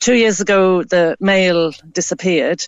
[0.00, 2.62] two years ago the male disappeared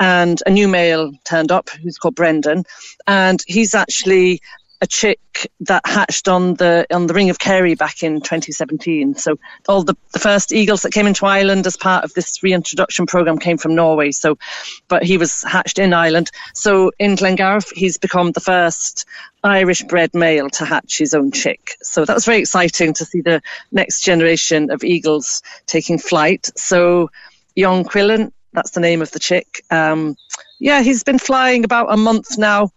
[0.00, 2.64] and a new male turned up who's called Brendan.
[3.06, 4.40] And he's actually
[4.80, 5.18] a chick
[5.60, 9.14] that hatched on the on the Ring of Kerry back in 2017.
[9.14, 9.38] So
[9.68, 13.38] all the, the first eagles that came into Ireland as part of this reintroduction program
[13.38, 14.12] came from Norway.
[14.12, 14.38] So,
[14.86, 16.30] but he was hatched in Ireland.
[16.54, 19.04] So in Glengarriff, he's become the first
[19.42, 21.72] Irish bred male to hatch his own chick.
[21.82, 23.42] So that was very exciting to see the
[23.72, 26.50] next generation of eagles taking flight.
[26.56, 27.10] So
[27.56, 29.62] young Quillen, that's the name of the chick.
[29.70, 30.16] Um,
[30.60, 32.70] yeah, he's been flying about a month now.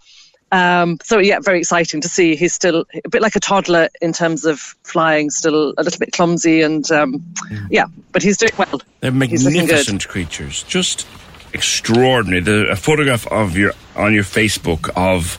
[0.52, 2.36] Um, so yeah, very exciting to see.
[2.36, 6.12] He's still a bit like a toddler in terms of flying, still a little bit
[6.12, 7.24] clumsy, and um,
[7.70, 8.82] yeah, but he's doing well.
[9.00, 9.68] They're He's looking good.
[9.68, 11.08] magnificent creatures, just
[11.54, 12.42] extraordinary.
[12.42, 15.38] The a photograph of your on your Facebook of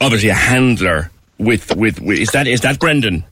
[0.00, 3.24] obviously a handler with with, with is that is that Brendan?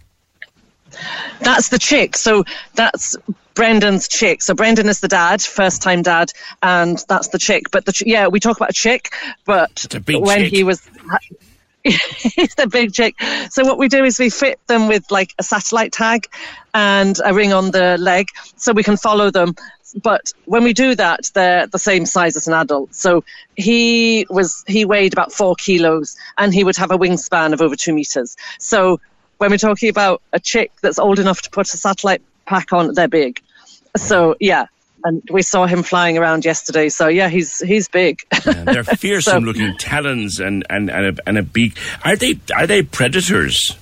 [1.40, 2.16] That's the chick.
[2.16, 2.44] So
[2.74, 3.16] that's
[3.61, 4.41] Brendan's chick.
[4.41, 6.32] So Brendan is the dad, first time dad,
[6.62, 7.70] and that's the chick.
[7.70, 9.12] But the ch- yeah, we talk about a chick,
[9.45, 10.51] but big when chick.
[10.51, 10.81] he was.
[11.85, 13.16] He's the big chick.
[13.51, 16.28] So what we do is we fit them with like a satellite tag
[16.73, 19.55] and a ring on the leg, so we can follow them.
[20.03, 22.95] But when we do that, they're the same size as an adult.
[22.95, 23.24] So
[23.57, 27.77] he was he weighed about four kilos, and he would have a wingspan of over
[27.77, 28.39] two meters.
[28.59, 29.01] So
[29.37, 32.95] when we're talking about a chick that's old enough to put a satellite pack on,
[32.95, 33.43] they're big.
[33.97, 34.67] So yeah,
[35.05, 36.89] and we saw him flying around yesterday.
[36.89, 38.23] So yeah, he's he's big.
[38.47, 41.77] And they're fearsome looking talons and and and a, and a beak.
[42.05, 43.77] Are they are they predators,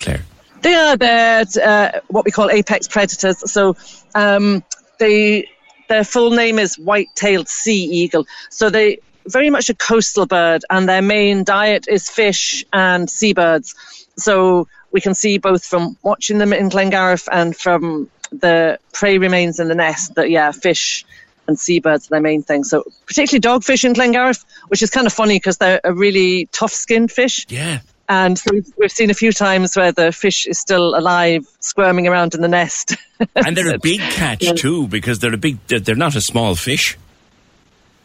[0.00, 0.22] Claire?
[0.62, 3.50] They are they're uh, what we call apex predators.
[3.50, 3.76] So
[4.14, 4.62] um,
[4.98, 5.48] they
[5.88, 8.26] their full name is white-tailed sea eagle.
[8.48, 13.74] So they very much a coastal bird, and their main diet is fish and seabirds.
[14.16, 19.60] So we can see both from watching them in Glengarriff and from the prey remains
[19.60, 21.04] in the nest that yeah, fish
[21.46, 22.64] and seabirds are their main thing.
[22.64, 27.10] So particularly dogfish in Glengarriff, which is kind of funny because they're a really tough-skinned
[27.10, 27.46] fish.
[27.48, 27.80] Yeah.
[28.08, 32.06] And so we've, we've seen a few times where the fish is still alive, squirming
[32.08, 32.96] around in the nest.
[33.36, 35.64] And they're a big catch too because they're a big.
[35.68, 36.98] They're, they're not a small fish.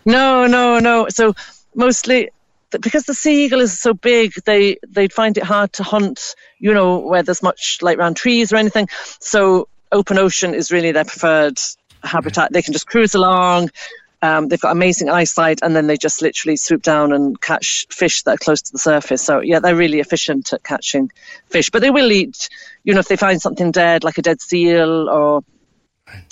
[0.05, 1.07] No, no, no.
[1.09, 1.33] So
[1.73, 2.29] mostly
[2.69, 6.35] because the sea eagle is so big, they they'd find it hard to hunt.
[6.59, 8.89] You know where there's much like around trees or anything.
[9.19, 11.59] So open ocean is really their preferred
[12.03, 12.53] habitat.
[12.53, 13.69] They can just cruise along.
[14.21, 18.23] Um, they've got amazing eyesight, and then they just literally swoop down and catch fish
[18.23, 19.23] that are close to the surface.
[19.23, 21.11] So yeah, they're really efficient at catching
[21.49, 21.69] fish.
[21.69, 22.49] But they will eat,
[22.83, 25.43] you know, if they find something dead, like a dead seal or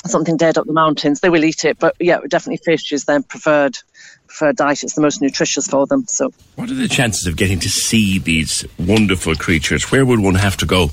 [0.07, 1.77] something dead up the mountains, they will eat it.
[1.77, 3.77] But yeah, definitely fish is their preferred
[4.25, 4.83] preferred diet.
[4.83, 6.05] It's the most nutritious for them.
[6.07, 9.91] So What are the chances of getting to see these wonderful creatures?
[9.91, 10.89] Where would one have to go?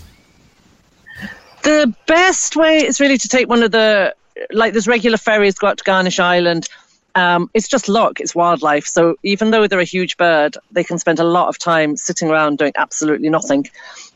[1.63, 4.15] The best way is really to take one of the
[4.51, 6.69] like there's regular ferries go out to Garnish Island.
[7.15, 8.21] Um, it's just luck.
[8.21, 8.87] It's wildlife.
[8.87, 12.31] So even though they're a huge bird, they can spend a lot of time sitting
[12.31, 13.69] around doing absolutely nothing.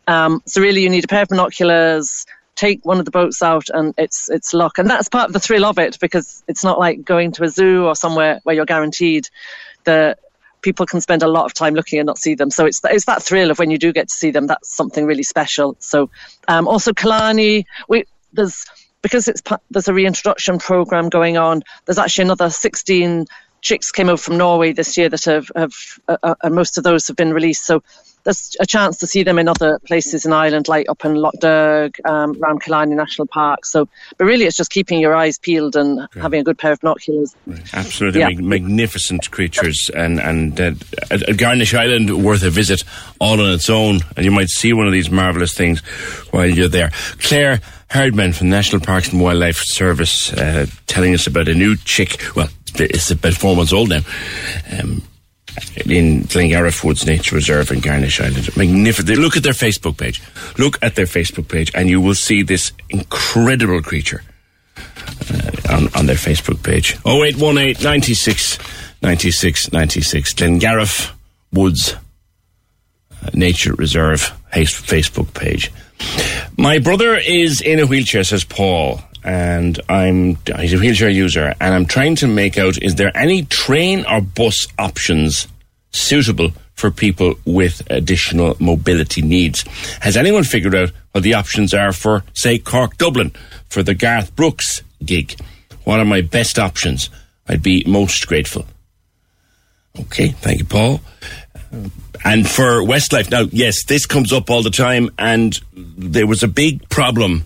[0.07, 2.27] Um, so really, you need a pair of binoculars.
[2.55, 5.41] Take one of the boats out, and it's it's luck, and that's part of the
[5.41, 8.65] thrill of it because it's not like going to a zoo or somewhere where you're
[8.65, 9.29] guaranteed
[9.85, 10.17] the
[10.67, 12.51] people can spend a lot of time looking and not see them.
[12.51, 14.49] So it's it's that thrill of when you do get to see them.
[14.49, 15.77] That's something really special.
[15.79, 16.11] So
[16.49, 18.03] um, also Killarney, we
[18.33, 18.67] there's
[19.01, 21.63] because it's there's a reintroduction program going on.
[21.85, 23.27] There's actually another 16
[23.61, 25.73] chicks came over from Norway this year that have have
[26.09, 27.65] uh, uh, and most of those have been released.
[27.65, 27.85] So
[28.27, 31.31] there's a chance to see them in other places in Ireland, like up in Lough
[31.41, 33.65] Derg, um, around Killarney National Park.
[33.65, 33.89] So,
[34.19, 37.35] but really, it's just keeping your eyes peeled and having a good pair of binoculars.
[37.73, 38.29] Absolutely Yeah.
[38.29, 40.73] mag- magnificent creatures, and and uh,
[41.37, 42.83] Garnish Island worth a visit
[43.21, 45.81] all on its own, and you might see one of these marvelous things
[46.33, 46.91] while you're there.
[47.21, 52.21] Claire Hardman from National Parks and Wildlife Service uh, telling us about a new chick.
[52.35, 54.01] Well, it's about four months old now.
[54.79, 55.03] Um,
[55.87, 58.57] in Glengarriff Woods Nature Reserve in Garnish Island.
[58.57, 59.19] Magnificent.
[59.19, 60.23] Look at their Facebook page.
[60.59, 64.23] Look at their Facebook page, and you will see this incredible creature
[64.77, 66.97] uh, on, on their Facebook page.
[67.07, 68.59] 0818 96
[69.03, 70.35] 96 96.
[70.35, 71.13] Glengarriff
[71.53, 75.71] Woods uh, Nature Reserve Facebook page.
[76.57, 81.75] My brother is in a wheelchair, says Paul, and I'm he's a wheelchair user, and
[81.75, 85.49] I'm trying to make out is there any train or bus options
[85.91, 89.65] suitable for people with additional mobility needs?
[90.01, 93.33] Has anyone figured out what the options are for, say, Cork Dublin
[93.69, 95.39] for the Garth Brooks gig?
[95.85, 97.11] What are my best options?
[97.49, 98.65] I'd be most grateful.
[99.99, 101.01] Okay, thank you, Paul.
[102.25, 106.49] And for Westlife, now, yes, this comes up all the time, and there was a
[106.49, 107.45] big problem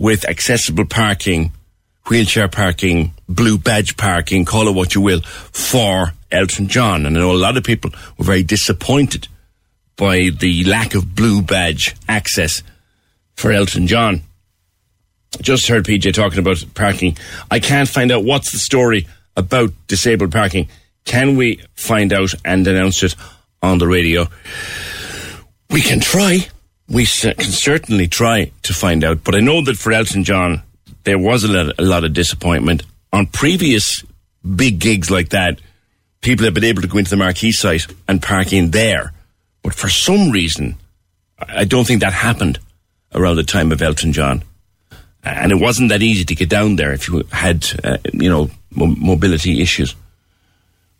[0.00, 1.52] with accessible parking,
[2.08, 7.04] wheelchair parking, blue badge parking, call it what you will, for Elton John.
[7.04, 9.28] And I know a lot of people were very disappointed
[9.96, 12.62] by the lack of blue badge access
[13.36, 14.22] for Elton John.
[15.42, 17.18] Just heard PJ talking about parking.
[17.50, 19.06] I can't find out what's the story
[19.36, 20.68] about disabled parking.
[21.04, 23.14] Can we find out and announce it
[23.62, 24.28] on the radio?
[25.68, 26.48] We can try.
[26.90, 29.22] We can certainly try to find out.
[29.22, 30.62] But I know that for Elton John,
[31.04, 32.82] there was a lot, a lot of disappointment.
[33.12, 34.04] On previous
[34.56, 35.60] big gigs like that,
[36.20, 39.12] people have been able to go into the marquee site and park in there.
[39.62, 40.76] But for some reason,
[41.38, 42.58] I don't think that happened
[43.14, 44.42] around the time of Elton John.
[45.22, 48.50] And it wasn't that easy to get down there if you had, uh, you know,
[48.70, 49.94] mo- mobility issues.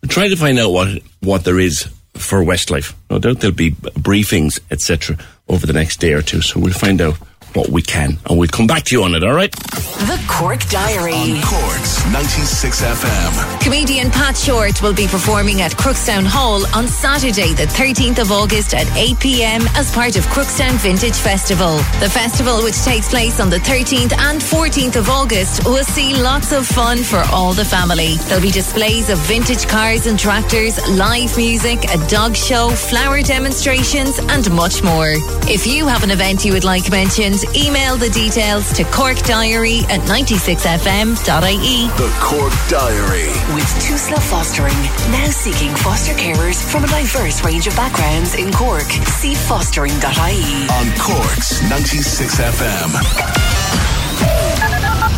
[0.03, 2.95] We'll try to find out what what there is for Westlife.
[3.09, 5.17] No doubt there'll be briefings, etc.,
[5.51, 6.41] over the next day or two.
[6.41, 7.19] So we'll find out
[7.55, 9.23] what we can, and we'll come back to you on it.
[9.25, 9.51] All right?
[9.53, 11.13] The Cork Diary.
[11.13, 13.61] On Cork's 96 FM.
[13.63, 18.75] Comedian Pat Short will be performing at Crookstown Hall on Saturday, the 13th of August
[18.75, 21.77] at 8 pm as part of Crookstown Vintage Festival.
[22.01, 26.53] The festival, which takes place on the 13th and 14th of August, will see lots
[26.53, 28.17] of fun for all the family.
[28.29, 34.19] There'll be displays of vintage cars and tractors, live music, a dog show, flower demonstrations,
[34.19, 35.13] and much more.
[35.49, 40.01] If you have an event you would like mentioned, email the details to corkdiary at
[40.09, 41.89] 96fm.ie.
[41.97, 43.29] The Cork Diary.
[43.55, 44.81] With Tusla Fostering,
[45.13, 48.91] now seeking foster carers from a diverse range of backgrounds in Cork.
[49.21, 50.69] See fostering.ie.
[50.71, 52.91] On Cork's 96 FM.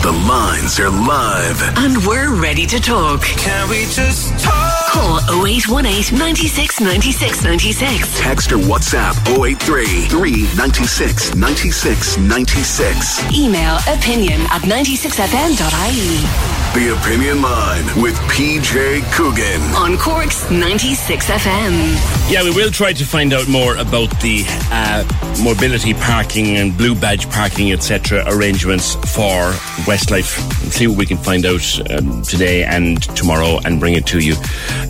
[0.03, 1.63] The lines are live.
[1.79, 3.23] And we're ready to talk.
[3.23, 4.82] Can we just talk?
[4.93, 8.21] Call 0818 96 96 96.
[8.21, 13.33] Text or WhatsApp 083 396 96 96.
[13.35, 16.62] Email opinion at 96fm.ie.
[16.75, 19.61] The Opinion Line with PJ Coogan.
[19.77, 22.33] On Cork's 96 FM.
[22.33, 25.05] Yeah, we will try to find out more about the uh,
[25.45, 29.53] mobility parking and blue badge parking, etc., arrangements for
[29.85, 30.39] Westlife.
[30.63, 34.21] And see what we can find out um, today and tomorrow and bring it to
[34.21, 34.35] you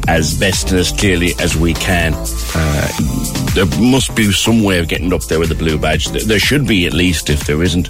[0.07, 2.15] as best and as clearly as we can.
[2.55, 2.89] Uh,
[3.55, 6.07] there must be some way of getting up there with the blue badge.
[6.07, 7.89] There should be at least if there isn't.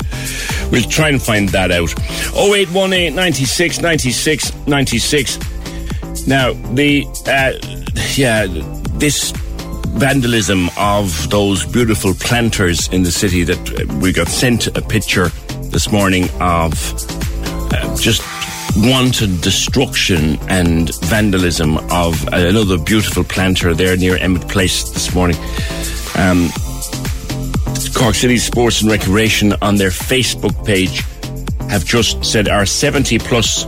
[0.73, 1.93] We'll try and find that out.
[2.35, 5.39] 0818 96 96 96.
[6.27, 7.53] Now, the, uh,
[8.15, 8.47] yeah,
[8.99, 9.33] this
[9.99, 15.29] vandalism of those beautiful planters in the city that we got sent a picture
[15.73, 16.73] this morning of
[17.75, 18.23] uh, just
[18.77, 25.37] wanton destruction and vandalism of another beautiful planter there near Emmet Place this morning.
[26.17, 26.51] Um,
[27.95, 31.05] Cork City Sports and Recreation on their Facebook page
[31.73, 33.65] have just said our 70 plus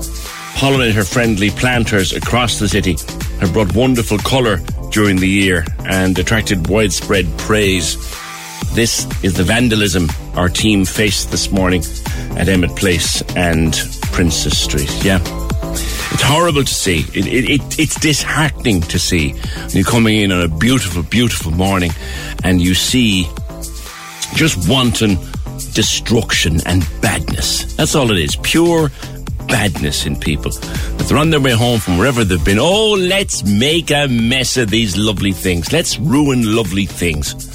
[0.56, 2.96] pollinator friendly planters across the city
[3.40, 4.58] have brought wonderful colour
[4.90, 7.96] during the year and attracted widespread praise.
[8.74, 11.82] This is the vandalism our team faced this morning
[12.36, 13.72] at Emmet Place and
[14.12, 14.90] Princes Street.
[15.02, 15.20] Yeah.
[16.12, 17.06] It's horrible to see.
[17.14, 19.34] It, it, it, it's disheartening to see
[19.70, 21.90] you're coming in on a beautiful, beautiful morning
[22.44, 23.26] and you see
[24.34, 25.16] just wanton
[25.74, 27.74] destruction and badness.
[27.74, 28.36] That's all it is.
[28.36, 28.90] Pure
[29.48, 30.50] badness in people.
[30.50, 34.56] If they're on their way home from wherever they've been, oh, let's make a mess
[34.56, 35.72] of these lovely things.
[35.72, 37.34] Let's ruin lovely things.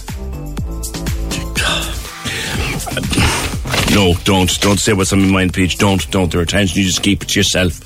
[3.92, 4.62] No, don't.
[4.62, 5.80] Don't say what's on my mind, Peach.
[5.80, 6.10] Don't.
[6.12, 6.32] Don't.
[6.32, 6.78] Their attention.
[6.78, 7.82] You just keep it to yourself.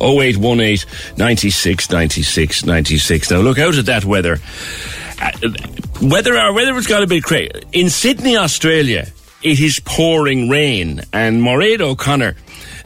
[0.00, 0.78] 0818
[1.16, 3.30] 96 96 96.
[3.30, 4.38] Now look out at that weather.
[5.22, 5.30] Uh,
[6.02, 7.52] weather, our weather has got a bit crazy.
[7.72, 9.06] In Sydney, Australia,
[9.42, 11.02] it is pouring rain.
[11.12, 12.34] And Mairead O'Connor,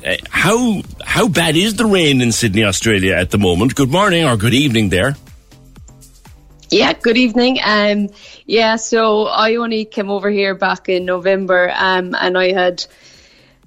[0.07, 3.75] uh, how how bad is the rain in Sydney, Australia at the moment?
[3.75, 5.17] Good morning or good evening there.
[6.71, 7.59] Yeah, good evening.
[7.63, 8.09] Um,
[8.47, 12.87] yeah, so I only came over here back in November, um, and I had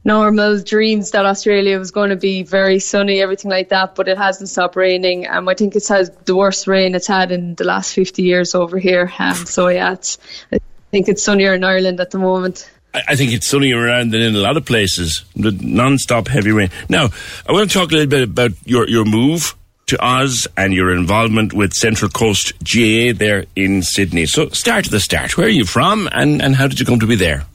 [0.03, 4.17] normal dreams that Australia was going to be very sunny, everything like that, but it
[4.17, 5.27] hasn't stopped raining.
[5.27, 8.55] Um, I think it's had the worst rain it's had in the last 50 years
[8.55, 9.11] over here.
[9.19, 10.17] Um, so yeah, it's,
[10.51, 10.57] I
[10.89, 12.71] think it's sunnier in Ireland at the moment.
[13.07, 15.23] I think it's sunnier around than in a lot of places.
[15.35, 16.69] The non-stop heavy rain.
[16.89, 17.09] Now,
[17.47, 19.55] I want to talk a little bit about your, your move
[19.87, 24.25] to Oz and your involvement with Central Coast GAA there in Sydney.
[24.25, 25.37] So start at the start.
[25.37, 27.45] Where are you from and, and how did you come to be there?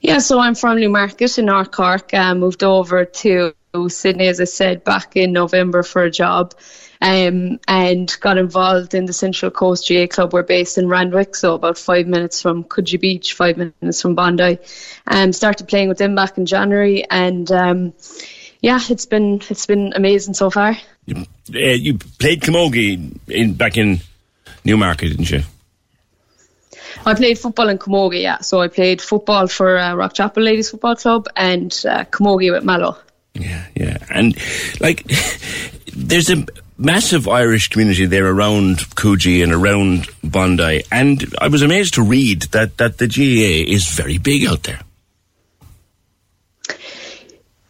[0.00, 2.12] Yeah, so I'm from Newmarket in North Cork.
[2.12, 3.54] I moved over to
[3.88, 6.54] Sydney, as I said, back in November for a job.
[7.02, 10.32] Um, and got involved in the Central Coast GAA Club.
[10.32, 14.58] We're based in Randwick, so about five minutes from Coogee Beach, five minutes from Bondi.
[15.08, 17.92] Um, started playing with them back in January, and um,
[18.60, 20.78] yeah, it's been it's been amazing so far.
[21.06, 23.98] You, uh, you played camogie in back in
[24.64, 25.42] Newmarket, didn't you?
[27.04, 28.38] I played football in Camogie, yeah.
[28.38, 32.96] So I played football for uh, Rockchapel Ladies Football Club and uh, Camogie with Mallow.
[33.34, 34.36] Yeah, yeah, and
[34.80, 35.04] like
[35.96, 36.44] there's a
[36.82, 42.42] massive Irish community there around Coogee and around Bondi, and I was amazed to read
[42.52, 44.80] that that the GAA is very big out there.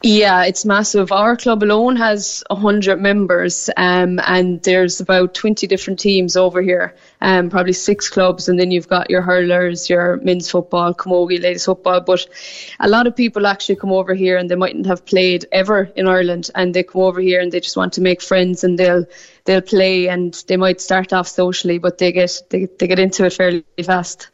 [0.04, 1.12] Yeah, it's massive.
[1.12, 6.96] Our club alone has 100 members, um, and there's about 20 different teams over here,
[7.20, 11.66] um, probably six clubs, and then you've got your hurlers, your men's football, camogie, ladies
[11.66, 12.00] football.
[12.00, 12.26] But
[12.80, 16.08] a lot of people actually come over here and they mightn't have played ever in
[16.08, 19.06] Ireland, and they come over here and they just want to make friends and they'll
[19.44, 23.24] they'll play and they might start off socially, but they get they, they get into
[23.24, 24.30] it fairly fast.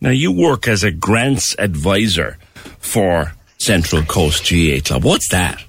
[0.00, 2.36] Now you work as a grants advisor
[2.80, 5.04] for Central Coast GAA Club.
[5.04, 5.62] What's that?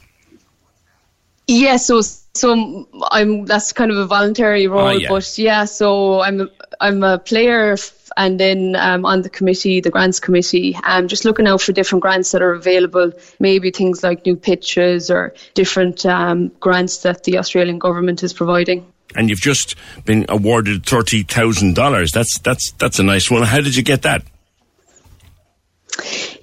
[1.47, 5.09] Yeah, so so I'm that's kind of a voluntary role, oh, yeah.
[5.09, 6.47] but yeah, so I'm a,
[6.79, 7.75] I'm a player
[8.17, 11.71] and then um, on the committee, the grants committee, I'm um, just looking out for
[11.71, 17.23] different grants that are available, maybe things like new pitches or different um, grants that
[17.23, 18.91] the Australian government is providing.
[19.15, 19.75] And you've just
[20.05, 22.11] been awarded thirty thousand dollars.
[22.11, 23.41] That's that's that's a nice one.
[23.41, 24.23] How did you get that?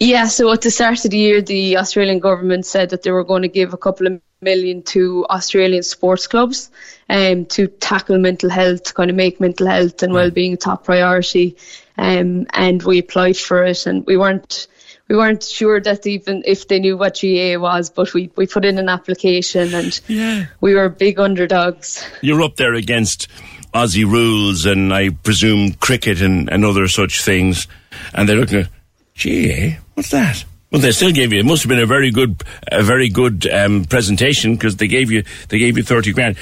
[0.01, 3.25] Yeah, so at the start of the year, the Australian government said that they were
[3.25, 6.71] going to give a couple of million to Australian sports clubs
[7.09, 10.85] um, to tackle mental health, to kind of make mental health and well-being a top
[10.85, 11.57] priority.
[11.99, 14.69] Um, and we applied for it, and we weren't
[15.09, 18.65] we weren't sure that even if they knew what GAA was, but we, we put
[18.65, 20.47] in an application and yeah.
[20.61, 22.05] we were big underdogs.
[22.23, 23.29] You're up there against
[23.73, 27.69] Aussie rules and I presume cricket and, and other such things,
[28.15, 28.69] and they're looking at
[29.17, 29.79] GAA?
[29.95, 30.45] What's that?
[30.71, 31.41] Well, they still gave you.
[31.41, 35.11] It must have been a very good, a very good um, presentation because they gave
[35.11, 36.37] you they gave you thirty grand.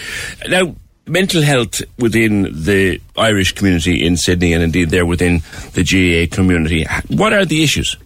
[0.48, 0.74] Now,
[1.06, 5.42] mental health within the Irish community in Sydney and indeed there within
[5.74, 6.86] the GAA community.
[7.08, 7.96] What are the issues?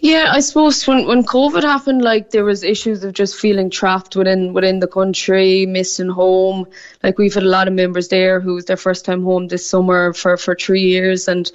[0.00, 4.14] Yeah, I suppose when when COVID happened, like there was issues of just feeling trapped
[4.14, 6.66] within within the country, missing home.
[7.02, 9.68] Like we've had a lot of members there who was their first time home this
[9.68, 11.50] summer for for three years, and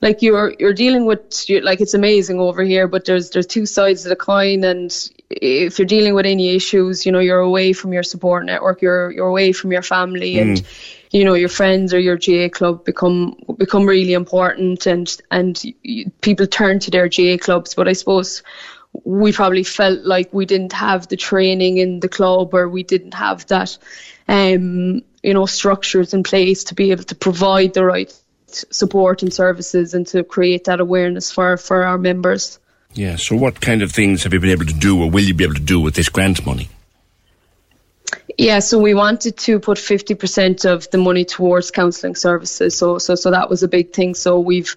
[0.00, 4.04] like you're you're dealing with like it's amazing over here, but there's there's two sides
[4.04, 4.92] of the coin, and
[5.30, 9.10] if you're dealing with any issues, you know you're away from your support network, you're
[9.10, 10.42] you're away from your family, mm.
[10.42, 10.66] and
[11.10, 15.62] you know your friends or your GAA club become become really important and and
[16.20, 18.42] people turn to their GAA clubs but I suppose
[19.04, 23.14] we probably felt like we didn't have the training in the club or we didn't
[23.14, 23.78] have that
[24.28, 28.12] um you know structures in place to be able to provide the right
[28.50, 32.58] support and services and to create that awareness for for our members
[32.94, 35.34] yeah so what kind of things have you been able to do or will you
[35.34, 36.68] be able to do with this grant money
[38.36, 42.78] yeah, so we wanted to put 50% of the money towards counselling services.
[42.78, 44.14] So, so, so that was a big thing.
[44.14, 44.76] So we've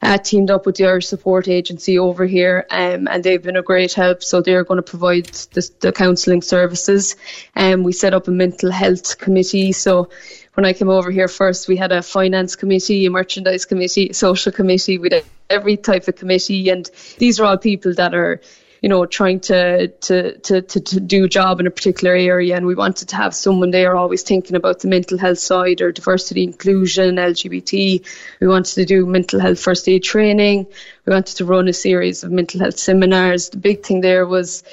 [0.00, 3.62] uh, teamed up with the Irish Support Agency over here, um, and they've been a
[3.62, 4.22] great help.
[4.22, 7.16] So they're going to provide the, the counselling services.
[7.54, 9.72] And um, we set up a mental health committee.
[9.72, 10.08] So
[10.54, 14.14] when I came over here first, we had a finance committee, a merchandise committee, a
[14.14, 14.98] social committee.
[14.98, 18.40] We had every type of committee, and these are all people that are
[18.82, 22.56] you know, trying to, to, to, to, to do a job in a particular area.
[22.56, 25.92] And we wanted to have someone there always thinking about the mental health side or
[25.92, 28.04] diversity, inclusion, LGBT.
[28.40, 30.66] We wanted to do mental health first aid training.
[31.06, 33.50] We wanted to run a series of mental health seminars.
[33.50, 34.64] The big thing there was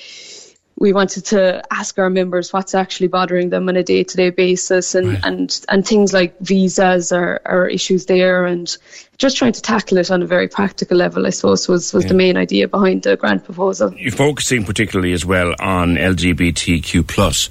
[0.79, 4.29] we wanted to ask our members what's actually bothering them on a day to day
[4.29, 5.25] basis and, right.
[5.25, 8.77] and, and things like visas are, are issues there and
[9.17, 12.09] just trying to tackle it on a very practical level, I suppose, was, was yeah.
[12.09, 13.93] the main idea behind the grant proposal.
[13.93, 17.49] You're focusing particularly as well on LGBTQ plus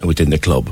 [0.00, 0.70] within the club.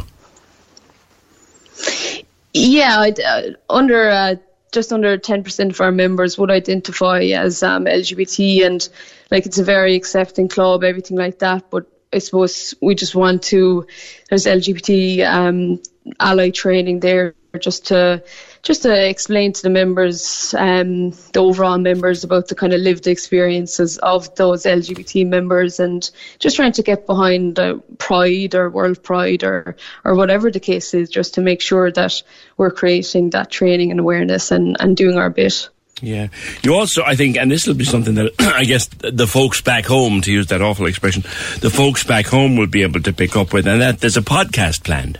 [2.54, 4.36] Yeah, uh, under uh,
[4.70, 8.88] just under 10% of our members would identify as um, LGBT and
[9.32, 11.68] like it's a very accepting club, everything like that.
[11.68, 13.86] But I suppose we just want to.
[14.28, 15.82] There's LGBT um,
[16.20, 18.22] ally training there just to
[18.62, 23.06] just to explain to the members, um, the overall members, about the kind of lived
[23.06, 29.02] experiences of those LGBT members, and just trying to get behind uh, Pride or World
[29.02, 32.22] Pride or or whatever the case is, just to make sure that
[32.56, 35.68] we're creating that training and awareness and and doing our bit.
[36.02, 36.28] Yeah.
[36.62, 39.86] You also, I think, and this will be something that I guess the folks back
[39.86, 41.22] home, to use that awful expression,
[41.60, 44.22] the folks back home will be able to pick up with, and that there's a
[44.22, 45.18] podcast planned.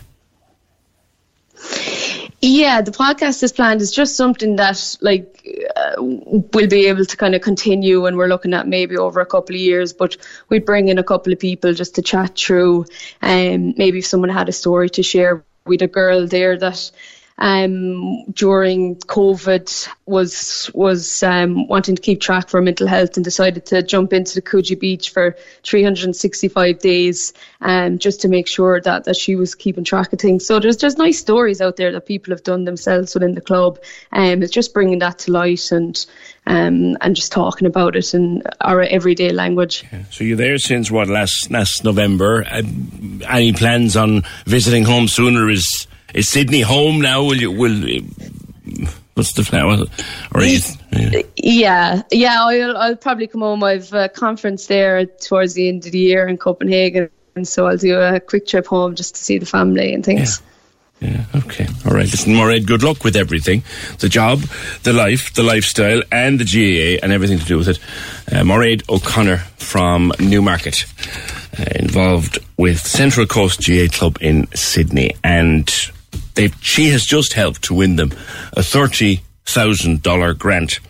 [2.43, 3.81] Yeah, the podcast is planned.
[3.81, 8.29] It's just something that, like, uh, we'll be able to kind of continue, and we're
[8.29, 9.95] looking at maybe over a couple of years.
[9.95, 10.19] But
[10.51, 12.85] we'd bring in a couple of people just to chat through,
[13.23, 15.45] and um, maybe if someone had a story to share.
[15.65, 16.93] We'd a girl there that
[17.39, 23.67] um, during COVID was was um, wanting to keep track for mental health and decided
[23.67, 29.05] to jump into the Coogee Beach for 365 days um, just to make sure that,
[29.05, 30.47] that she was keeping track of things.
[30.47, 33.81] So there's just nice stories out there that people have done themselves within the club.
[34.13, 36.07] Um, it's just bringing that to light and
[36.47, 39.85] um, and just talking about it in our everyday language.
[39.93, 40.05] Yeah.
[40.11, 42.45] So you're there since what last last November.
[42.49, 42.63] Uh,
[43.29, 45.51] any plans on visiting home sooner?
[45.51, 47.25] Is is Sydney home now?
[47.25, 48.01] Will you will?
[49.15, 49.79] What's the flower?
[50.35, 53.65] Or is, yeah, yeah, yeah I'll, I'll probably come home.
[53.65, 57.79] I've a conference there towards the end of the year in Copenhagen, and so I'll
[57.79, 60.41] do a quick trip home just to see the family and things.
[60.41, 60.47] Yeah.
[61.01, 61.67] Yeah, okay.
[61.85, 62.11] All right.
[62.11, 63.63] Listen, Mairead, good luck with everything.
[63.99, 64.41] The job,
[64.83, 67.79] the life, the lifestyle, and the GAA, and everything to do with it.
[68.33, 70.87] Uh, Mairead O'Connor from Newmarket,
[71.59, 75.15] uh, involved with Central Coast GAA Club in Sydney.
[75.23, 75.71] And
[76.37, 78.13] they she has just helped to win them
[78.53, 80.81] a thirty thousand dollar grant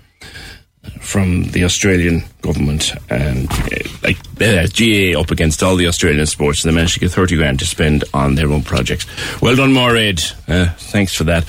[1.00, 6.64] from the Australian government and uh, like uh, GAA up against all the Australian sports
[6.64, 9.06] and they managed to get 30 grand to spend on their own projects.
[9.40, 10.32] Well done, Mairead.
[10.48, 11.44] Uh, thanks for that.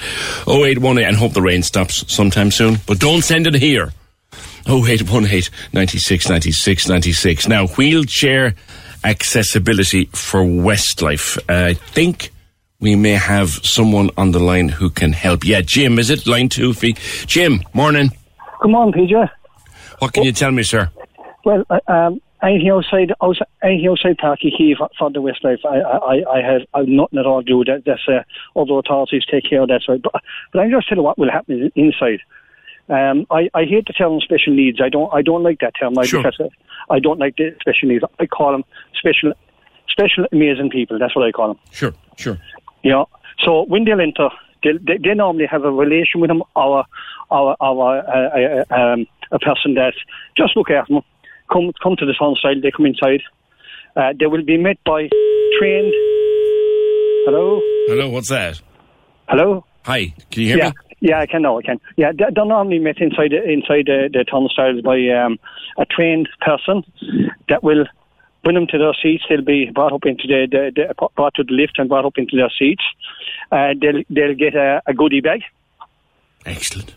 [0.47, 3.91] 0818 and hope the rain stops sometime soon, but don't send it here.
[4.67, 7.47] 0818 96 96 96.
[7.47, 8.55] Now, wheelchair
[9.03, 11.37] accessibility for Westlife.
[11.49, 12.31] Uh, I think
[12.79, 15.43] we may have someone on the line who can help.
[15.43, 16.73] Yeah, Jim, is it line two?
[17.25, 18.11] Jim, morning.
[18.61, 19.29] Good morning, PJ.
[19.99, 20.91] What can you tell me, sir?
[21.43, 25.65] Well, uh, um, anything outside, outside anything outside Páirc Uí Chaoimh for, for the Westlife,
[25.65, 27.83] I, I, I have I've nothing at all to do with that.
[27.85, 28.23] That's uh,
[28.59, 30.01] other authorities take care of that side.
[30.03, 30.13] But,
[30.53, 32.19] but I'm just telling you what will happen inside.
[32.89, 34.79] Um, I, I hate the term special needs.
[34.81, 35.97] I don't I don't like that term.
[35.97, 36.23] I, Sure.
[36.89, 38.03] I don't like the special needs.
[38.19, 38.63] I call them
[38.93, 39.33] special
[39.89, 40.97] special amazing people.
[40.99, 41.59] That's what I call them.
[41.71, 42.37] Sure, sure.
[42.87, 43.09] You know,
[43.43, 44.29] so when they'll enter,
[44.63, 46.85] they, they, they normally have a relation with them, or,
[47.29, 49.91] or, or uh, uh, um, a person that
[50.37, 51.03] just look after them,
[51.51, 53.19] come come to the turnstile, they come inside.
[53.97, 55.09] Uh, they will be met by
[55.59, 55.91] trained.
[57.25, 58.61] Hello, Hello, what's that?
[59.27, 59.65] hello.
[59.83, 60.75] Hi, can you hear yeah, me?
[61.01, 61.59] yeah, I can now.
[61.59, 61.81] I can.
[61.97, 65.37] Yeah, they're, normally met inside the, inside the, the turnstiles by um,
[65.77, 66.83] a trained person
[67.49, 67.85] that will
[68.47, 69.25] bring them to their seats.
[69.27, 72.17] They'll be brought up into the, the, the brought to the lift and brought up
[72.17, 72.83] into their seats.
[73.51, 75.41] Uh, they'll they'll get a, a goodie bag.
[76.45, 76.95] Excellent.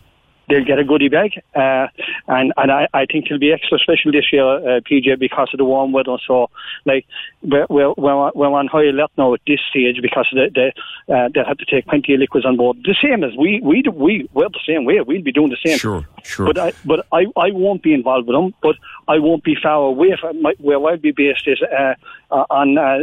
[0.51, 1.87] They'll get a goodie bag, uh,
[2.27, 5.59] and and I, I think it'll be extra special this year, uh, PJ, because of
[5.59, 6.17] the warm weather.
[6.27, 6.49] So,
[6.83, 7.05] like
[7.41, 10.73] we're we're, we're, on high alert now at this stage because they they
[11.07, 12.79] uh, they'll have to take plenty of liquids on board.
[12.83, 14.99] The same as we we do, we we're the same way.
[14.99, 15.77] We'll be doing the same.
[15.77, 16.47] Sure, sure.
[16.47, 18.53] But I but I, I won't be involved with them.
[18.61, 18.75] But
[19.07, 21.93] I won't be far away from my, where I'll be based is uh,
[22.31, 22.99] uh, on uh,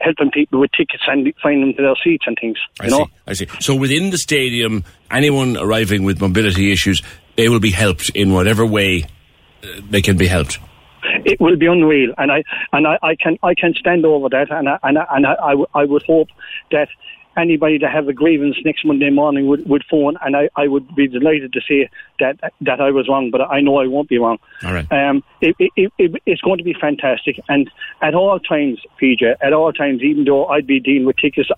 [0.00, 2.58] helping people with tickets and finding them to their seats and things.
[2.80, 3.06] I know.
[3.06, 3.12] see.
[3.26, 3.46] I see.
[3.60, 7.02] So within the stadium, anyone arriving with mobility issues,
[7.36, 9.04] they will be helped in whatever way
[9.62, 10.58] uh, they can be helped.
[11.24, 12.42] it will be unreal, and I
[12.72, 15.34] and I, I can I can stand over that, and I, and I, and I,
[15.42, 16.28] I, w- I would hope
[16.72, 16.88] that
[17.36, 20.94] anybody that have a grievance next Monday morning would, would phone, and I, I would
[20.94, 21.88] be delighted to say
[22.18, 24.38] that that I was wrong, but I know I won't be wrong.
[24.64, 24.90] All right.
[24.92, 27.70] Um, it, it, it, it- it's going to be fantastic, and
[28.02, 31.50] at all times, PJ, at all times, even though I'd be dealing with tickets.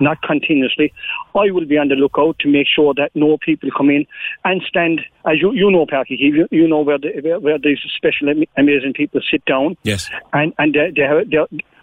[0.00, 0.92] Not continuously.
[1.36, 4.06] I will be on the lookout to make sure that no people come in
[4.44, 7.78] and stand, as you, you know, Parky, you, you know where, the, where, where these
[7.96, 10.10] special, amazing people sit down Yes.
[10.32, 11.38] and and they, they have, they,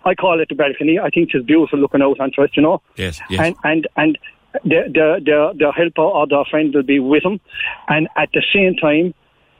[0.05, 0.99] I call it the balcony.
[0.99, 2.81] I think it's beautiful looking out onto it, you know.
[2.95, 3.21] Yes.
[3.29, 3.39] Yes.
[3.39, 4.17] And and and
[4.63, 7.39] their their their, their helper or their friend will be with them,
[7.87, 9.13] and at the same time,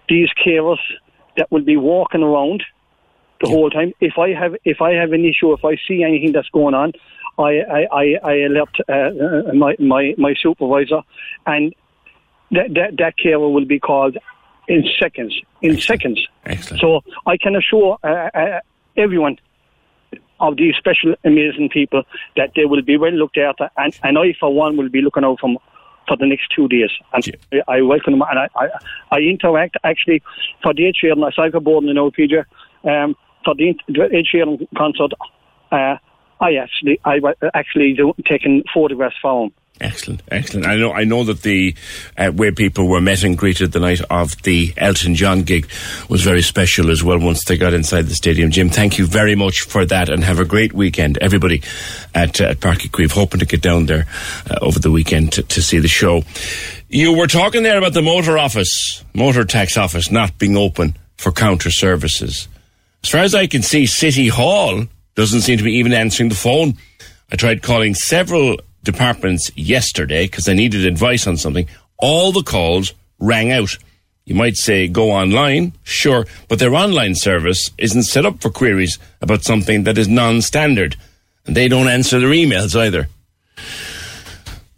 [0.09, 0.79] these carers
[1.37, 2.63] that will be walking around
[3.41, 3.93] the whole time.
[3.99, 6.93] If I have if I have an issue, if I see anything that's going on,
[7.37, 11.01] I I I, I alert uh, uh, my my my supervisor,
[11.45, 11.73] and
[12.51, 14.17] that that that carer will be called
[14.67, 15.39] in seconds.
[15.61, 16.25] In seconds.
[16.45, 16.81] Excellent.
[16.81, 18.59] So I can assure uh, uh,
[18.97, 19.37] everyone
[20.41, 22.03] of these special, amazing people
[22.35, 25.23] that they will be well looked after, and, and I, for one, will be looking
[25.23, 25.55] out for
[26.07, 26.89] for the next two days.
[27.13, 27.23] And
[27.67, 28.67] I welcome them, and I, I,
[29.11, 30.21] I interact actually
[30.61, 32.43] for the Ed Sheeran, I cycle board in the PJ,
[32.89, 33.15] um,
[33.45, 35.13] for the, the Ed Sheeran concert.
[35.71, 35.97] Uh,
[36.41, 37.19] I actually, I
[37.53, 39.51] actually do, taking photographs for him.
[39.79, 40.67] Excellent, excellent.
[40.67, 41.73] I know, I know that the
[42.15, 45.67] uh, way people were met and greeted the night of the Elton John gig
[46.07, 47.17] was very special as well.
[47.17, 50.39] Once they got inside the stadium, Jim, thank you very much for that, and have
[50.39, 51.63] a great weekend, everybody
[52.13, 53.11] at uh, at Páirc Uí Chaoimh.
[53.13, 54.05] Hoping to get down there
[54.51, 56.21] uh, over the weekend to, to see the show.
[56.87, 61.31] You were talking there about the motor office, motor tax office, not being open for
[61.31, 62.47] counter services.
[63.03, 64.83] As far as I can see, City Hall
[65.15, 66.75] doesn't seem to be even answering the phone.
[67.31, 71.67] I tried calling several departments yesterday because I needed advice on something.
[71.97, 73.77] All the calls rang out.
[74.25, 78.99] You might say go online, sure, but their online service isn't set up for queries
[79.21, 80.95] about something that is non standard.
[81.45, 83.07] And they don't answer their emails either.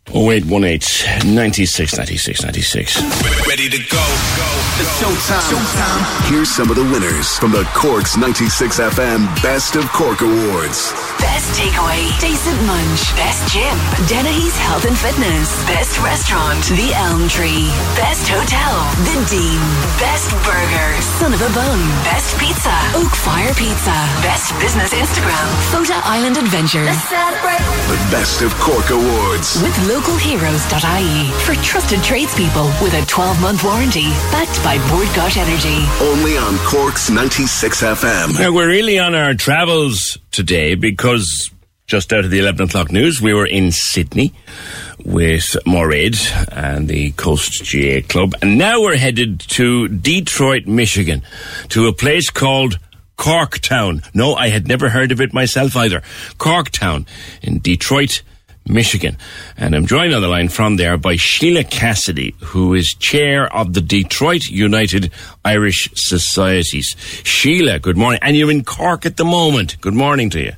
[0.08, 3.02] 0818 96 96 96.
[3.48, 3.98] Ready to go.
[3.98, 4.50] go.
[4.78, 5.50] It's showtime.
[5.50, 6.30] showtime.
[6.30, 10.94] Here's some of the winners from the Corks 96 FM Best of Cork Awards.
[11.34, 13.10] Best takeaway, decent lunch.
[13.18, 13.74] Best gym,
[14.06, 15.50] Dennehy's Health and Fitness.
[15.66, 17.74] Best restaurant, The Elm Tree.
[17.98, 18.78] Best hotel,
[19.10, 19.58] The Dean.
[19.98, 21.82] Best burger, Son of a Bun.
[22.06, 23.98] Best pizza, Oak Fire Pizza.
[24.22, 26.86] Best business Instagram, Fota Island Adventure.
[26.86, 29.58] The Best of Cork Awards.
[29.66, 35.82] With localheroes.ie for trusted tradespeople with a 12 month warranty backed by Bord Gáis Energy.
[35.98, 38.38] Only on Corks 96 FM.
[38.38, 41.23] Now, we're really on our travels today because
[41.86, 44.34] just out of the 11 o'clock news, we were in Sydney
[45.04, 46.18] with Mairead
[46.52, 48.34] and the Coast GAA Club.
[48.42, 51.22] And now we're headed to Detroit, Michigan,
[51.70, 52.80] to a place called
[53.18, 54.04] Corktown.
[54.14, 56.02] No, I had never heard of it myself either.
[56.38, 57.08] Corktown
[57.42, 58.24] in Detroit,
[58.66, 59.18] Michigan.
[59.58, 63.74] And I'm joined on the line from there by Sheila Cassidy, who is chair of
[63.74, 65.12] the Detroit United
[65.44, 66.96] Irish Societies.
[67.24, 68.20] Sheila, good morning.
[68.22, 69.80] And you're in Cork at the moment.
[69.82, 70.54] Good morning to you.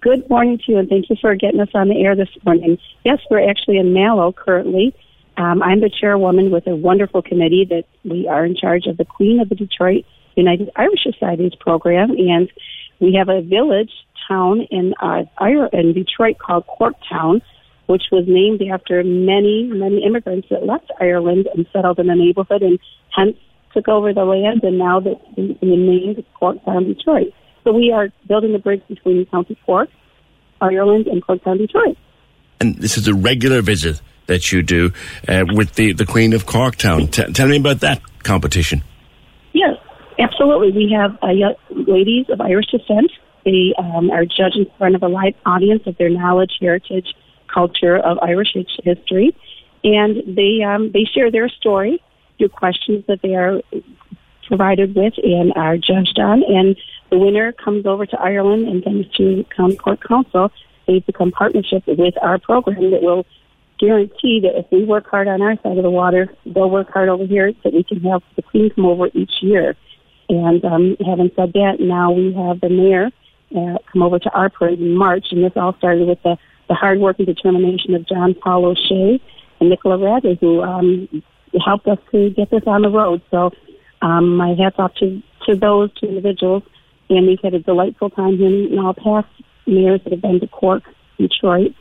[0.00, 2.78] Good morning to you, and thank you for getting us on the air this morning.
[3.04, 4.94] Yes, we're actually in Mallow currently.
[5.36, 9.04] Um, I'm the chairwoman with a wonderful committee that we are in charge of the
[9.04, 10.04] Queen of the Detroit
[10.36, 12.48] United Irish Societies program, and
[13.00, 13.90] we have a village
[14.28, 15.24] town in uh,
[15.72, 17.42] in Detroit called Corktown,
[17.86, 22.62] which was named after many, many immigrants that left Ireland and settled in the neighborhood
[22.62, 22.78] and
[23.16, 23.36] hence
[23.72, 27.32] took over the land and now that's been named Corktown, Detroit.
[27.68, 29.90] So we are building the bridge between County Cork,
[30.58, 31.98] Ireland, and Cork Corktown, Detroit.
[32.60, 34.90] And this is a regular visit that you do
[35.28, 37.10] uh, with the, the Queen of Corktown.
[37.10, 38.82] T- tell me about that competition.
[39.52, 39.74] Yes,
[40.18, 40.72] absolutely.
[40.72, 43.12] We have uh, young ladies of Irish descent.
[43.44, 47.08] They um, are judged in front of a live audience of their knowledge, heritage,
[47.52, 49.36] culture of Irish history,
[49.84, 52.02] and they um, they share their story
[52.38, 53.60] through questions that they are
[54.46, 56.42] provided with and are judged on.
[56.42, 56.74] And
[57.10, 60.50] the winner comes over to Ireland, and thanks to County Cork Council,
[60.86, 63.26] they've become partnership with our program that will
[63.78, 67.08] guarantee that if we work hard on our side of the water, they'll work hard
[67.08, 69.76] over here that we can have the Queen come over each year.
[70.28, 73.10] And um, having said that, now we have the mayor
[73.56, 76.36] uh, come over to our parade in March, and this all started with the,
[76.68, 79.20] the hard work and determination of John Paul O'Shea
[79.60, 81.22] and Nicola Radley, who um,
[81.64, 83.22] helped us to get this on the road.
[83.30, 83.52] So
[84.02, 86.62] um, my hats off to, to those two individuals,
[87.08, 89.28] and we've had a delightful time here in all past
[89.66, 90.82] mayors that have been to Cork,
[91.18, 91.74] Detroit,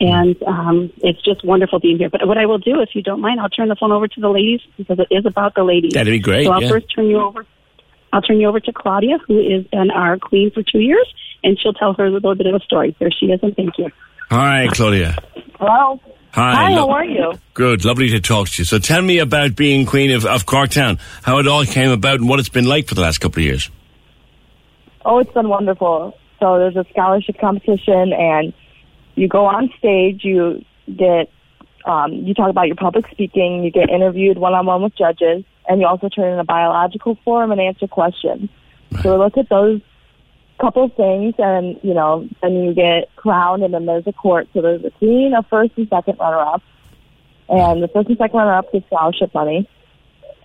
[0.00, 2.10] and um, it's just wonderful being here.
[2.10, 4.20] But what I will do, if you don't mind, I'll turn the phone over to
[4.20, 5.94] the ladies because it is about the ladies.
[5.94, 6.46] That'd be great.
[6.46, 6.68] So I'll yeah.
[6.68, 7.46] first turn you over.
[8.12, 11.12] I'll turn you over to Claudia, who has been our queen for two years,
[11.42, 12.94] and she'll tell her a little bit of a story.
[12.98, 13.90] There she is, and thank you.
[14.30, 15.16] Hi, Claudia.
[15.58, 16.00] Hello.
[16.32, 16.54] Hi.
[16.54, 17.32] Hi, lo- how are you?
[17.54, 18.64] Good, lovely to talk to you.
[18.64, 22.28] So tell me about being Queen of, of Corktown, how it all came about and
[22.28, 23.70] what it's been like for the last couple of years.
[25.04, 26.16] Oh, it's been wonderful.
[26.40, 28.52] So there's a scholarship competition, and
[29.14, 30.24] you go on stage.
[30.24, 30.64] You
[30.94, 31.30] get,
[31.84, 33.64] um, you talk about your public speaking.
[33.64, 37.18] You get interviewed one on one with judges, and you also turn in a biological
[37.24, 38.48] form and answer questions.
[39.02, 39.80] So we look at those
[40.58, 44.48] couple things, and you know, then you get crowned, and then there's a court.
[44.54, 46.62] So there's a queen, a first and second runner up,
[47.48, 49.68] and the first and second runner up gets scholarship money,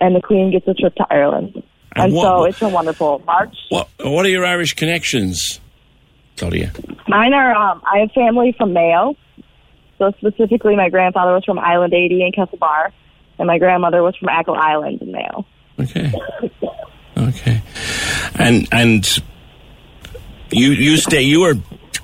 [0.00, 1.62] and the queen gets a trip to Ireland.
[1.96, 3.54] And And, what- so it's a wonderful March.
[3.68, 5.60] What What are your Irish connections,
[6.36, 6.72] Claudia?
[7.08, 9.16] Mine are, um, I have family from Mayo.
[9.98, 12.90] So specifically, my grandfather was from Islandeady in Castlebar,
[13.38, 15.44] and my grandmother was from Achill Island in Mayo.
[15.78, 16.12] Okay.
[17.16, 17.60] Okay.
[18.38, 19.06] And and
[20.50, 21.54] you you stay you were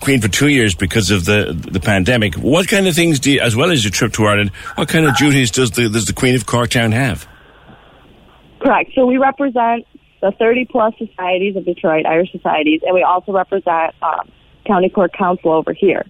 [0.01, 2.35] queen for two years because of the the pandemic.
[2.35, 4.51] What kind of things do you, as well as your trip to Ireland?
[4.75, 7.27] What kind of duties does the does the Queen of Corktown have?
[8.61, 8.93] Correct.
[8.95, 9.87] So we represent
[10.20, 14.31] the 30 plus societies of Detroit, Irish societies, and we also represent um,
[14.66, 16.05] County Cork Council over here.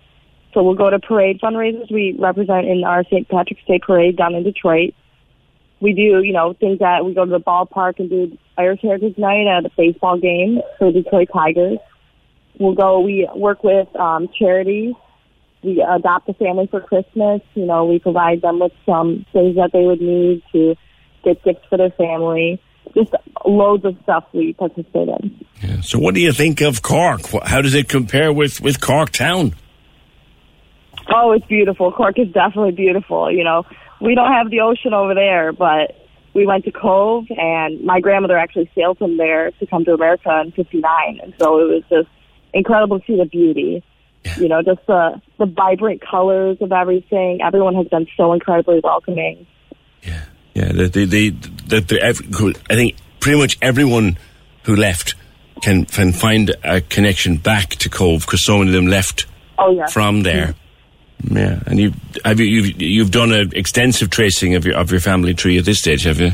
[0.55, 1.93] So we'll go to parade fundraisers.
[1.93, 3.29] We represent in our St.
[3.29, 4.95] Patrick's Day parade down in Detroit.
[5.81, 9.19] We do, you know, things that we go to the ballpark and do Irish Heritage
[9.19, 11.79] Night at a baseball game for Detroit Tigers.
[12.59, 14.95] We'll go, we work with um, charities.
[15.63, 17.43] We adopt a family for Christmas.
[17.55, 20.75] You know, we provide them with some things that they would need to
[21.25, 22.61] get gifts for their family.
[22.95, 23.13] Just
[23.45, 25.45] loads of stuff we participate in.
[25.63, 25.81] Yeah.
[25.81, 27.23] So what do you think of Cork?
[27.45, 29.55] How does it compare with with Corktown?
[31.15, 31.93] Oh, it's beautiful.
[31.93, 33.31] Cork is definitely beautiful.
[33.31, 33.65] You know,
[34.01, 35.97] we don't have the ocean over there, but
[36.35, 40.43] we went to Cobh, and my grandmother actually sailed from there to come to America
[40.45, 42.09] in '59, and so it was just
[42.53, 43.83] incredible to see the beauty.
[44.39, 47.41] You know, just the the vibrant colors of everything.
[47.43, 49.47] Everyone has been so incredibly welcoming.
[50.03, 50.25] Yeah,
[50.73, 51.31] the the the,
[51.67, 52.21] the, the ev-
[52.71, 54.19] I think pretty much everyone
[54.65, 55.15] who left
[55.63, 59.27] can can find a connection back to Cobh because so many of them left
[59.59, 59.87] Oh yeah.
[59.87, 60.55] from there.
[61.31, 61.93] Yeah, and you
[62.25, 65.65] have you you've you've done an extensive tracing of your of your family tree at
[65.65, 66.33] this stage, have you?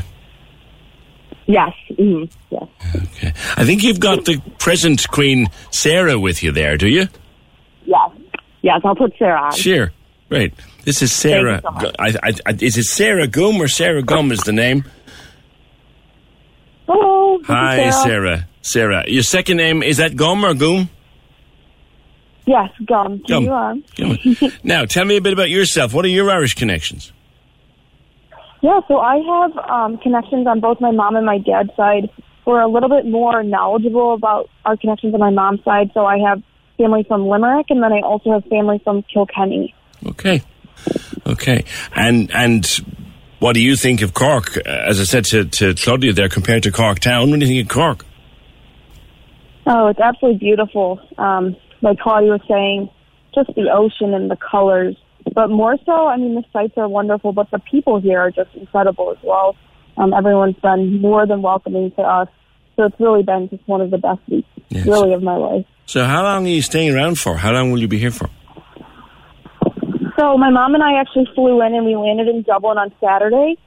[1.45, 1.73] Yes.
[1.91, 2.25] Mm-hmm.
[2.51, 2.63] Yes.
[2.95, 3.33] Okay.
[3.57, 7.07] I think you've got the present Queen Sarah with you there, do you?
[7.85, 8.09] Yes.
[8.61, 8.81] Yes.
[8.85, 9.51] I'll put Sarah on.
[9.53, 9.91] Sure.
[10.29, 10.53] Right.
[10.83, 11.61] This is Sarah.
[11.61, 11.91] so.
[11.97, 14.83] I, I, I, is it Sarah Gum or Sarah Gum is the name?
[16.87, 17.39] Hello.
[17.45, 18.47] Hi, Sarah.
[18.61, 19.03] Sarah.
[19.07, 20.89] Your second name is that Gum or Gum?
[22.45, 23.23] Yes, gum.
[23.25, 23.83] Gum.
[23.95, 24.35] Gum.
[24.63, 25.93] now, tell me a bit about yourself.
[25.93, 27.13] What are your Irish connections?
[28.61, 32.09] Yeah, so I have um, connections on both my mom and my dad's side
[32.45, 35.91] We're a little bit more knowledgeable about our connections on my mom's side.
[35.93, 36.43] So I have
[36.77, 39.73] family from Limerick, and then I also have family from Kilkenny.
[40.05, 40.41] Okay.
[41.25, 41.65] Okay.
[41.95, 42.65] And and
[43.39, 44.57] what do you think of Cork?
[44.57, 47.53] Uh, As I said to, to Claudia there, compared to Cork Town, what do you
[47.61, 48.05] think of Cork?
[49.65, 50.99] Oh, it's absolutely beautiful.
[51.17, 52.89] Um, like Claudia was saying,
[53.33, 54.95] just the ocean and the colors.
[55.33, 58.53] But more so, I mean, the sights are wonderful, but the people here are just
[58.55, 59.55] incredible as well.
[59.97, 62.27] Um, everyone's been more than welcoming to us.
[62.75, 64.85] So it's really been just one of the best weeks, Yes.
[64.85, 65.65] really, of my life.
[65.85, 67.37] So, how long are you staying around for?
[67.37, 68.29] How long will you be here for?
[70.17, 73.57] So my mom and I actually flew in and we landed in Dublin on Saturday,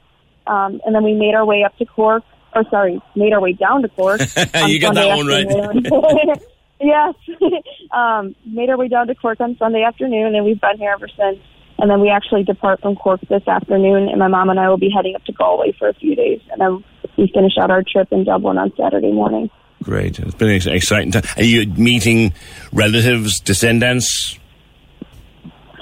[0.45, 2.23] um, and then we made our way up to Cork.
[2.55, 4.21] Or sorry, made our way down to Cork.
[4.67, 5.45] you got that one right.
[6.81, 7.13] yes,
[7.91, 11.07] um, made our way down to Cork on Sunday afternoon, and we've been here ever
[11.07, 11.39] since.
[11.79, 14.77] And then we actually depart from Cork this afternoon, and my mom and I will
[14.77, 16.83] be heading up to Galway for a few days, and then
[17.17, 19.51] we finish out our trip in Dublin on Saturday morning.
[19.83, 20.17] Great.
[20.17, 21.23] It's been an exciting time.
[21.35, 22.33] Are you meeting
[22.73, 24.39] relatives, descendants?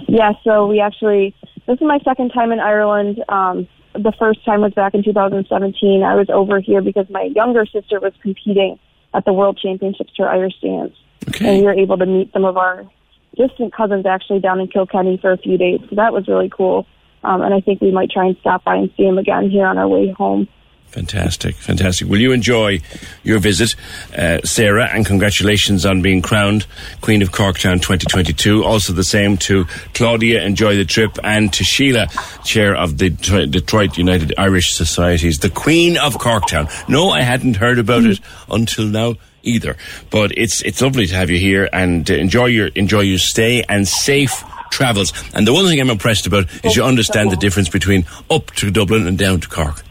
[0.07, 1.36] Yeah, so we actually,
[1.68, 3.23] this is my second time in Ireland.
[3.30, 6.03] Um, the first time was back in 2017.
[6.03, 8.77] I was over here because my younger sister was competing
[9.14, 10.94] at the World Championships for Irish dance.
[11.30, 11.48] Okay.
[11.48, 12.86] And we were able to meet some of our
[13.36, 15.80] distant cousins actually down in Kilkenny for a few days.
[15.90, 16.86] So that was really cool.
[17.23, 19.65] Um, and I think we might try and stop by and see him again here
[19.65, 20.48] on our way home.
[20.96, 22.08] Fantastic, fantastic.
[22.08, 22.80] Will you enjoy
[23.22, 23.76] your visit,
[24.18, 24.86] uh, Sarah?
[24.94, 26.66] And congratulations on being crowned
[27.02, 28.64] Queen of Corktown 2022.
[28.64, 30.42] Also, the same to Claudia.
[30.44, 32.08] Enjoy the trip, and to Sheila,
[32.46, 36.72] chair of the Detroit United Irish Societies, the Queen of Corktown.
[36.88, 39.76] No, I hadn't heard about it until now either.
[40.10, 43.64] But it's it's lovely to have you here and uh, enjoy your enjoy your stay
[43.68, 45.12] and safe travels.
[45.34, 48.72] And the one thing I'm impressed about is you understand the difference between up to
[48.72, 49.85] Dublin and down to Cork.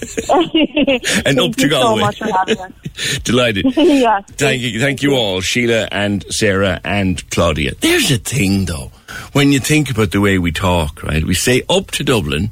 [1.26, 2.10] and up to Galway.
[2.12, 3.64] So Delighted.
[3.76, 4.24] yes.
[4.32, 7.74] Thank you, thank you all, Sheila and Sarah and Claudia.
[7.80, 8.90] There's a thing though,
[9.32, 11.24] when you think about the way we talk, right?
[11.24, 12.50] We say up to Dublin,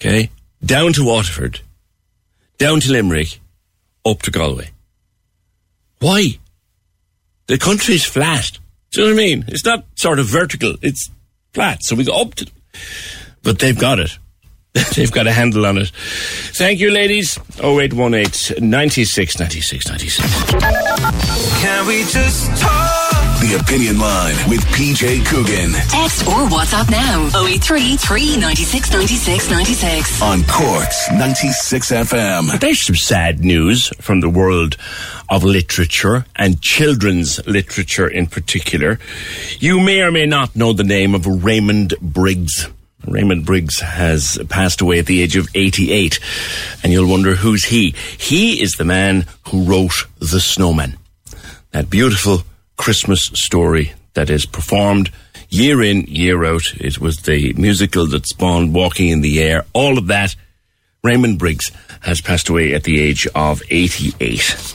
[0.00, 0.30] okay,
[0.64, 1.60] down to Waterford,
[2.58, 3.40] down to Limerick,
[4.04, 4.70] up to Galway.
[5.98, 6.38] Why?
[7.46, 8.58] The country's flat.
[8.90, 9.44] Do you know what I mean?
[9.48, 11.10] It's not sort of vertical, it's
[11.52, 11.82] flat.
[11.82, 12.50] So we go up to,
[13.42, 14.18] but they've got it.
[14.94, 15.90] They've got a handle on it.
[16.54, 17.38] Thank you, ladies.
[17.58, 20.52] 0818 96 96 96.
[21.60, 22.96] Can we just talk?
[23.40, 25.72] The Opinion Line with PJ Coogan.
[25.88, 30.22] Text or WhatsApp now 083 396 96 96.
[30.22, 32.60] On Corks 96 FM.
[32.60, 34.76] There's some sad news from the world
[35.30, 38.98] of literature and children's literature in particular.
[39.58, 42.68] You may or may not know the name of Raymond Briggs.
[43.06, 46.20] Raymond Briggs has passed away at the age of 88.
[46.82, 47.94] And you'll wonder who's he?
[48.18, 50.98] He is the man who wrote The Snowman.
[51.72, 52.42] That beautiful
[52.76, 55.10] Christmas story that is performed
[55.48, 56.74] year in, year out.
[56.76, 59.64] It was the musical that spawned Walking in the Air.
[59.72, 60.36] All of that.
[61.02, 61.70] Raymond Briggs
[62.02, 64.74] has passed away at the age of 88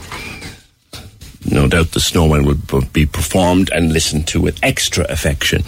[1.50, 5.62] no doubt the snowman would be performed and listened to with extra affection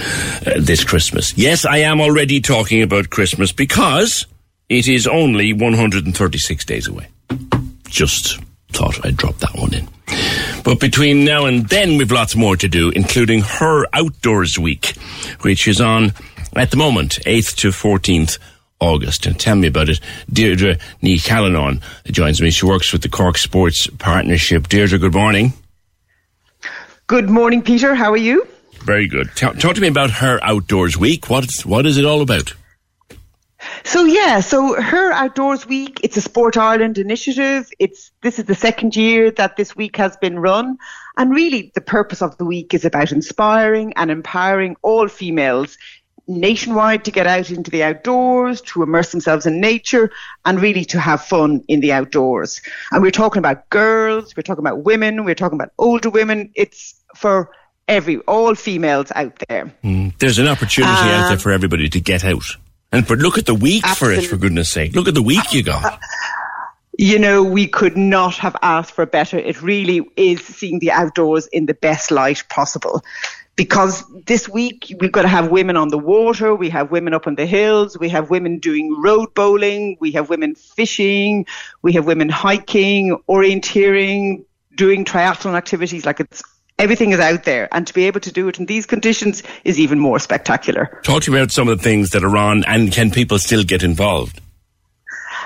[0.46, 1.36] uh, this Christmas.
[1.36, 4.26] Yes, I am already talking about Christmas because
[4.68, 7.08] it is only 136 days away.
[7.88, 8.40] Just
[8.70, 9.88] thought I'd drop that one in.
[10.64, 14.94] But between now and then, we've lots more to do, including her Outdoors Week,
[15.40, 16.12] which is on
[16.56, 18.38] at the moment, 8th to 14th
[18.80, 19.26] August.
[19.26, 20.00] And tell me about it.
[20.32, 22.50] Deirdre Nee Callanan joins me.
[22.50, 24.68] She works with the Cork Sports Partnership.
[24.68, 25.52] Deirdre, good morning.
[27.06, 27.94] Good morning, Peter.
[27.94, 28.46] How are you?
[28.84, 29.34] Very good.
[29.34, 31.28] Talk, talk to me about her Outdoors Week.
[31.28, 32.55] What's, what is it all about?
[33.84, 37.68] So yeah, so her Outdoors Week, it's a Sport Ireland initiative.
[37.78, 40.78] It's this is the second year that this week has been run.
[41.16, 45.76] And really the purpose of the week is about inspiring and empowering all females
[46.28, 50.10] nationwide to get out into the outdoors, to immerse themselves in nature,
[50.44, 52.60] and really to have fun in the outdoors.
[52.92, 56.50] And we're talking about girls, we're talking about women, we're talking about older women.
[56.55, 57.50] It's for
[57.88, 59.72] every all females out there.
[59.82, 62.44] Mm, there's an opportunity um, out there um, for everybody to get out.
[62.92, 64.20] And but look at the week absolutely.
[64.20, 64.94] for it, for goodness sake.
[64.94, 66.00] Look at the week you got.
[67.00, 69.38] You know, we could not have asked for better.
[69.38, 73.05] It really is seeing the outdoors in the best light possible
[73.59, 77.26] because this week we've got to have women on the water, we have women up
[77.26, 81.44] on the hills, we have women doing road bowling, we have women fishing,
[81.82, 84.44] we have women hiking, orienteering,
[84.76, 86.06] doing triathlon activities.
[86.06, 86.40] Like it's
[86.78, 89.80] everything is out there, and to be able to do it in these conditions is
[89.80, 91.01] even more spectacular.
[91.02, 93.64] Talk to me about some of the things that are on, and can people still
[93.64, 94.40] get involved?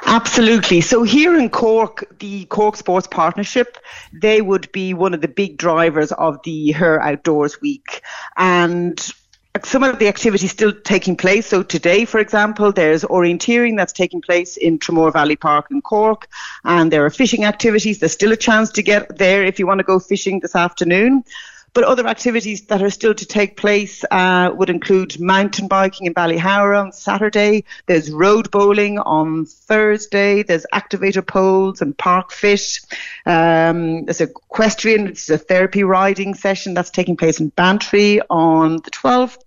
[0.05, 0.81] Absolutely.
[0.81, 3.79] So here in Cork, the Cork Sports Partnership,
[4.13, 8.03] they would be one of the big drivers of the Her Outdoors Week.
[8.37, 9.01] And
[9.65, 11.47] some of the activities still taking place.
[11.47, 16.29] So today, for example, there's orienteering that's taking place in Tramore Valley Park in Cork,
[16.65, 17.99] and there are fishing activities.
[17.99, 21.25] There's still a chance to get there if you want to go fishing this afternoon.
[21.75, 26.13] But other activities that are still to take place uh, would include mountain biking in
[26.13, 27.65] Ballyhoura on Saturday.
[27.87, 30.43] There's road bowling on Thursday.
[30.43, 32.81] There's activator poles and park fit.
[33.25, 38.91] Um, there's equestrian, it's a therapy riding session that's taking place in Bantry on the
[38.91, 39.39] 12th.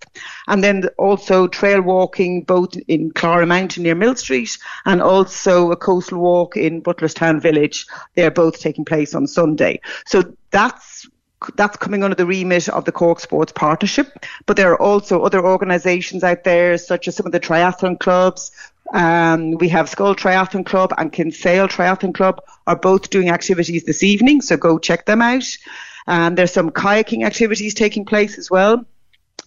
[0.47, 6.19] And then also trail walking both in Clara Mountain near Millstreet and also a coastal
[6.19, 7.85] walk in Butlerstown Village.
[8.15, 9.81] They're both taking place on Sunday.
[10.05, 11.07] So that's
[11.55, 14.11] that's coming under the remit of the Cork Sports Partnership.
[14.45, 18.51] But there are also other organisations out there, such as some of the triathlon clubs.
[18.93, 24.03] Um, we have Schull Triathlon Club and Kinsale Triathlon Club are both doing activities this
[24.03, 25.45] evening, so go check them out.
[26.07, 28.85] Um, there's some kayaking activities taking place as well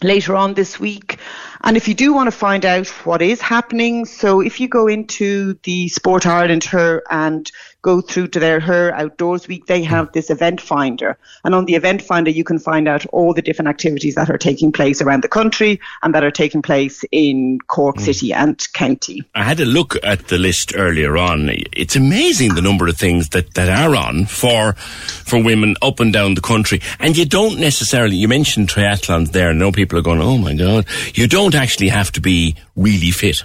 [0.02, 1.18] later on this week.
[1.62, 4.86] And if you do want to find out what is happening, so if you go
[4.86, 7.50] into the Sport Ireland Her and
[7.82, 11.16] go through to their Her Outdoors Week, they have this event finder.
[11.44, 14.38] And on the event finder, you can find out all the different activities that are
[14.38, 18.02] taking place around the country and that are taking place in Cork mm.
[18.02, 19.22] City and County.
[19.34, 21.50] I had a look at the list earlier on.
[21.72, 26.12] It's amazing the number of things that, that are on for for women up and
[26.12, 26.80] down the country.
[26.98, 29.50] And you don't necessarily, you mentioned triathlons there.
[29.50, 30.86] I know people are going, oh my God.
[31.14, 33.44] You don't actually have to be really fit.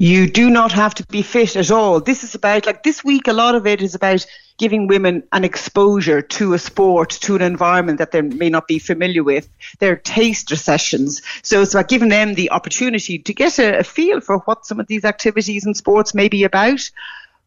[0.00, 2.00] You do not have to be fit at all.
[2.00, 4.24] This is about, like this week, a lot of it is about
[4.56, 8.78] giving women an exposure to a sport, to an environment that they may not be
[8.78, 9.48] familiar with.
[9.80, 11.20] They're taster sessions.
[11.42, 14.78] So it's about giving them the opportunity to get a, a feel for what some
[14.78, 16.88] of these activities and sports may be about.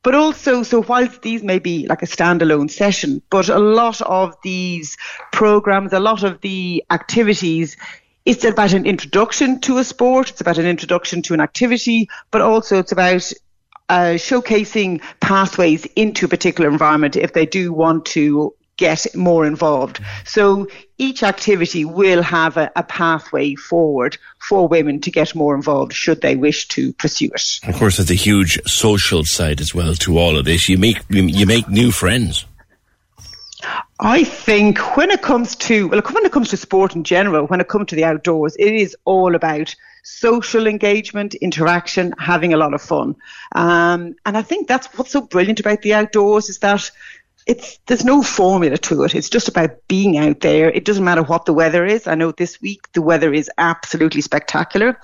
[0.03, 4.35] But also, so whilst these may be like a standalone session, but a lot of
[4.43, 4.97] these
[5.31, 7.77] programs, a lot of the activities
[8.25, 12.41] it's about an introduction to a sport, it's about an introduction to an activity, but
[12.41, 13.31] also it's about
[13.89, 19.99] uh, showcasing pathways into a particular environment if they do want to get more involved.
[20.25, 20.67] So
[20.97, 26.21] each activity will have a, a, pathway forward for women to get more involved should
[26.21, 27.59] they wish to pursue it.
[27.67, 30.67] Of course, there's a huge social side as well to all of this.
[30.67, 32.45] You make you make new friends.
[33.99, 37.61] I think when it comes to well, when it comes to sport in general, when
[37.61, 42.73] it comes to the outdoors, it is all about social engagement, interaction, having a lot
[42.73, 43.15] of fun.
[43.53, 46.89] Um, and I think that's what's so brilliant about the outdoors is that
[47.47, 49.15] it's there's no formula to it.
[49.15, 50.69] It's just about being out there.
[50.69, 52.07] It doesn't matter what the weather is.
[52.07, 54.99] I know this week the weather is absolutely spectacular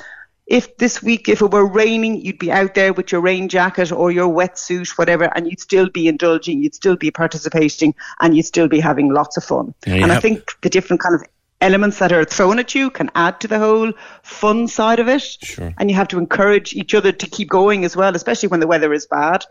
[0.48, 3.92] if this week, if it were raining, you'd be out there with your rain jacket
[3.92, 8.46] or your wetsuit, whatever, and you'd still be indulging, you'd still be participating, and you'd
[8.46, 9.74] still be having lots of fun.
[9.86, 11.24] Yeah, and I think the different kind of
[11.60, 13.92] elements that are thrown at you can add to the whole
[14.22, 15.22] fun side of it.
[15.22, 15.74] Sure.
[15.78, 18.68] And you have to encourage each other to keep going as well, especially when the
[18.68, 19.44] weather is bad.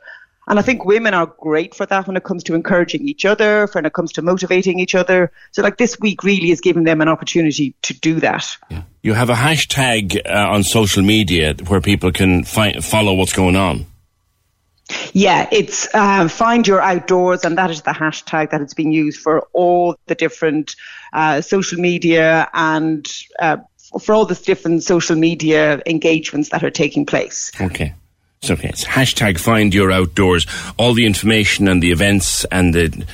[0.49, 3.69] And I think women are great for that when it comes to encouraging each other,
[3.73, 5.33] when it comes to motivating each other.
[5.51, 8.57] So, like this week really is giving them an opportunity to do that.
[8.71, 8.83] Yeah.
[9.03, 13.57] You have a hashtag uh, on social media where people can find, follow what's going
[13.57, 13.87] on.
[15.13, 19.21] Yeah, it's uh, find your outdoors, and that is the hashtag that is being used
[19.21, 20.77] for all the different
[21.13, 23.05] uh, social media and
[23.41, 23.57] uh,
[24.01, 27.51] for all the different social media engagements that are taking place.
[27.61, 27.95] Okay.
[28.45, 28.69] Okay.
[28.69, 30.47] It's hashtag find your outdoors.
[30.79, 33.07] All the information and the events and the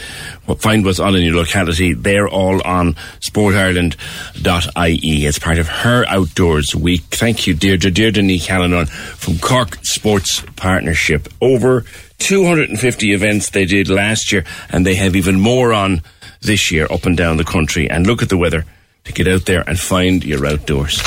[0.59, 2.95] find what's on in your locality, they're all on
[3.27, 5.27] sportireland.ie.
[5.27, 7.03] It's part of her outdoors week.
[7.05, 7.91] Thank you, Deirdre.
[7.91, 11.29] Deirdre Nee Callanan from Cork Sports Partnership.
[11.41, 11.85] Over
[12.19, 16.03] 250 events they did last year and they have even more on
[16.43, 17.89] this year up and down the country.
[17.89, 18.65] And look at the weather
[19.05, 21.01] to get out there and find your outdoors.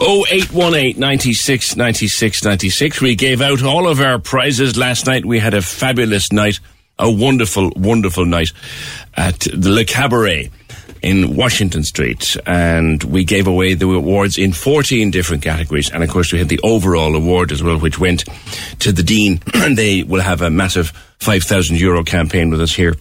[0.00, 3.00] 0818 96 96 96.
[3.00, 5.24] We gave out all of our prizes last night.
[5.24, 6.60] We had a fabulous night,
[6.98, 8.52] a wonderful, wonderful night
[9.14, 10.50] at the Le Cabaret
[11.02, 15.90] in Washington Street, and we gave away the awards in 14 different categories.
[15.90, 18.24] And of course, we had the overall award as well, which went
[18.80, 19.40] to the Dean,
[19.74, 20.88] they will have a massive
[21.18, 22.96] 5,000 euro campaign with us here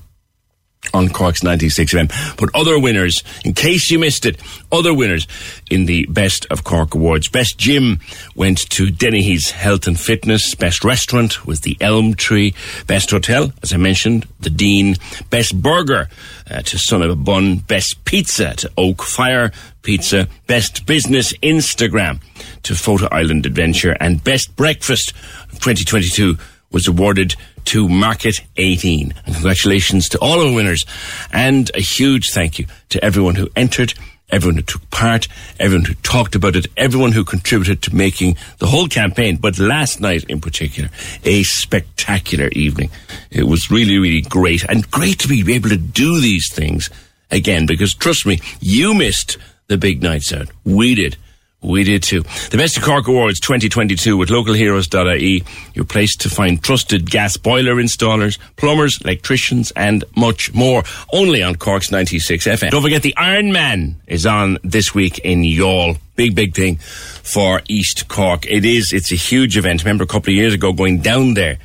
[0.94, 2.38] on Cork's 96 FM.
[2.38, 4.40] But other winners, in case you missed it,
[4.72, 5.28] other winners
[5.70, 7.28] in the Best of Cork Awards.
[7.30, 8.00] Best Gym
[8.36, 10.56] went to Dennehy's Health and Fitness.
[10.56, 12.54] Best Restaurant was the Elm Tree.
[12.88, 14.96] Best Hotel, as I mentioned, the Dean.
[15.30, 16.10] Best Burger
[16.50, 17.58] uh, to Son of a Bun.
[17.58, 19.52] Best Pizza to Oak Fire
[19.82, 20.28] Pizza.
[20.48, 22.22] Best Business Instagram
[22.64, 23.96] to Fota Island Adventure.
[24.00, 25.14] And Best Breakfast
[25.54, 26.38] 2022
[26.72, 27.36] was awarded
[27.66, 29.14] to Market 18.
[29.26, 30.86] And congratulations to all the winners.
[31.32, 33.94] And a huge thank you to everyone who entered,
[34.30, 35.28] everyone who took part,
[35.60, 40.00] everyone who talked about it, everyone who contributed to making the whole campaign, but last
[40.00, 40.90] night in particular,
[41.24, 42.90] a spectacular evening.
[43.32, 46.90] It was really, really great and great to be able to do these things
[47.32, 49.38] again because trust me, you missed
[49.68, 50.50] the big nights out.
[50.64, 51.18] We did.
[51.66, 52.22] We did too.
[52.52, 55.44] The Best of Cork Awards 2022 with localheroes.ie,
[55.74, 60.84] your place to find trusted gas boiler installers, plumbers, electricians, and much more.
[61.12, 62.70] Only on Cork's 96 FM.
[62.70, 65.98] Don't forget the Iron Man is on this week in Youghal.
[66.16, 68.46] Big, big thing for East Cork.
[68.46, 69.84] It is, it's a huge event.
[69.84, 71.58] Remember a couple of years ago going down there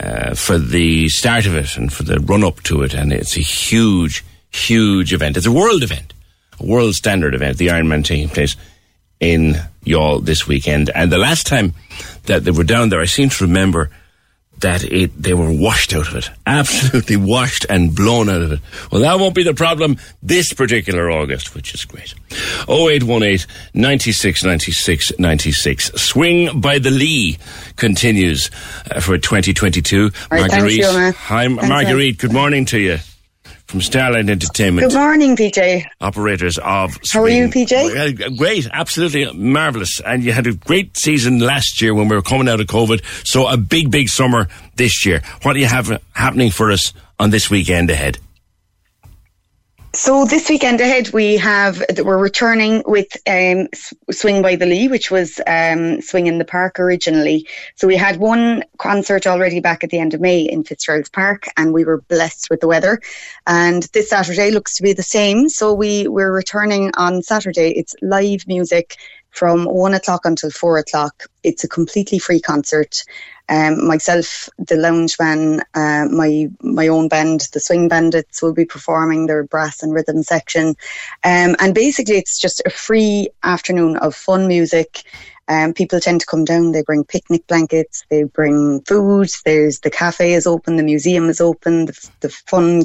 [0.00, 3.36] uh, for the start of it and for the run up to it, and it's
[3.36, 5.36] a huge, huge event.
[5.36, 6.12] It's a world event,
[6.58, 8.56] a world standard event, the Ironman taking place
[9.20, 10.90] in Youghal this weekend.
[10.94, 11.74] And the last time
[12.24, 13.90] that they were down there, I seem to remember
[14.60, 18.60] that it they were washed out of it, absolutely washed and blown out of it.
[18.90, 22.14] Well, that won't be the problem this particular August, which is great.
[22.68, 25.92] 0818 96 96 96.
[25.94, 27.38] Swing by the Lee
[27.76, 28.50] continues
[28.90, 30.10] uh, for 2022.
[30.30, 32.18] Right, Marguerite, thanks, hi, Marguerite.
[32.18, 32.98] Good morning to you
[33.68, 34.90] from Starlight Entertainment.
[34.90, 35.84] Good morning, PJ.
[36.00, 36.96] Operators of.
[37.12, 37.72] How are you, PJ?
[38.24, 40.00] Uh, great, absolutely marvelous.
[40.00, 43.04] And you had a great season last year when we were coming out of COVID.
[43.26, 45.22] So a big, big summer this year.
[45.42, 48.18] What do you have happening for us on this weekend ahead?
[49.94, 53.68] So this weekend ahead, we have we're returning with um,
[54.10, 57.48] Swing by the Lee, which was um, Swing in the Park originally.
[57.74, 61.46] So we had one concert already back at the end of May in Fitzgerald's Park,
[61.56, 63.00] and we were blessed with the weather.
[63.46, 65.48] And this Saturday looks to be the same.
[65.48, 67.70] So we we're returning on Saturday.
[67.70, 68.98] It's live music
[69.38, 71.26] from one o'clock until four o'clock.
[71.44, 73.04] It's a completely free concert.
[73.48, 78.64] Um, myself, the lounge man, uh, my my own band, the Swing Bandits, will be
[78.64, 80.68] performing their brass and rhythm section,
[81.24, 85.04] um, and basically it's just a free afternoon of fun music.
[85.50, 86.72] Um, people tend to come down.
[86.72, 88.04] They bring picnic blankets.
[88.10, 89.30] They bring food.
[89.46, 90.76] There's the cafe is open.
[90.76, 91.86] The museum is open.
[91.86, 92.82] The, the fun,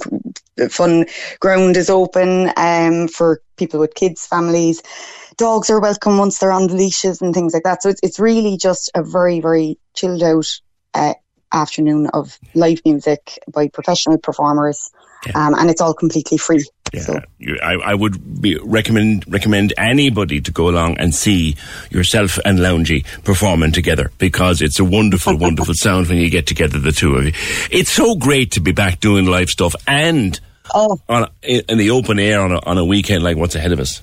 [0.55, 1.07] the fun
[1.41, 4.81] ground is open um, for people with kids, families.
[5.37, 7.83] Dogs are welcome once they're on the leashes and things like that.
[7.83, 10.47] So it's it's really just a very very chilled out
[10.93, 11.13] uh,
[11.53, 14.91] afternoon of live music by professional performers,
[15.35, 16.65] um, and it's all completely free.
[16.93, 21.55] Yeah, you, I, I would be, recommend recommend anybody to go along and see
[21.89, 26.77] yourself and Loungy performing together because it's a wonderful, wonderful sound when you get together,
[26.77, 27.33] the two of you.
[27.71, 30.39] It's so great to be back doing live stuff and
[30.73, 30.99] oh.
[31.09, 34.01] on in the open air on a, on a weekend like what's ahead of us.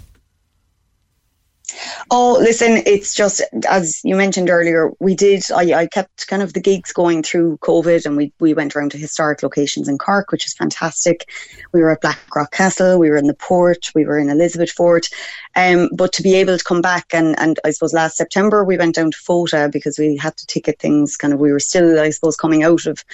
[2.11, 5.43] Oh, listen, it's just as you mentioned earlier, we did.
[5.55, 8.93] I, I kept kind of the gigs going through COVID, and we we went around
[8.93, 11.29] to historic locations in Cork, which is fantastic.
[11.73, 15.09] We were at Blackrock Castle, we were in the port, we were in Elizabeth Fort.
[15.57, 18.79] Um, but to be able to come back and and I suppose last September we
[18.79, 21.17] went down to Fota because we had to ticket things.
[21.17, 23.05] Kind of, we were still, I suppose, coming out of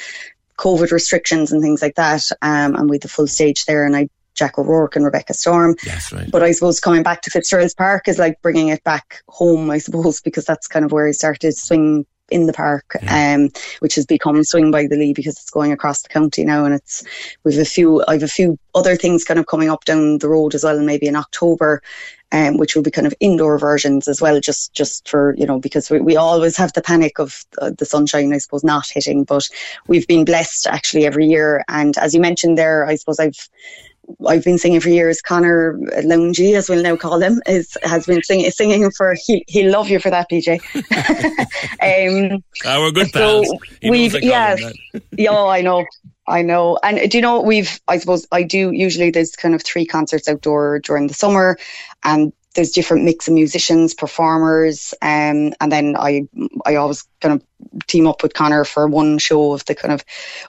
[0.59, 2.23] COVID restrictions and things like that.
[2.43, 5.77] Um, and we had the full stage there, and I Jack O'Rourke and Rebecca Storm.
[5.85, 6.31] That's right.
[6.31, 9.79] But I suppose coming back to Fitzgerald's Park is like bringing it back home, I
[9.79, 13.51] suppose, because that's kind of where I started swing in the park, um,
[13.81, 16.75] which has become Swing by the Lee because it's going across the county now, and
[16.75, 17.05] it's
[17.45, 18.05] we've a few.
[18.09, 21.07] I've a few other things kind of coming up down the road as well, maybe
[21.07, 21.83] in October.
[22.33, 25.61] Um, which will be kind of indoor versions as well, just just for you know
[25.61, 29.23] because we, we always have the panic of uh, the sunshine, I suppose, not hitting.
[29.23, 29.49] But
[29.87, 33.49] we've been blessed actually every year, and as you mentioned there, I suppose I've
[34.27, 35.21] I've been singing for years.
[35.21, 39.15] Connor Loungy, as we'll now call him, is has been singing singing for.
[39.15, 40.61] He he'll love you for that, PJ.
[42.33, 43.53] um, Ah, we're good so pals.
[43.81, 44.57] He we've yeah,
[45.17, 45.85] yeah, oh, I know.
[46.29, 46.79] I know.
[46.83, 50.29] And do you know, we've, I suppose, I do usually there's kind of three concerts
[50.29, 51.57] outdoor during the summer,
[52.03, 56.27] and there's different mix of musicians, performers, um, and then I,
[56.65, 60.05] I always kind of team up with Connor for one show of the kind of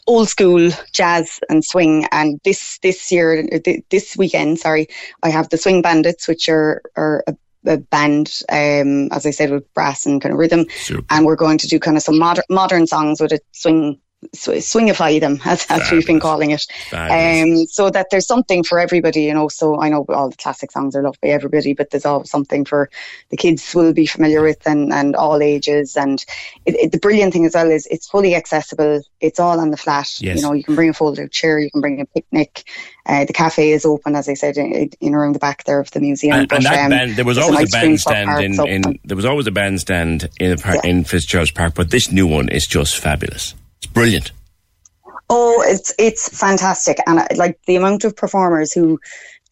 [0.08, 2.08] old school jazz and swing.
[2.12, 3.48] And this, this year,
[3.92, 4.88] this weekend, sorry,
[5.22, 7.36] I have the Swing Bandits, which are, are a
[7.66, 10.66] a band, um, as I said, with brass and kind of rhythm,
[11.10, 14.00] and we're going to do kind of some modern modern songs with a swing.
[14.34, 16.66] Sw- Swingify them, as, as we've been calling it.
[16.92, 19.48] Um, so that there's something for everybody, you know.
[19.48, 22.66] So I know all the classic songs are loved by everybody, but there's always something
[22.66, 22.90] for
[23.30, 25.96] the kids will be familiar with and, and all ages.
[25.96, 26.24] And
[26.66, 29.02] it, it, the brilliant thing as well is it's fully accessible.
[29.20, 30.22] It's all on the flat.
[30.22, 30.38] Yes.
[30.38, 32.70] You know, you can bring a fold-out chair, you can bring a picnic.
[33.06, 35.90] Uh, the cafe is open, as I said, in, in around the back there of
[35.92, 36.40] the museum.
[36.40, 38.86] And, But, and that um, band, there was always a nice screen for bandstand in,
[38.86, 42.50] in there was always a bandstand in park, in Fitzgerald's Park, but this new one
[42.50, 43.56] is just fabulous.
[43.78, 44.32] It's brilliant.
[45.30, 49.00] Oh, it's it's fantastic, and uh, like the amount of performers who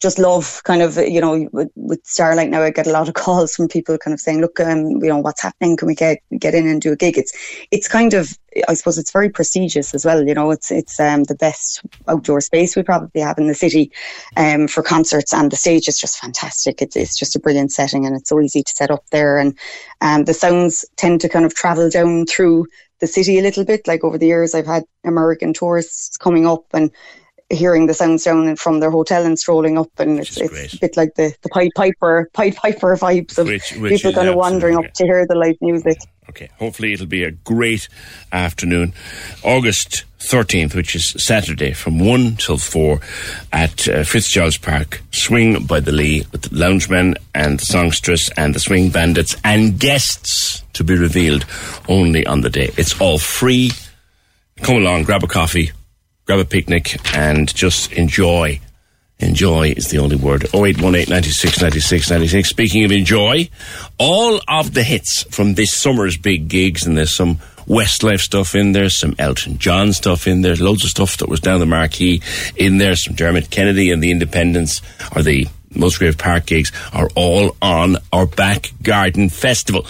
[0.00, 3.14] just love kind of you know with, with, Starlight now I get a lot of
[3.14, 5.76] calls from people kind of saying look um you know what's happening?
[5.76, 7.18] Can we get get in and do a gig?
[7.18, 7.32] It's
[7.70, 10.50] it's kind of I suppose it's very prestigious as well you know?
[10.50, 13.90] It's it's um the best outdoor space we probably have in the city
[14.36, 16.82] um for concerts and the stage is just fantastic.
[16.82, 19.58] It's, it's just a brilliant setting and it's so easy to set up there and
[20.00, 22.66] um the sounds tend to kind of travel down through
[23.00, 23.86] the city a little bit.
[23.86, 26.90] Like over the years I've had American tourists coming up and
[27.50, 30.96] hearing the sounds down from their hotel and strolling up, and it's, it's a bit
[30.96, 34.76] like the the Pied Piper Pied Piper vibes of which, which people kind of wandering
[34.76, 35.98] up to hear the live music.
[36.28, 37.88] Okay, hopefully it'll be a great
[38.32, 38.92] afternoon.
[39.44, 43.00] August 13th, which is Saturday, from 1 till 4
[43.52, 45.02] at uh, Fitzgerald's Park.
[45.12, 49.78] Swing by the Lee with the Loungemen and the Songstress and the Swing Bandits and
[49.78, 51.46] guests to be revealed
[51.88, 52.72] only on the day.
[52.76, 53.70] It's all free.
[54.62, 55.70] Come along, grab a coffee,
[56.26, 58.60] grab a picnic and just enjoy.
[59.18, 60.44] Enjoy is the only word.
[60.52, 62.48] 0818 96 96 96.
[62.50, 63.48] Speaking of enjoy,
[63.98, 67.36] all of the hits from this summer's big gigs, and there's some
[67.66, 71.40] Westlife stuff in there, some Elton John stuff in there, loads of stuff that was
[71.40, 72.20] down the marquee
[72.56, 74.82] in there, some Dermot Kennedy and the Independents,
[75.16, 79.86] or the Musgrave Park gigs are all on our back garden festival.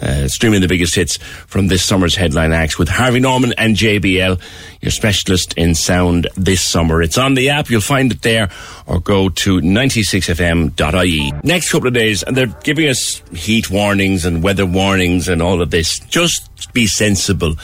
[0.00, 4.40] Uh, streaming the biggest hits from this summer's headline acts with Harvey Norman and JBL,
[4.80, 7.00] your specialist in sound this summer.
[7.00, 8.50] It's on the app, you'll find it there,
[8.86, 11.32] or go to 96fm.ie.
[11.42, 15.62] Next couple of days, and they're giving us heat warnings and weather warnings and all
[15.62, 15.98] of this.
[16.00, 17.54] Just be sensible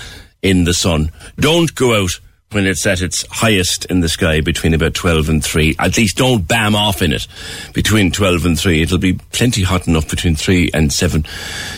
[0.42, 1.12] in the sun.
[1.36, 2.18] Don't go out
[2.52, 5.76] when it's at its highest in the sky between about 12 and 3.
[5.78, 7.26] At least don't bam off in it
[7.72, 8.82] between 12 and 3.
[8.82, 11.24] It'll be plenty hot enough between 3 and 7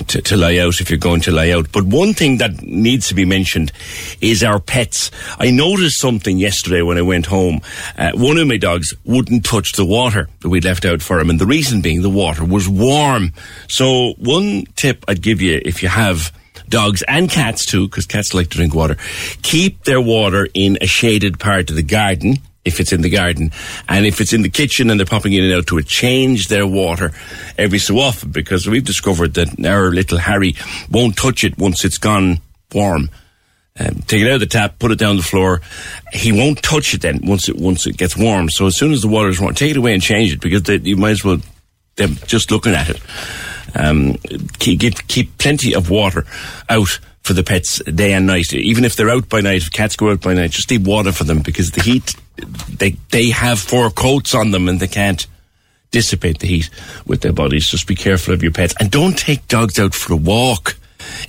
[0.08, 1.72] to, to lie out if you're going to lie out.
[1.72, 3.72] But one thing that needs to be mentioned
[4.20, 5.10] is our pets.
[5.38, 7.60] I noticed something yesterday when I went home.
[7.96, 11.30] Uh, one of my dogs wouldn't touch the water that we left out for him.
[11.30, 13.32] And the reason being the water was warm.
[13.68, 16.32] So one tip I'd give you if you have
[16.68, 18.96] dogs and cats too, because cats like to drink water,
[19.42, 23.50] keep their water in a shaded part of the garden if it's in the garden.
[23.88, 26.48] And if it's in the kitchen and they're popping in and out to it, change
[26.48, 27.12] their water
[27.58, 30.56] every so often because we've discovered that our little Harry
[30.90, 32.40] won't touch it once it's gone
[32.72, 33.10] warm.
[33.78, 35.60] Um, take it out of the tap, put it down the floor.
[36.12, 38.48] He won't touch it then once it once it gets warm.
[38.48, 40.62] So as soon as the water is warm, take it away and change it because
[40.62, 41.38] they, you might as well
[41.96, 43.00] them just looking at it.
[43.74, 44.14] Um,
[44.58, 46.24] keep, keep plenty of water
[46.68, 48.52] out for the pets day and night.
[48.52, 51.10] Even if they're out by night, if cats go out by night, just leave water
[51.10, 52.14] for them because the heat,
[52.68, 55.26] they, they have four coats on them and they can't
[55.90, 56.70] dissipate the heat
[57.06, 57.68] with their bodies.
[57.68, 60.76] Just be careful of your pets and don't take dogs out for a walk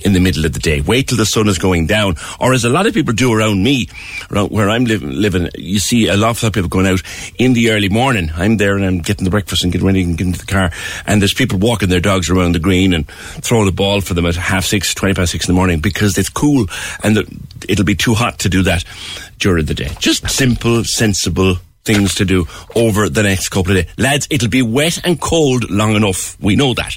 [0.02, 0.80] in the middle of the day.
[0.80, 2.16] Wait till the sun is going down.
[2.40, 3.88] Or as a lot of people do around me,
[4.30, 7.02] around where I'm living, living you see a lot of people going out
[7.38, 8.30] in the early morning.
[8.34, 10.70] I'm there and I'm getting the breakfast and getting ready and getting into the car.
[11.06, 14.26] And there's people walking their dogs around the green and throwing a ball for them
[14.26, 16.66] at half six, twenty past six in the morning because it's cool
[17.02, 17.18] and
[17.68, 18.84] it'll be too hot to do that
[19.38, 19.90] during the day.
[19.98, 21.56] Just simple, sensible
[21.86, 23.94] things to do over the next couple of days.
[23.96, 26.38] Lads, it'll be wet and cold long enough.
[26.40, 26.96] We know that.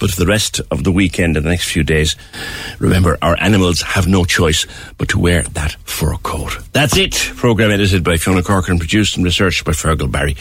[0.00, 2.16] But for the rest of the weekend and the next few days,
[2.78, 4.66] remember, our animals have no choice
[4.98, 6.58] but to wear that fur coat.
[6.72, 7.14] That's it.
[7.36, 10.36] Program edited by Fiona Corcoran, produced and researched by Fergal Barry.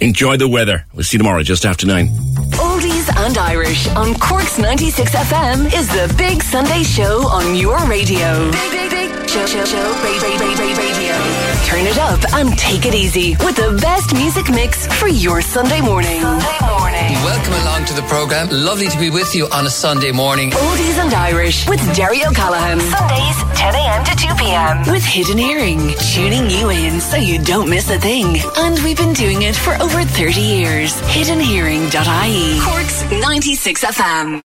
[0.00, 0.86] Enjoy the weather.
[0.94, 2.08] We'll see you tomorrow just after nine.
[2.52, 8.50] Oldies and Irish on Cork's 96 FM is the Big Sunday Show on your radio.
[8.52, 11.55] Big, big, big show, show, show, radio.
[11.66, 15.80] Turn it up and take it easy with the best music mix for your Sunday
[15.80, 16.20] morning.
[16.20, 17.12] Sunday morning.
[17.26, 18.48] Welcome along to the program.
[18.52, 20.52] Lovely to be with you on a Sunday morning.
[20.52, 22.78] Oldies and Irish with Derry O'Callaghan.
[22.78, 24.04] Sundays, 10 a.m.
[24.04, 24.78] to 2 p.m.
[24.92, 28.36] With Hidden Hearing, tuning you in so you don't miss a thing.
[28.58, 30.94] And we've been doing it for over 30 years.
[31.00, 32.60] Hiddenhearing.ie.
[32.62, 34.40] Cork's 96 FM.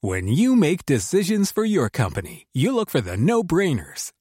[0.00, 4.12] When you make decisions for your company, you look for the no brainers.